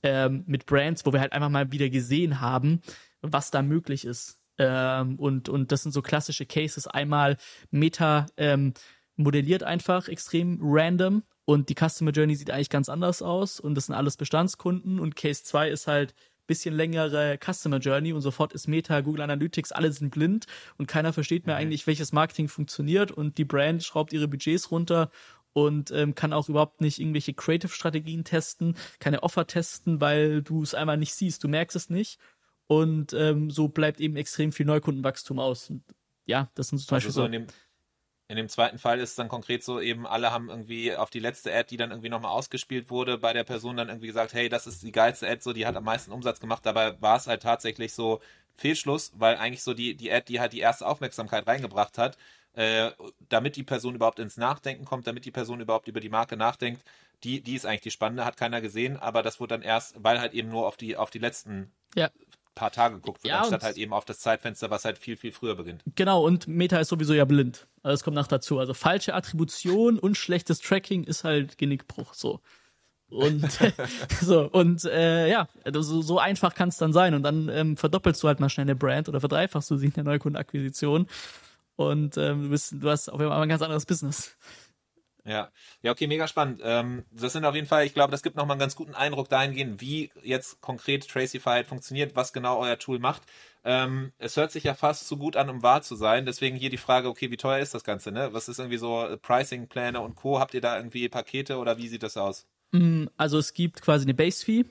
ähm, 0.04 0.44
mit 0.48 0.66
Brands, 0.66 1.06
wo 1.06 1.14
wir 1.14 1.20
halt 1.20 1.34
einfach 1.34 1.50
mal 1.50 1.72
wieder 1.72 1.90
gesehen 1.90 2.42
haben, 2.42 2.82
was 3.22 3.52
da 3.52 3.62
möglich 3.62 4.06
ist. 4.06 4.40
Ähm, 4.58 5.16
und, 5.18 5.50
und 5.50 5.72
das 5.72 5.84
sind 5.84 5.92
so 5.92 6.02
klassische 6.02 6.46
Cases. 6.46 6.88
Einmal 6.88 7.38
Meta 7.72 8.28
ähm, 8.38 8.74
modelliert 9.16 9.64
einfach 9.64 10.08
extrem 10.08 10.60
random 10.62 11.24
und 11.46 11.70
die 11.70 11.76
Customer 11.76 12.12
Journey 12.12 12.36
sieht 12.36 12.52
eigentlich 12.52 12.70
ganz 12.70 12.90
anders 12.90 13.22
aus 13.22 13.60
und 13.60 13.76
das 13.76 13.88
sind 13.88 13.96
alles 13.96 14.18
Bestandskunden 14.18 15.00
und 15.00 15.16
Case 15.16 15.44
2 15.44 15.70
ist 15.70 15.88
halt 15.88 16.14
bisschen 16.52 16.76
längere 16.76 17.40
Customer 17.42 17.78
Journey 17.78 18.12
und 18.12 18.20
sofort 18.20 18.52
ist 18.52 18.68
Meta, 18.68 19.00
Google 19.00 19.22
Analytics, 19.22 19.72
alle 19.72 19.90
sind 19.94 20.12
blind 20.12 20.48
und 20.78 20.88
keiner 20.88 21.14
versteht 21.14 21.48
mehr 21.48 21.56
mhm. 21.56 21.62
eigentlich, 21.62 21.88
welches 21.88 22.12
Marketing 22.12 22.50
funktioniert 22.50 23.10
und 23.10 23.38
die 23.38 23.46
Brand 23.46 23.84
schraubt 23.84 24.12
ihre 24.12 24.28
Budgets 24.28 24.70
runter 24.70 25.10
und 25.54 25.92
ähm, 25.92 26.14
kann 26.14 26.34
auch 26.34 26.50
überhaupt 26.50 26.82
nicht 26.82 27.00
irgendwelche 27.00 27.34
Creative-Strategien 27.34 28.26
testen, 28.26 28.76
keine 29.00 29.24
Offer 29.24 29.48
testen, 29.48 30.02
weil 30.02 30.42
du 30.42 30.62
es 30.62 30.74
einmal 30.74 30.98
nicht 30.98 31.14
siehst, 31.14 31.42
du 31.44 31.48
merkst 31.48 31.78
es 31.78 31.90
nicht 31.90 32.20
und 32.68 33.14
ähm, 33.14 33.50
so 33.50 33.70
bleibt 33.70 34.02
eben 34.02 34.18
extrem 34.18 34.52
viel 34.52 34.66
Neukundenwachstum 34.66 35.40
aus. 35.40 35.70
Und 35.70 35.84
ja, 36.26 36.50
das 36.56 36.68
sind 36.68 36.80
zum 36.80 36.96
also 36.96 37.08
Beispiel 37.08 37.12
so. 37.12 37.28
Dem, 37.28 37.48
in 38.32 38.38
dem 38.38 38.48
zweiten 38.48 38.78
Fall 38.78 39.02
ist 39.02 39.10
es 39.10 39.16
dann 39.16 39.28
konkret 39.28 39.62
so, 39.62 39.82
eben 39.82 40.08
alle 40.08 40.32
haben 40.32 40.50
irgendwie 40.50 40.96
auf 40.96 41.10
die 41.10 41.20
letzte 41.20 41.54
Ad, 41.54 41.68
die 41.70 41.76
dann 41.76 41.92
irgendwie 41.92 42.08
nochmal 42.08 42.32
ausgespielt 42.32 42.90
wurde, 42.90 43.18
bei 43.18 43.34
der 43.34 43.44
Person 43.44 43.76
dann 43.76 43.90
irgendwie 43.90 44.08
gesagt, 44.08 44.32
hey, 44.34 44.48
das 44.48 44.68
ist 44.68 44.84
die 44.84 44.94
geilste 44.94 45.28
Ad, 45.28 45.42
so, 45.42 45.52
die 45.52 45.66
hat 45.68 45.76
am 45.76 45.84
meisten 45.84 46.14
Umsatz 46.14 46.40
gemacht. 46.40 46.66
Dabei 46.66 47.00
war 47.02 47.18
es 47.18 47.28
halt 47.28 47.44
tatsächlich 47.44 47.92
so 47.92 48.22
Fehlschluss, 48.56 49.12
weil 49.16 49.36
eigentlich 49.36 49.64
so 49.64 49.74
die, 49.74 49.96
die 49.96 50.10
Ad, 50.14 50.28
die 50.30 50.40
halt 50.40 50.54
die 50.54 50.62
erste 50.62 50.88
Aufmerksamkeit 50.88 51.46
reingebracht 51.46 51.98
hat, 51.98 52.18
äh, 52.54 52.92
damit 53.28 53.58
die 53.58 53.64
Person 53.64 53.96
überhaupt 53.96 54.20
ins 54.20 54.38
Nachdenken 54.38 54.86
kommt, 54.86 55.08
damit 55.08 55.26
die 55.26 55.32
Person 55.32 55.60
überhaupt 55.60 55.90
über 55.90 56.00
die 56.00 56.08
Marke 56.08 56.38
nachdenkt, 56.38 56.86
die, 57.26 57.42
die 57.42 57.56
ist 57.56 57.66
eigentlich 57.66 57.82
die 57.82 57.92
spannende, 57.92 58.24
hat 58.24 58.38
keiner 58.38 58.62
gesehen, 58.62 58.96
aber 58.96 59.24
das 59.24 59.42
wurde 59.42 59.56
dann 59.56 59.62
erst, 59.62 60.02
weil 60.02 60.22
halt 60.22 60.32
eben 60.32 60.48
nur 60.48 60.68
auf 60.68 60.78
die, 60.78 60.96
auf 60.96 61.10
die 61.10 61.20
letzten 61.20 61.74
ja 61.96 62.10
paar 62.62 62.72
Tage 62.72 62.98
geguckt 62.98 63.24
wird, 63.24 63.34
ja, 63.34 63.40
anstatt 63.40 63.64
halt 63.64 63.78
eben 63.78 63.92
auf 63.92 64.06
das 64.06 64.20
Zeitfenster, 64.20 64.70
was 64.70 64.86
halt 64.86 65.00
viel, 65.00 65.18
viel 65.18 65.32
früher 65.32 65.56
beginnt. 65.56 65.82
Genau, 65.96 66.24
und 66.24 66.48
Meta 66.48 66.78
ist 66.78 66.90
sowieso 66.90 67.16
ja 67.16 67.26
blind. 67.26 67.66
Also 67.82 67.94
das 67.94 68.04
kommt 68.04 68.14
noch 68.14 68.28
dazu. 68.28 68.60
Also 68.60 68.76
falsche 68.76 69.16
Attribution 69.16 69.98
und 69.98 70.16
schlechtes 70.16 70.60
Tracking 70.60 71.04
ist 71.04 71.24
halt 71.24 71.58
Genickbruch. 71.58 72.14
So. 72.14 72.40
Und 73.10 73.50
so, 74.22 74.48
und 74.52 74.86
äh, 74.86 75.28
ja, 75.28 75.48
also 75.66 75.82
so, 75.82 76.04
so 76.04 76.20
einfach 76.20 76.54
kann 76.54 76.70
es 76.70 76.78
dann 76.78 76.94
sein. 76.94 77.16
Und 77.16 77.24
dann 77.24 77.50
ähm, 77.50 77.78
verdoppelst 77.78 78.22
du 78.22 78.28
halt 78.28 78.40
mal 78.40 78.50
schnell 78.50 78.66
eine 78.66 78.76
Brand 78.76 79.10
oder 79.10 79.20
verdreifachst 79.20 79.72
du 79.72 79.78
sie 79.78 79.88
in 79.88 79.94
der 79.94 80.04
Neukundenakquisition. 80.04 81.08
Und 81.78 82.16
ähm, 82.18 82.44
du, 82.44 82.50
bist, 82.50 82.76
du 82.78 82.90
hast 82.92 83.10
auf 83.10 83.20
einmal 83.20 83.42
ein 83.42 83.50
ganz 83.50 83.64
anderes 83.64 83.88
Business. 83.88 84.38
Ja, 85.24 85.52
ja, 85.84 85.92
okay, 85.92 86.08
mega 86.08 86.28
spannend. 86.28 86.62
Ähm, 86.64 87.06
das 87.12 87.34
sind 87.34 87.46
auf 87.46 87.54
jeden 87.54 87.68
Fall, 87.68 87.86
ich 87.86 87.94
glaube, 87.94 88.10
das 88.12 88.24
gibt 88.24 88.36
nochmal 88.36 88.56
einen 88.56 88.60
ganz 88.62 88.76
guten 88.76 88.96
Eindruck 88.96 89.30
dahingehend, 89.30 89.80
wie 89.80 90.12
jetzt 90.24 90.62
konkret 90.62 91.08
Tracify 91.08 91.64
funktioniert, 91.64 92.16
was 92.16 92.34
genau 92.34 92.58
euer 92.60 92.80
Tool 92.80 92.98
macht. 92.98 93.22
Ähm, 93.64 94.14
es 94.18 94.36
hört 94.38 94.52
sich 94.52 94.64
ja 94.64 94.74
fast 94.74 95.08
zu 95.08 95.18
gut 95.18 95.36
an, 95.36 95.50
um 95.50 95.62
wahr 95.62 95.84
zu 95.84 95.96
sein. 95.96 96.26
Deswegen 96.26 96.58
hier 96.58 96.72
die 96.72 96.78
Frage, 96.78 97.08
okay, 97.08 97.30
wie 97.30 97.38
teuer 97.38 97.60
ist 97.60 97.76
das 97.76 97.84
Ganze, 97.84 98.12
ne? 98.12 98.34
Was 98.34 98.50
ist 98.50 98.58
irgendwie 98.58 98.78
so 98.80 99.06
äh, 99.06 99.18
Pricing-Pläne 99.18 100.02
und 100.02 100.16
Co? 100.16 100.40
Habt 100.40 100.56
ihr 100.56 100.62
da 100.62 100.76
irgendwie 100.78 101.08
Pakete 101.08 101.58
oder 101.58 101.78
wie 101.78 101.88
sieht 101.88 102.02
das 102.04 102.18
aus? 102.18 102.48
Mm, 102.72 103.06
also 103.18 103.38
es 103.38 103.54
gibt 103.54 103.82
quasi 103.82 104.06
eine 104.06 104.14
Base-Fee, 104.16 104.66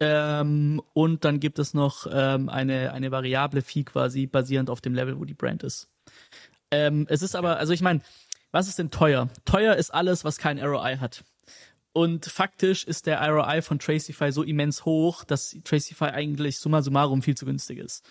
Ähm, 0.00 0.82
und 0.94 1.24
dann 1.24 1.38
gibt 1.40 1.58
es 1.60 1.74
noch 1.74 2.06
ähm, 2.12 2.48
eine, 2.48 2.92
eine 2.92 3.10
variable 3.12 3.62
Fee 3.62 3.84
quasi 3.84 4.26
basierend 4.26 4.70
auf 4.70 4.80
dem 4.80 4.94
Level, 4.94 5.18
wo 5.18 5.24
die 5.24 5.34
Brand 5.34 5.62
ist. 5.62 5.90
Ähm, 6.72 7.06
es 7.08 7.22
ist 7.22 7.36
aber, 7.36 7.58
also 7.58 7.72
ich 7.72 7.82
meine, 7.82 8.00
was 8.52 8.68
ist 8.68 8.78
denn 8.78 8.90
teuer? 8.90 9.28
Teuer 9.44 9.74
ist 9.74 9.92
alles, 9.92 10.24
was 10.24 10.38
kein 10.38 10.58
ROI 10.58 10.98
hat. 10.98 11.24
Und 11.92 12.24
faktisch 12.26 12.84
ist 12.84 13.06
der 13.06 13.20
ROI 13.28 13.60
von 13.60 13.78
Tracify 13.78 14.32
so 14.32 14.42
immens 14.42 14.84
hoch, 14.84 15.24
dass 15.24 15.56
Tracify 15.64 16.06
eigentlich 16.06 16.58
summa 16.58 16.80
summarum 16.80 17.22
viel 17.22 17.36
zu 17.36 17.44
günstig 17.44 17.78
ist. 17.78 18.04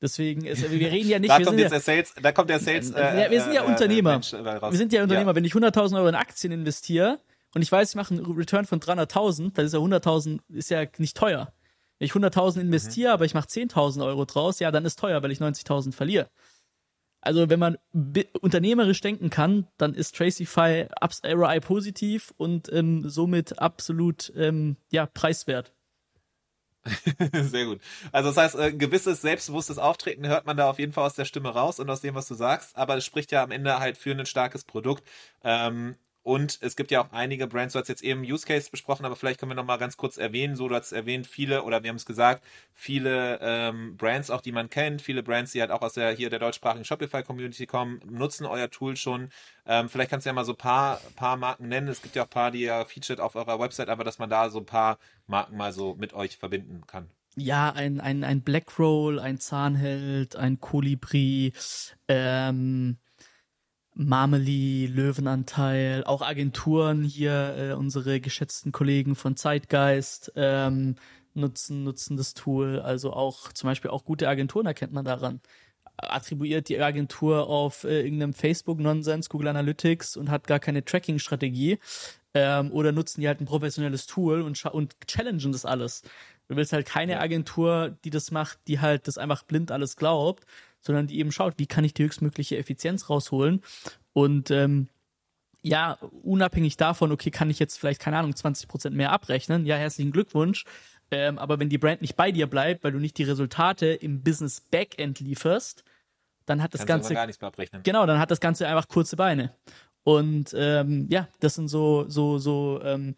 Deswegen 0.00 0.46
ist, 0.46 0.70
wir 0.70 0.90
reden 0.90 1.10
ja 1.10 1.18
nicht. 1.18 1.30
da 1.30 1.38
wir 1.38 1.44
kommt 1.44 1.58
sind 1.58 1.70
jetzt 1.70 1.72
ja, 1.72 1.94
der 1.94 2.04
Sales, 2.04 2.14
da 2.22 2.32
kommt 2.32 2.48
der 2.48 2.58
Sales. 2.58 2.90
Äh, 2.90 3.24
ja, 3.24 3.30
wir 3.30 3.42
sind 3.42 3.52
ja 3.52 3.64
äh, 3.64 3.66
Unternehmer. 3.66 4.12
Mensch, 4.12 4.32
äh, 4.32 4.42
wir 4.44 4.72
sind 4.72 4.92
ja 4.94 5.02
Unternehmer. 5.02 5.32
Ja. 5.32 5.34
Wenn 5.34 5.44
ich 5.44 5.52
100.000 5.52 5.96
Euro 5.96 6.08
in 6.08 6.14
Aktien 6.14 6.52
investiere 6.52 7.18
und 7.54 7.60
ich 7.60 7.70
weiß, 7.70 7.90
ich 7.90 7.96
mache 7.96 8.14
einen 8.14 8.24
Return 8.24 8.64
von 8.64 8.80
300.000, 8.80 9.52
dann 9.52 9.66
ist 9.66 9.74
ja 9.74 9.78
100.000 9.78 10.40
ist 10.48 10.70
ja 10.70 10.86
nicht 10.96 11.18
teuer. 11.18 11.52
Wenn 11.98 12.06
ich 12.06 12.12
100.000 12.12 12.60
investiere, 12.60 13.12
aber 13.12 13.26
ich 13.26 13.34
mache 13.34 13.48
10.000 13.48 14.02
Euro 14.02 14.24
draus, 14.24 14.58
ja, 14.58 14.70
dann 14.70 14.86
ist 14.86 14.98
teuer, 14.98 15.22
weil 15.22 15.32
ich 15.32 15.38
90.000 15.38 15.92
verliere. 15.92 16.30
Also 17.20 17.50
wenn 17.50 17.58
man 17.60 17.76
unternehmerisch 18.40 19.00
denken 19.00 19.30
kann, 19.30 19.66
dann 19.76 19.94
ist 19.94 20.16
Tracify 20.16 20.86
abs- 21.00 21.22
ROI 21.24 21.60
positiv 21.60 22.32
und 22.36 22.72
ähm, 22.72 23.08
somit 23.08 23.58
absolut 23.58 24.32
ähm, 24.36 24.76
ja 24.90 25.06
preiswert. 25.06 25.72
Sehr 27.32 27.66
gut. 27.66 27.80
Also 28.10 28.30
das 28.30 28.36
heißt, 28.38 28.56
ein 28.56 28.78
gewisses 28.78 29.20
selbstbewusstes 29.20 29.78
Auftreten 29.78 30.26
hört 30.26 30.46
man 30.46 30.56
da 30.56 30.70
auf 30.70 30.78
jeden 30.78 30.92
Fall 30.92 31.04
aus 31.04 31.14
der 31.14 31.26
Stimme 31.26 31.50
raus 31.50 31.78
und 31.78 31.90
aus 31.90 32.00
dem, 32.00 32.14
was 32.14 32.26
du 32.26 32.34
sagst, 32.34 32.76
aber 32.76 32.96
es 32.96 33.04
spricht 33.04 33.32
ja 33.32 33.42
am 33.42 33.50
Ende 33.50 33.78
halt 33.78 33.98
für 33.98 34.12
ein 34.12 34.24
starkes 34.26 34.64
Produkt. 34.64 35.04
Ähm, 35.44 35.96
und 36.22 36.58
es 36.60 36.76
gibt 36.76 36.90
ja 36.90 37.02
auch 37.02 37.12
einige 37.12 37.46
Brands, 37.46 37.72
du 37.72 37.78
hast 37.78 37.88
jetzt 37.88 38.02
eben 38.02 38.20
Use 38.22 38.46
Case 38.46 38.70
besprochen, 38.70 39.06
aber 39.06 39.16
vielleicht 39.16 39.40
können 39.40 39.50
wir 39.50 39.56
noch 39.56 39.64
mal 39.64 39.78
ganz 39.78 39.96
kurz 39.96 40.18
erwähnen, 40.18 40.54
so 40.54 40.68
du 40.68 40.74
hast 40.74 40.92
erwähnt, 40.92 41.26
viele, 41.26 41.62
oder 41.62 41.82
wir 41.82 41.88
haben 41.88 41.96
es 41.96 42.04
gesagt, 42.04 42.44
viele 42.74 43.38
ähm, 43.40 43.96
Brands 43.96 44.30
auch, 44.30 44.42
die 44.42 44.52
man 44.52 44.68
kennt, 44.68 45.00
viele 45.00 45.22
Brands, 45.22 45.52
die 45.52 45.60
halt 45.60 45.70
auch 45.70 45.80
aus 45.80 45.94
der 45.94 46.10
hier 46.12 46.28
der 46.28 46.38
deutschsprachigen 46.38 46.84
Shopify-Community 46.84 47.66
kommen, 47.66 48.00
nutzen 48.04 48.44
euer 48.44 48.70
Tool 48.70 48.96
schon. 48.96 49.30
Ähm, 49.64 49.88
vielleicht 49.88 50.10
kannst 50.10 50.26
du 50.26 50.28
ja 50.28 50.34
mal 50.34 50.44
so 50.44 50.52
ein 50.52 50.58
paar, 50.58 51.00
paar 51.16 51.36
Marken 51.38 51.68
nennen. 51.68 51.88
Es 51.88 52.02
gibt 52.02 52.14
ja 52.16 52.22
auch 52.22 52.26
ein 52.26 52.30
paar, 52.30 52.50
die 52.50 52.62
ihr 52.62 52.84
featured 52.84 53.20
auf 53.20 53.34
eurer 53.34 53.58
Website, 53.58 53.88
aber 53.88 54.04
dass 54.04 54.18
man 54.18 54.28
da 54.28 54.50
so 54.50 54.58
ein 54.58 54.66
paar 54.66 54.98
Marken 55.26 55.56
mal 55.56 55.72
so 55.72 55.94
mit 55.94 56.12
euch 56.12 56.36
verbinden 56.36 56.82
kann. 56.86 57.08
Ja, 57.36 57.70
ein, 57.70 58.00
ein, 58.00 58.24
ein 58.24 58.42
Blackroll, 58.42 59.20
ein 59.20 59.38
Zahnheld, 59.38 60.36
ein 60.36 60.60
Kolibri, 60.60 61.52
ähm, 62.08 62.98
Marmeli, 64.06 64.86
Löwenanteil, 64.86 66.04
auch 66.04 66.22
Agenturen 66.22 67.04
hier, 67.04 67.54
äh, 67.56 67.72
unsere 67.74 68.20
geschätzten 68.20 68.72
Kollegen 68.72 69.14
von 69.14 69.36
Zeitgeist 69.36 70.32
ähm, 70.36 70.96
nutzen, 71.34 71.84
nutzen 71.84 72.16
das 72.16 72.32
Tool. 72.32 72.80
Also 72.80 73.12
auch 73.12 73.52
zum 73.52 73.68
Beispiel 73.68 73.90
auch 73.90 74.04
gute 74.04 74.26
Agenturen 74.28 74.64
erkennt 74.64 74.94
man 74.94 75.04
daran. 75.04 75.40
Attribuiert 75.98 76.70
die 76.70 76.80
Agentur 76.80 77.46
auf 77.48 77.84
äh, 77.84 78.00
irgendeinem 78.00 78.32
Facebook-Nonsens, 78.32 79.28
Google 79.28 79.48
Analytics 79.48 80.16
und 80.16 80.30
hat 80.30 80.46
gar 80.46 80.60
keine 80.60 80.82
Tracking-Strategie. 80.82 81.78
Ähm, 82.32 82.72
oder 82.72 82.92
nutzen 82.92 83.20
die 83.20 83.28
halt 83.28 83.42
ein 83.42 83.46
professionelles 83.46 84.06
Tool 84.06 84.40
und, 84.40 84.64
und 84.64 84.94
challengen 85.08 85.52
das 85.52 85.66
alles. 85.66 86.02
Du 86.48 86.56
willst 86.56 86.72
halt 86.72 86.86
keine 86.86 87.20
Agentur, 87.20 87.98
die 88.04 88.10
das 88.10 88.30
macht, 88.30 88.60
die 88.66 88.80
halt 88.80 89.08
das 89.08 89.18
einfach 89.18 89.42
blind 89.42 89.70
alles 89.70 89.96
glaubt, 89.96 90.46
sondern 90.80 91.06
die 91.06 91.18
eben 91.18 91.32
schaut, 91.32 91.54
wie 91.58 91.66
kann 91.66 91.84
ich 91.84 91.94
die 91.94 92.04
höchstmögliche 92.04 92.56
Effizienz 92.56 93.10
rausholen. 93.10 93.62
Und 94.12 94.50
ähm, 94.50 94.88
ja, 95.62 95.98
unabhängig 96.22 96.76
davon, 96.76 97.12
okay, 97.12 97.30
kann 97.30 97.50
ich 97.50 97.58
jetzt 97.58 97.78
vielleicht, 97.78 98.00
keine 98.00 98.18
Ahnung, 98.18 98.32
20% 98.32 98.90
mehr 98.90 99.12
abrechnen, 99.12 99.66
ja, 99.66 99.76
herzlichen 99.76 100.10
Glückwunsch. 100.10 100.64
Ähm, 101.10 101.38
aber 101.38 101.58
wenn 101.58 101.68
die 101.68 101.78
Brand 101.78 102.00
nicht 102.02 102.16
bei 102.16 102.30
dir 102.30 102.46
bleibt, 102.46 102.84
weil 102.84 102.92
du 102.92 102.98
nicht 102.98 103.18
die 103.18 103.24
Resultate 103.24 103.86
im 103.86 104.22
Business 104.22 104.60
Backend 104.60 105.20
lieferst, 105.20 105.84
dann 106.46 106.62
hat 106.62 106.72
das 106.72 106.80
Kannst 106.80 106.88
Ganze 106.88 107.06
aber 107.08 107.14
gar 107.14 107.26
nichts 107.26 107.40
mehr 107.40 107.48
abrechnen. 107.48 107.82
Genau, 107.82 108.06
dann 108.06 108.18
hat 108.18 108.30
das 108.30 108.40
Ganze 108.40 108.66
einfach 108.66 108.88
kurze 108.88 109.16
Beine. 109.16 109.54
Und 110.02 110.54
ähm, 110.56 111.06
ja, 111.10 111.28
das 111.40 111.54
sind 111.54 111.68
so, 111.68 112.08
so, 112.08 112.38
so 112.38 112.80
ähm, 112.82 113.14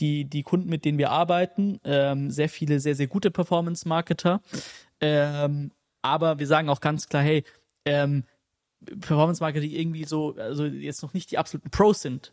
die, 0.00 0.24
die 0.24 0.42
Kunden, 0.42 0.68
mit 0.68 0.84
denen 0.84 0.98
wir 0.98 1.10
arbeiten. 1.10 1.80
Ähm, 1.84 2.30
sehr 2.30 2.48
viele, 2.48 2.80
sehr, 2.80 2.94
sehr 2.94 3.06
gute 3.06 3.30
Performance-Marketer. 3.30 4.40
Aber 6.06 6.38
wir 6.38 6.46
sagen 6.46 6.68
auch 6.68 6.80
ganz 6.80 7.08
klar, 7.08 7.24
hey, 7.24 7.42
ähm, 7.84 8.22
Performance-Marketer, 9.00 9.62
die 9.62 9.76
irgendwie 9.76 10.04
so, 10.04 10.36
also 10.36 10.64
jetzt 10.64 11.02
noch 11.02 11.14
nicht 11.14 11.32
die 11.32 11.38
absoluten 11.38 11.70
Pros 11.70 12.00
sind, 12.00 12.32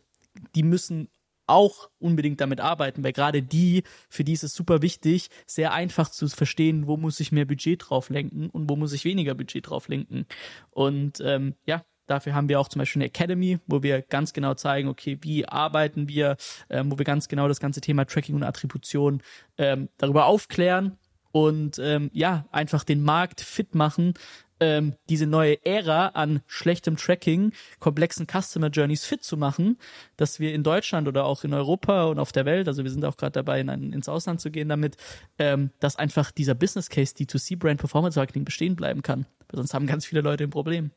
die 0.53 0.61
müssen 0.61 1.09
auch 1.47 1.89
unbedingt 1.97 2.39
damit 2.39 2.61
arbeiten, 2.61 3.03
weil 3.03 3.13
gerade 3.13 3.41
die, 3.41 3.83
für 4.09 4.23
die 4.23 4.33
ist 4.33 4.43
es 4.43 4.53
super 4.53 4.83
wichtig, 4.83 5.29
sehr 5.47 5.73
einfach 5.73 6.09
zu 6.09 6.27
verstehen, 6.27 6.85
wo 6.85 6.97
muss 6.97 7.19
ich 7.19 7.31
mehr 7.31 7.45
Budget 7.45 7.83
drauf 7.89 8.09
lenken 8.09 8.49
und 8.51 8.69
wo 8.69 8.75
muss 8.75 8.93
ich 8.93 9.05
weniger 9.05 9.33
Budget 9.33 9.67
drauf 9.67 9.87
lenken. 9.87 10.27
Und 10.69 11.19
ähm, 11.19 11.55
ja, 11.65 11.83
dafür 12.05 12.35
haben 12.35 12.49
wir 12.49 12.59
auch 12.59 12.69
zum 12.69 12.79
Beispiel 12.79 13.01
eine 13.01 13.07
Academy, 13.07 13.57
wo 13.65 13.81
wir 13.81 14.03
ganz 14.03 14.33
genau 14.33 14.53
zeigen, 14.53 14.87
okay, 14.87 15.17
wie 15.21 15.47
arbeiten 15.47 16.07
wir, 16.07 16.37
ähm, 16.69 16.91
wo 16.91 16.97
wir 16.97 17.05
ganz 17.05 17.27
genau 17.27 17.47
das 17.47 17.59
ganze 17.59 17.81
Thema 17.81 18.05
Tracking 18.05 18.35
und 18.35 18.43
Attribution 18.43 19.23
ähm, 19.57 19.89
darüber 19.97 20.27
aufklären 20.27 20.97
und 21.33 21.79
ähm, 21.79 22.11
ja, 22.13 22.45
einfach 22.51 22.83
den 22.83 23.01
Markt 23.01 23.41
fit 23.41 23.73
machen, 23.73 24.13
ähm, 24.59 24.93
diese 25.09 25.25
neue 25.25 25.65
Ära 25.65 26.09
an 26.09 26.41
schlechtem 26.45 26.95
Tracking, 26.95 27.53
komplexen 27.79 28.27
Customer 28.27 28.67
Journeys 28.67 29.03
fit 29.03 29.23
zu 29.23 29.35
machen, 29.35 29.79
dass 30.15 30.39
wir 30.39 30.53
in 30.53 30.63
Deutschland 30.63 31.07
oder 31.07 31.25
auch 31.25 31.43
in 31.43 31.53
Europa 31.53 32.05
und 32.05 32.19
auf 32.19 32.31
der 32.31 32.45
Welt, 32.45 32.67
also 32.67 32.83
wir 32.83 32.91
sind 32.91 33.03
auch 33.03 33.17
gerade 33.17 33.31
dabei, 33.31 33.59
in 33.59 33.69
ein, 33.69 33.91
ins 33.91 34.07
Ausland 34.07 34.41
zu 34.41 34.51
gehen 34.51 34.69
damit, 34.69 34.95
ähm, 35.39 35.71
dass 35.79 35.95
einfach 35.95 36.31
dieser 36.31 36.53
Business 36.53 36.89
Case 36.89 37.15
D2C 37.15 37.57
Brand 37.57 37.79
Performance 37.79 38.17
Marketing 38.17 38.45
bestehen 38.45 38.75
bleiben 38.75 39.01
kann. 39.01 39.25
Weil 39.49 39.57
sonst 39.57 39.73
haben 39.73 39.87
ganz 39.87 40.05
viele 40.05 40.21
Leute 40.21 40.43
ein 40.43 40.51
Problem. 40.51 40.91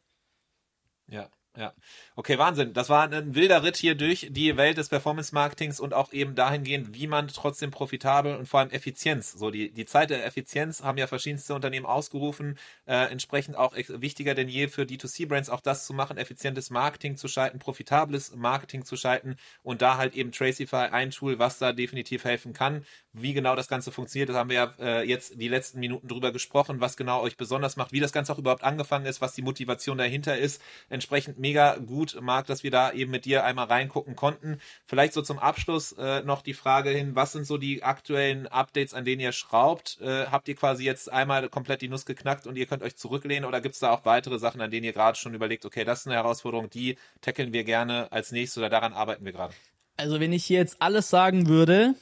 Ja, 1.09 1.31
ja. 1.57 1.73
Okay, 2.15 2.39
Wahnsinn. 2.39 2.73
Das 2.73 2.89
war 2.89 3.11
ein 3.11 3.35
wilder 3.35 3.63
Ritt 3.63 3.77
hier 3.77 3.95
durch 3.95 4.29
die 4.31 4.57
Welt 4.57 4.79
des 4.79 4.89
Performance-Marketings 4.89 5.81
und 5.81 5.95
auch 5.95 6.13
eben 6.13 6.35
dahingehend, 6.35 6.95
wie 6.95 7.07
man 7.07 7.29
trotzdem 7.29 7.71
profitabel 7.71 8.37
und 8.37 8.47
vor 8.47 8.61
allem 8.61 8.71
Effizienz, 8.71 9.33
so 9.33 9.51
die, 9.51 9.71
die 9.71 9.87
Zeit 9.87 10.11
der 10.11 10.25
Effizienz 10.25 10.83
haben 10.83 10.99
ja 10.99 11.07
verschiedenste 11.07 11.55
Unternehmen 11.55 11.87
ausgerufen, 11.87 12.59
äh, 12.87 13.11
entsprechend 13.11 13.57
auch 13.57 13.75
wichtiger 13.77 14.35
denn 14.35 14.49
je 14.49 14.69
für 14.69 14.83
D2C-Brands 14.83 15.51
auch 15.51 15.61
das 15.61 15.87
zu 15.87 15.95
machen, 15.95 16.19
effizientes 16.19 16.71
Marketing 16.71 17.17
zu 17.17 17.29
schalten, 17.29 17.59
profitables 17.59 18.35
Marketing 18.35 18.85
zu 18.85 18.97
schalten 18.97 19.37
und 19.63 19.83
da 19.83 19.97
halt 19.97 20.15
eben 20.15 20.33
Tracify 20.33 20.89
ein 20.93 21.11
Tool, 21.11 21.39
was 21.39 21.59
da 21.59 21.73
definitiv 21.73 22.25
helfen 22.25 22.53
kann. 22.53 22.85
Wie 23.13 23.33
genau 23.33 23.57
das 23.57 23.69
Ganze 23.69 23.93
funktioniert, 23.93 24.29
das 24.29 24.37
haben 24.37 24.51
wir 24.51 24.57
ja 24.57 24.75
äh, 24.79 25.09
jetzt 25.09 25.41
die 25.41 25.49
letzten 25.49 25.81
Minuten 25.81 26.07
drüber 26.09 26.33
gesprochen, 26.33 26.81
was 26.81 26.97
genau 26.97 27.23
euch 27.23 27.37
besonders 27.37 27.77
macht, 27.77 27.93
wie 27.93 28.01
das 28.01 28.13
Ganze 28.13 28.33
auch 28.33 28.39
überhaupt 28.39 28.63
angefangen 28.63 29.07
ist, 29.07 29.21
was 29.21 29.35
die 29.35 29.43
Motivation 29.43 29.97
dahinter 29.97 30.37
ist. 30.37 30.61
Entsprechend 30.91 31.39
mega 31.47 31.77
gut, 31.77 32.19
Marc, 32.21 32.49
dass 32.49 32.65
wir 32.65 32.73
da 32.73 32.91
eben 32.91 33.13
mit 33.13 33.25
dir 33.25 33.45
einmal 33.45 33.67
reingucken 33.67 34.17
konnten. 34.17 34.59
Vielleicht 34.85 35.13
so 35.13 35.23
zum 35.23 35.39
Abschluss 35.39 35.93
äh, 35.93 36.23
noch 36.23 36.43
die 36.43 36.55
Frage 36.55 36.91
hin, 36.91 37.15
was 37.15 37.31
sind 37.31 37.47
so 37.47 37.57
die 37.57 37.85
aktuellen 37.85 38.49
Updates, 38.49 38.95
an 38.95 39.05
denen 39.05 39.21
ihr 39.21 39.31
schraubt? 39.31 40.01
Äh, 40.01 40.27
habt 40.27 40.49
ihr 40.49 40.57
quasi 40.57 40.85
jetzt 40.85 41.13
einmal 41.13 41.49
komplett 41.49 41.83
die 41.83 41.89
Nuss 41.89 42.05
geknackt 42.05 42.49
und 42.49 42.57
ihr 42.57 42.67
könnt 42.67 42.83
euch 42.83 42.97
zurücklehnen 42.97 43.45
oder 43.45 43.61
gibt 43.61 43.75
es 43.75 43.81
da 43.81 43.93
auch 43.93 44.05
weitere 44.05 44.41
Sachen, 44.41 44.61
an 44.61 44.73
denen 44.73 44.85
ihr 44.85 44.93
gerade 44.93 45.17
schon 45.17 45.35
überlegt, 45.35 45.65
okay, 45.65 45.85
das 45.85 46.01
ist 46.01 46.07
eine 46.09 46.17
Herausforderung, 46.17 46.69
die 46.69 46.97
tackeln 47.21 47.53
wir 47.53 47.63
gerne 47.63 48.11
als 48.11 48.33
nächstes 48.33 48.59
oder 48.59 48.69
daran 48.69 48.93
arbeiten 48.93 49.25
wir 49.25 49.33
gerade? 49.33 49.55
Also 49.97 50.19
wenn 50.19 50.33
ich 50.33 50.45
hier 50.45 50.59
jetzt 50.59 50.83
alles 50.83 51.11
sagen 51.11 51.47
würde, 51.47 51.95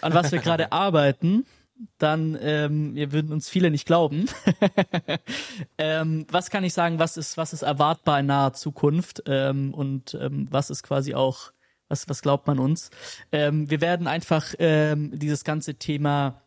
an 0.00 0.14
was 0.14 0.32
wir 0.32 0.38
gerade 0.40 0.72
arbeiten, 0.72 1.44
dann 1.98 2.38
ähm, 2.40 2.94
wir 2.94 3.12
würden 3.12 3.32
uns 3.32 3.48
viele 3.48 3.70
nicht 3.70 3.86
glauben. 3.86 4.26
ähm, 5.78 6.26
was 6.30 6.50
kann 6.50 6.64
ich 6.64 6.72
sagen, 6.72 6.98
was 6.98 7.16
ist, 7.16 7.36
was 7.36 7.52
ist 7.52 7.62
erwartbar 7.62 8.20
in 8.20 8.26
naher 8.26 8.52
Zukunft 8.52 9.22
ähm, 9.26 9.74
und 9.74 10.16
ähm, 10.20 10.48
was 10.50 10.70
ist 10.70 10.82
quasi 10.82 11.14
auch, 11.14 11.52
was, 11.88 12.08
was 12.08 12.22
glaubt 12.22 12.46
man 12.46 12.58
uns? 12.58 12.90
Ähm, 13.32 13.70
wir 13.70 13.80
werden 13.80 14.06
einfach 14.06 14.54
ähm, 14.58 15.18
dieses 15.18 15.44
ganze 15.44 15.74
Thema 15.74 16.40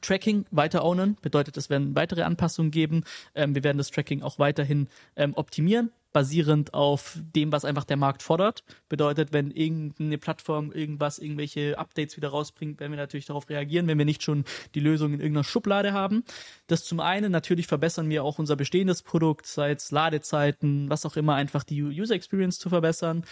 Tracking 0.00 0.44
weiter 0.50 0.84
ownen, 0.84 1.16
bedeutet, 1.22 1.56
es 1.56 1.70
werden 1.70 1.96
weitere 1.96 2.22
Anpassungen 2.22 2.70
geben. 2.70 3.04
Ähm, 3.34 3.54
wir 3.54 3.64
werden 3.64 3.78
das 3.78 3.90
Tracking 3.90 4.22
auch 4.22 4.38
weiterhin 4.38 4.88
ähm, 5.16 5.34
optimieren, 5.34 5.90
basierend 6.12 6.74
auf 6.74 7.18
dem, 7.34 7.52
was 7.52 7.64
einfach 7.64 7.84
der 7.84 7.96
Markt 7.96 8.22
fordert. 8.22 8.64
Bedeutet, 8.88 9.32
wenn 9.32 9.50
irgendeine 9.50 10.18
Plattform 10.18 10.72
irgendwas, 10.72 11.18
irgendwelche 11.18 11.78
Updates 11.78 12.16
wieder 12.16 12.28
rausbringt, 12.28 12.80
werden 12.80 12.92
wir 12.92 12.98
natürlich 12.98 13.26
darauf 13.26 13.48
reagieren, 13.48 13.86
wenn 13.86 13.98
wir 13.98 14.04
nicht 14.04 14.22
schon 14.22 14.44
die 14.74 14.80
Lösung 14.80 15.12
in 15.12 15.20
irgendeiner 15.20 15.44
Schublade 15.44 15.92
haben. 15.92 16.24
Das 16.66 16.84
zum 16.84 17.00
einen, 17.00 17.30
natürlich 17.30 17.66
verbessern 17.66 18.08
wir 18.08 18.24
auch 18.24 18.38
unser 18.38 18.56
bestehendes 18.56 19.02
Produkt, 19.02 19.46
sei 19.46 19.72
es 19.72 19.90
Ladezeiten, 19.90 20.88
was 20.90 21.06
auch 21.06 21.16
immer, 21.16 21.34
einfach 21.34 21.64
die 21.64 21.82
User 21.82 22.14
Experience 22.14 22.58
zu 22.58 22.68
verbessern. 22.68 23.24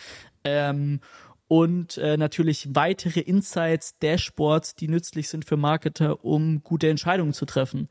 Ähm, 0.45 1.01
und 1.49 1.97
äh, 1.99 2.17
natürlich 2.17 2.75
weitere 2.75 3.21
Insights, 3.21 3.99
Dashboards, 3.99 4.75
die 4.75 4.89
nützlich 4.89 5.29
sind 5.29 5.45
für 5.45 5.57
Marketer, 5.57 6.25
um 6.25 6.63
gute 6.65 6.89
Entscheidungen 6.89 7.33
zu 7.33 7.47
treffen. 7.47 7.89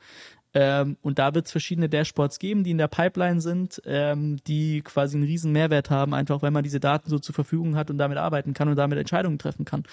Ähm, 0.57 0.95
und 1.01 1.19
da 1.19 1.35
wird 1.35 1.47
es 1.47 1.51
verschiedene 1.51 1.89
Dashboards 1.89 2.39
geben, 2.39 2.63
die 2.63 2.71
in 2.71 2.77
der 2.77 2.87
Pipeline 2.87 3.41
sind, 3.41 3.81
ähm, 3.85 4.37
die 4.47 4.81
quasi 4.83 5.17
einen 5.17 5.25
riesen 5.25 5.51
Mehrwert 5.51 5.89
haben, 5.89 6.13
einfach 6.13 6.41
weil 6.41 6.51
man 6.51 6.63
diese 6.63 6.79
Daten 6.79 7.09
so 7.09 7.19
zur 7.19 7.35
Verfügung 7.35 7.75
hat 7.75 7.91
und 7.91 7.97
damit 7.97 8.17
arbeiten 8.17 8.53
kann 8.53 8.69
und 8.69 8.77
damit 8.77 8.97
Entscheidungen 8.97 9.37
treffen 9.37 9.65
kann. 9.65 9.83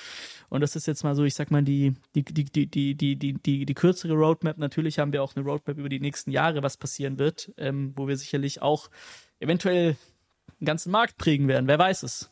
Und 0.51 0.61
das 0.61 0.77
ist 0.77 0.87
jetzt 0.87 1.03
mal 1.03 1.17
so, 1.17 1.25
ich 1.25 1.35
sag 1.35 1.51
mal, 1.51 1.65
die, 1.65 1.95
die, 2.15 2.23
die, 2.23 2.45
die, 2.45 2.69
die, 2.69 2.95
die, 2.95 3.17
die, 3.17 3.67
die, 3.67 3.75
kürzere 3.75 4.13
Roadmap. 4.13 4.57
Natürlich 4.57 5.01
haben 5.01 5.13
wir 5.13 5.25
auch 5.25 5.35
eine 5.35 5.45
Roadmap 5.45 5.79
über 5.79 5.89
die 5.89 5.99
nächsten 5.99 6.31
Jahre, 6.31 6.63
was 6.63 6.77
passieren 6.77 7.19
wird, 7.19 7.51
ähm, 7.57 7.93
wo 7.97 8.07
wir 8.07 8.17
sicherlich 8.17 8.63
auch 8.63 8.89
eventuell 9.41 9.97
einen 10.61 10.67
ganzen 10.67 10.93
Markt 10.93 11.19
prägen 11.19 11.49
werden. 11.49 11.67
Wer 11.67 11.81
weiß 11.81 12.05
es. 12.05 12.31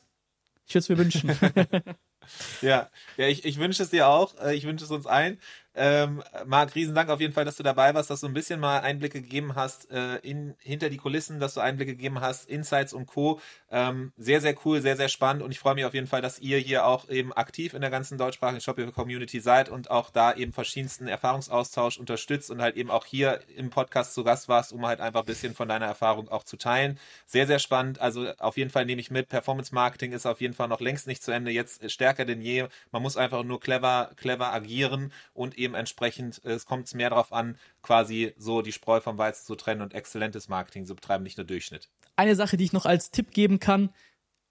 Ich 0.68 0.74
würde 0.76 0.82
es 0.84 0.88
mir 0.88 0.98
wünschen. 0.98 1.30
ja, 2.62 2.88
ja, 3.16 3.26
ich, 3.26 3.44
ich 3.44 3.58
wünsche 3.58 3.82
es 3.82 3.90
dir 3.90 4.06
auch. 4.06 4.38
Äh, 4.40 4.54
ich 4.54 4.66
wünsche 4.66 4.84
es 4.84 4.92
uns 4.92 5.06
allen. 5.06 5.40
Ähm, 5.74 6.22
Marc, 6.46 6.74
Riesendank 6.74 7.10
auf 7.10 7.20
jeden 7.20 7.32
Fall, 7.32 7.44
dass 7.44 7.56
du 7.56 7.62
dabei 7.62 7.94
warst, 7.94 8.10
dass 8.10 8.20
du 8.20 8.26
ein 8.26 8.34
bisschen 8.34 8.58
mal 8.58 8.80
Einblicke 8.80 9.22
gegeben 9.22 9.54
hast 9.54 9.88
äh, 9.92 10.16
in, 10.16 10.54
hinter 10.58 10.90
die 10.90 10.96
Kulissen, 10.96 11.38
dass 11.38 11.54
du 11.54 11.60
Einblicke 11.60 11.92
gegeben 11.92 12.20
hast, 12.20 12.48
Insights 12.50 12.92
und 12.92 13.06
Co. 13.06 13.40
Ähm, 13.70 14.12
sehr, 14.16 14.40
sehr 14.40 14.56
cool, 14.64 14.80
sehr, 14.80 14.96
sehr 14.96 15.08
spannend 15.08 15.44
und 15.44 15.52
ich 15.52 15.60
freue 15.60 15.76
mich 15.76 15.84
auf 15.84 15.94
jeden 15.94 16.08
Fall, 16.08 16.22
dass 16.22 16.40
ihr 16.40 16.58
hier 16.58 16.86
auch 16.86 17.08
eben 17.08 17.32
aktiv 17.32 17.72
in 17.74 17.82
der 17.82 17.90
ganzen 17.90 18.18
deutschsprachigen 18.18 18.60
Shopify-Community 18.60 19.38
seid 19.38 19.68
und 19.68 19.90
auch 19.92 20.10
da 20.10 20.34
eben 20.34 20.52
verschiedensten 20.52 21.06
Erfahrungsaustausch 21.06 21.98
unterstützt 21.98 22.50
und 22.50 22.60
halt 22.60 22.76
eben 22.76 22.90
auch 22.90 23.06
hier 23.06 23.40
im 23.56 23.70
Podcast 23.70 24.14
zu 24.14 24.24
Gast 24.24 24.48
warst, 24.48 24.72
um 24.72 24.84
halt 24.84 25.00
einfach 25.00 25.20
ein 25.20 25.26
bisschen 25.26 25.54
von 25.54 25.68
deiner 25.68 25.86
Erfahrung 25.86 26.28
auch 26.28 26.42
zu 26.42 26.56
teilen. 26.56 26.98
Sehr, 27.26 27.46
sehr 27.46 27.60
spannend. 27.60 28.00
Also 28.00 28.28
auf 28.38 28.56
jeden 28.56 28.70
Fall 28.70 28.86
nehme 28.86 29.00
ich 29.00 29.12
mit, 29.12 29.28
Performance 29.28 29.72
Marketing 29.72 30.12
ist 30.12 30.26
auf 30.26 30.40
jeden 30.40 30.54
Fall 30.54 30.66
noch 30.66 30.80
längst 30.80 31.06
nicht 31.06 31.22
zu 31.22 31.30
Ende, 31.30 31.52
jetzt 31.52 31.88
stärker 31.92 32.24
denn 32.24 32.40
je. 32.40 32.66
Man 32.90 33.02
muss 33.02 33.16
einfach 33.16 33.44
nur 33.44 33.60
clever, 33.60 34.10
clever 34.16 34.52
agieren 34.52 35.12
und 35.32 35.56
eben 35.60 35.69
entsprechend, 35.74 36.40
es 36.44 36.66
kommt 36.66 36.92
mehr 36.94 37.10
darauf 37.10 37.32
an, 37.32 37.56
quasi 37.82 38.34
so 38.36 38.62
die 38.62 38.72
Spreu 38.72 39.00
vom 39.00 39.18
Weizen 39.18 39.46
zu 39.46 39.54
trennen 39.54 39.82
und 39.82 39.94
exzellentes 39.94 40.48
Marketing 40.48 40.86
zu 40.86 40.94
betreiben, 40.94 41.24
nicht 41.24 41.36
nur 41.36 41.46
Durchschnitt. 41.46 41.88
Eine 42.16 42.36
Sache, 42.36 42.56
die 42.56 42.64
ich 42.64 42.72
noch 42.72 42.86
als 42.86 43.10
Tipp 43.10 43.30
geben 43.30 43.58
kann, 43.58 43.90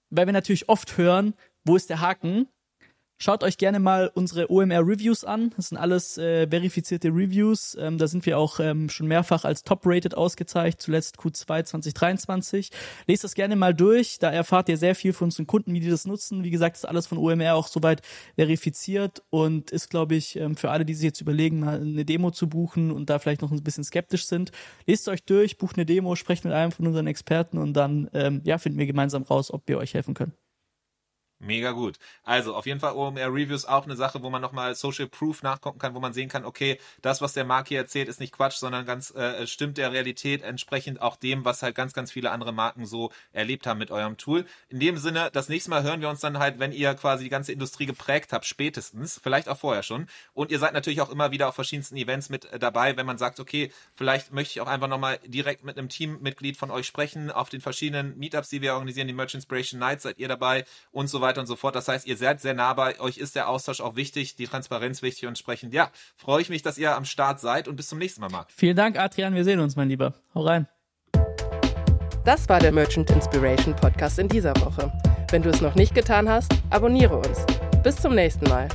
weil 0.10 0.26
wir 0.26 0.34
natürlich 0.34 0.70
oft 0.70 0.98
hören, 0.98 1.34
wo 1.64 1.76
ist 1.76 1.90
der 1.90 2.02
Haken? 2.02 2.48
Schaut 3.22 3.44
euch 3.44 3.58
gerne 3.58 3.80
mal 3.80 4.10
unsere 4.14 4.50
OMR-Reviews 4.50 5.26
an. 5.26 5.52
Das 5.58 5.68
sind 5.68 5.78
alles 5.78 6.18
äh, 6.18 6.48
verifizierte 6.48 7.10
Reviews. 7.10 7.76
Ähm, 7.78 7.98
da 7.98 8.08
sind 8.08 8.26
wir 8.26 8.38
auch 8.38 8.62
ähm, 8.62 8.88
schon 8.88 9.08
mehrfach 9.08 9.44
als 9.44 9.64
Top-Rated 9.64 10.16
ausgezeichnet, 10.16 10.82
zuletzt 10.82 11.18
Q2 11.20 11.66
2023. 11.66 12.72
Lest 13.08 13.26
das 13.26 13.36
gerne 13.36 13.58
mal 13.58 13.74
durch. 13.74 14.20
Da 14.20 14.32
erfahrt 14.32 14.70
ihr 14.70 14.78
sehr 14.78 14.96
viel 14.96 15.12
von 15.12 15.26
unseren 15.26 15.48
Kunden, 15.48 15.74
wie 15.74 15.82
die 15.82 15.90
das 15.90 16.06
nutzen. 16.06 16.46
Wie 16.46 16.50
gesagt, 16.50 16.78
ist 16.78 16.86
alles 16.86 17.08
von 17.08 17.18
OMR 17.18 17.56
auch 17.56 17.68
soweit 17.68 18.04
verifiziert 18.36 19.22
und 19.32 19.72
ist, 19.72 19.90
glaube 19.90 20.16
ich, 20.16 20.38
ähm, 20.38 20.56
für 20.56 20.72
alle, 20.72 20.86
die 20.86 20.94
sich 20.94 21.04
jetzt 21.04 21.20
überlegen, 21.20 21.60
mal 21.60 21.82
eine 21.82 22.06
Demo 22.06 22.32
zu 22.32 22.48
buchen 22.48 22.90
und 22.90 23.10
da 23.10 23.20
vielleicht 23.20 23.42
noch 23.42 23.52
ein 23.52 23.62
bisschen 23.62 23.84
skeptisch 23.84 24.28
sind. 24.28 24.54
Lest 24.88 25.10
euch 25.10 25.26
durch, 25.26 25.58
bucht 25.58 25.76
eine 25.76 25.86
Demo, 25.86 26.16
sprecht 26.16 26.46
mit 26.46 26.54
einem 26.54 26.72
von 26.72 26.88
unseren 26.88 27.08
Experten 27.08 27.58
und 27.58 27.74
dann 27.74 28.10
ähm, 28.14 28.40
ja, 28.46 28.58
finden 28.60 28.80
wir 28.80 28.88
gemeinsam 28.88 29.24
raus, 29.24 29.52
ob 29.52 29.68
wir 29.68 29.78
euch 29.78 29.94
helfen 29.94 30.14
können. 30.14 30.32
Mega 31.42 31.72
gut. 31.72 32.00
Also 32.26 32.54
auf 32.54 32.66
jeden 32.66 32.82
Fall 32.82 32.94
OMR 32.94 33.34
Reviews 33.34 33.64
auch 33.64 33.86
eine 33.86 33.96
Sache, 33.96 34.22
wo 34.22 34.30
man 34.30 34.42
nochmal 34.42 34.76
Social 34.76 35.08
Proof 35.08 35.42
nachgucken 35.42 35.80
kann, 35.80 35.96
wo 35.96 36.02
man 36.02 36.12
sehen 36.12 36.28
kann, 36.28 36.44
okay, 36.44 36.78
das, 37.02 37.22
was 37.22 37.32
der 37.32 37.46
Marc 37.46 37.70
hier 37.70 37.80
erzählt, 37.80 38.10
ist 38.10 38.20
nicht 38.20 38.34
Quatsch, 38.34 38.58
sondern 38.58 38.86
ganz 38.86 39.12
äh, 39.16 39.48
stimmt 39.48 39.78
der 39.78 39.94
Realität 39.94 40.44
entsprechend 40.44 41.02
auch 41.02 41.16
dem, 41.16 41.46
was 41.46 41.64
halt 41.64 41.76
ganz, 41.76 41.94
ganz 41.94 42.12
viele 42.12 42.32
andere 42.32 42.52
Marken 42.52 42.86
so 42.86 43.14
erlebt 43.32 43.68
haben 43.68 43.78
mit 43.78 43.90
eurem 43.90 44.18
Tool. 44.18 44.46
In 44.68 44.82
dem 44.82 44.98
Sinne, 44.98 45.30
das 45.32 45.48
nächste 45.48 45.70
Mal 45.70 45.82
hören 45.84 46.02
wir 46.02 46.10
uns 46.10 46.20
dann 46.20 46.40
halt, 46.40 46.60
wenn 46.60 46.74
ihr 46.74 46.94
quasi 46.96 47.24
die 47.24 47.30
ganze 47.30 47.54
Industrie 47.54 47.86
geprägt 47.86 48.34
habt, 48.34 48.46
spätestens, 48.46 49.18
vielleicht 49.24 49.48
auch 49.48 49.58
vorher 49.58 49.84
schon. 49.84 50.08
Und 50.34 50.52
ihr 50.52 50.60
seid 50.60 50.74
natürlich 50.74 51.00
auch 51.00 51.10
immer 51.10 51.32
wieder 51.32 51.48
auf 51.48 51.56
verschiedensten 51.56 51.96
Events 51.96 52.28
mit 52.28 52.52
äh, 52.52 52.60
dabei, 52.60 52.98
wenn 52.98 53.06
man 53.06 53.18
sagt, 53.18 53.40
okay, 53.40 53.72
vielleicht 53.94 54.34
möchte 54.34 54.52
ich 54.52 54.62
auch 54.62 54.68
einfach 54.68 54.90
nochmal 54.90 55.20
direkt 55.26 55.64
mit 55.64 55.78
einem 55.78 55.88
Teammitglied 55.88 56.58
von 56.58 56.70
euch 56.70 56.86
sprechen, 56.86 57.32
auf 57.32 57.48
den 57.48 57.62
verschiedenen 57.62 58.18
Meetups, 58.18 58.50
die 58.50 58.62
wir 58.62 58.74
organisieren, 58.74 59.08
die 59.08 59.14
Merch 59.14 59.36
Inspiration 59.36 59.80
Nights 59.80 60.04
seid 60.04 60.20
ihr 60.20 60.28
dabei 60.28 60.66
und 60.92 61.08
so 61.08 61.22
weiter 61.22 61.29
weiter 61.30 61.42
und 61.42 61.48
so 61.48 61.56
fort. 61.56 61.76
Das 61.76 61.88
heißt, 61.88 62.08
ihr 62.08 62.18
seid 62.18 62.42
sehr 62.42 62.56
nah 62.56 62.74
bei 62.74 63.00
euch, 63.00 63.18
ist 63.18 63.36
der 63.36 63.48
Austausch 63.50 63.82
auch 63.82 63.96
wichtig, 63.96 64.36
die 64.36 64.48
Transparenz 64.48 65.02
wichtig 65.02 65.24
und 65.24 65.30
entsprechend, 65.30 65.74
ja, 65.74 65.92
freue 66.16 66.42
ich 66.42 66.50
mich, 66.50 66.64
dass 66.64 66.78
ihr 66.78 66.96
am 66.96 67.06
Start 67.06 67.40
seid 67.40 67.68
und 67.68 67.76
bis 67.76 67.88
zum 67.88 68.00
nächsten 68.00 68.22
Mal, 68.22 68.30
Marc. 68.30 68.48
Vielen 68.52 68.76
Dank, 68.76 68.98
Adrian. 68.98 69.36
Wir 69.36 69.44
sehen 69.44 69.60
uns, 69.60 69.76
mein 69.76 69.90
Lieber. 69.90 70.14
Hau 70.34 70.42
rein. 70.42 70.68
Das 72.26 72.50
war 72.50 72.60
der 72.60 72.72
Merchant 72.72 73.10
Inspiration 73.12 73.76
Podcast 73.76 74.20
in 74.20 74.28
dieser 74.28 74.56
Woche. 74.58 74.92
Wenn 75.32 75.42
du 75.42 75.50
es 75.50 75.62
noch 75.62 75.76
nicht 75.76 75.94
getan 75.94 76.28
hast, 76.28 76.52
abonniere 76.70 77.18
uns. 77.18 77.46
Bis 77.84 77.96
zum 77.96 78.16
nächsten 78.16 78.50
Mal. 78.50 78.68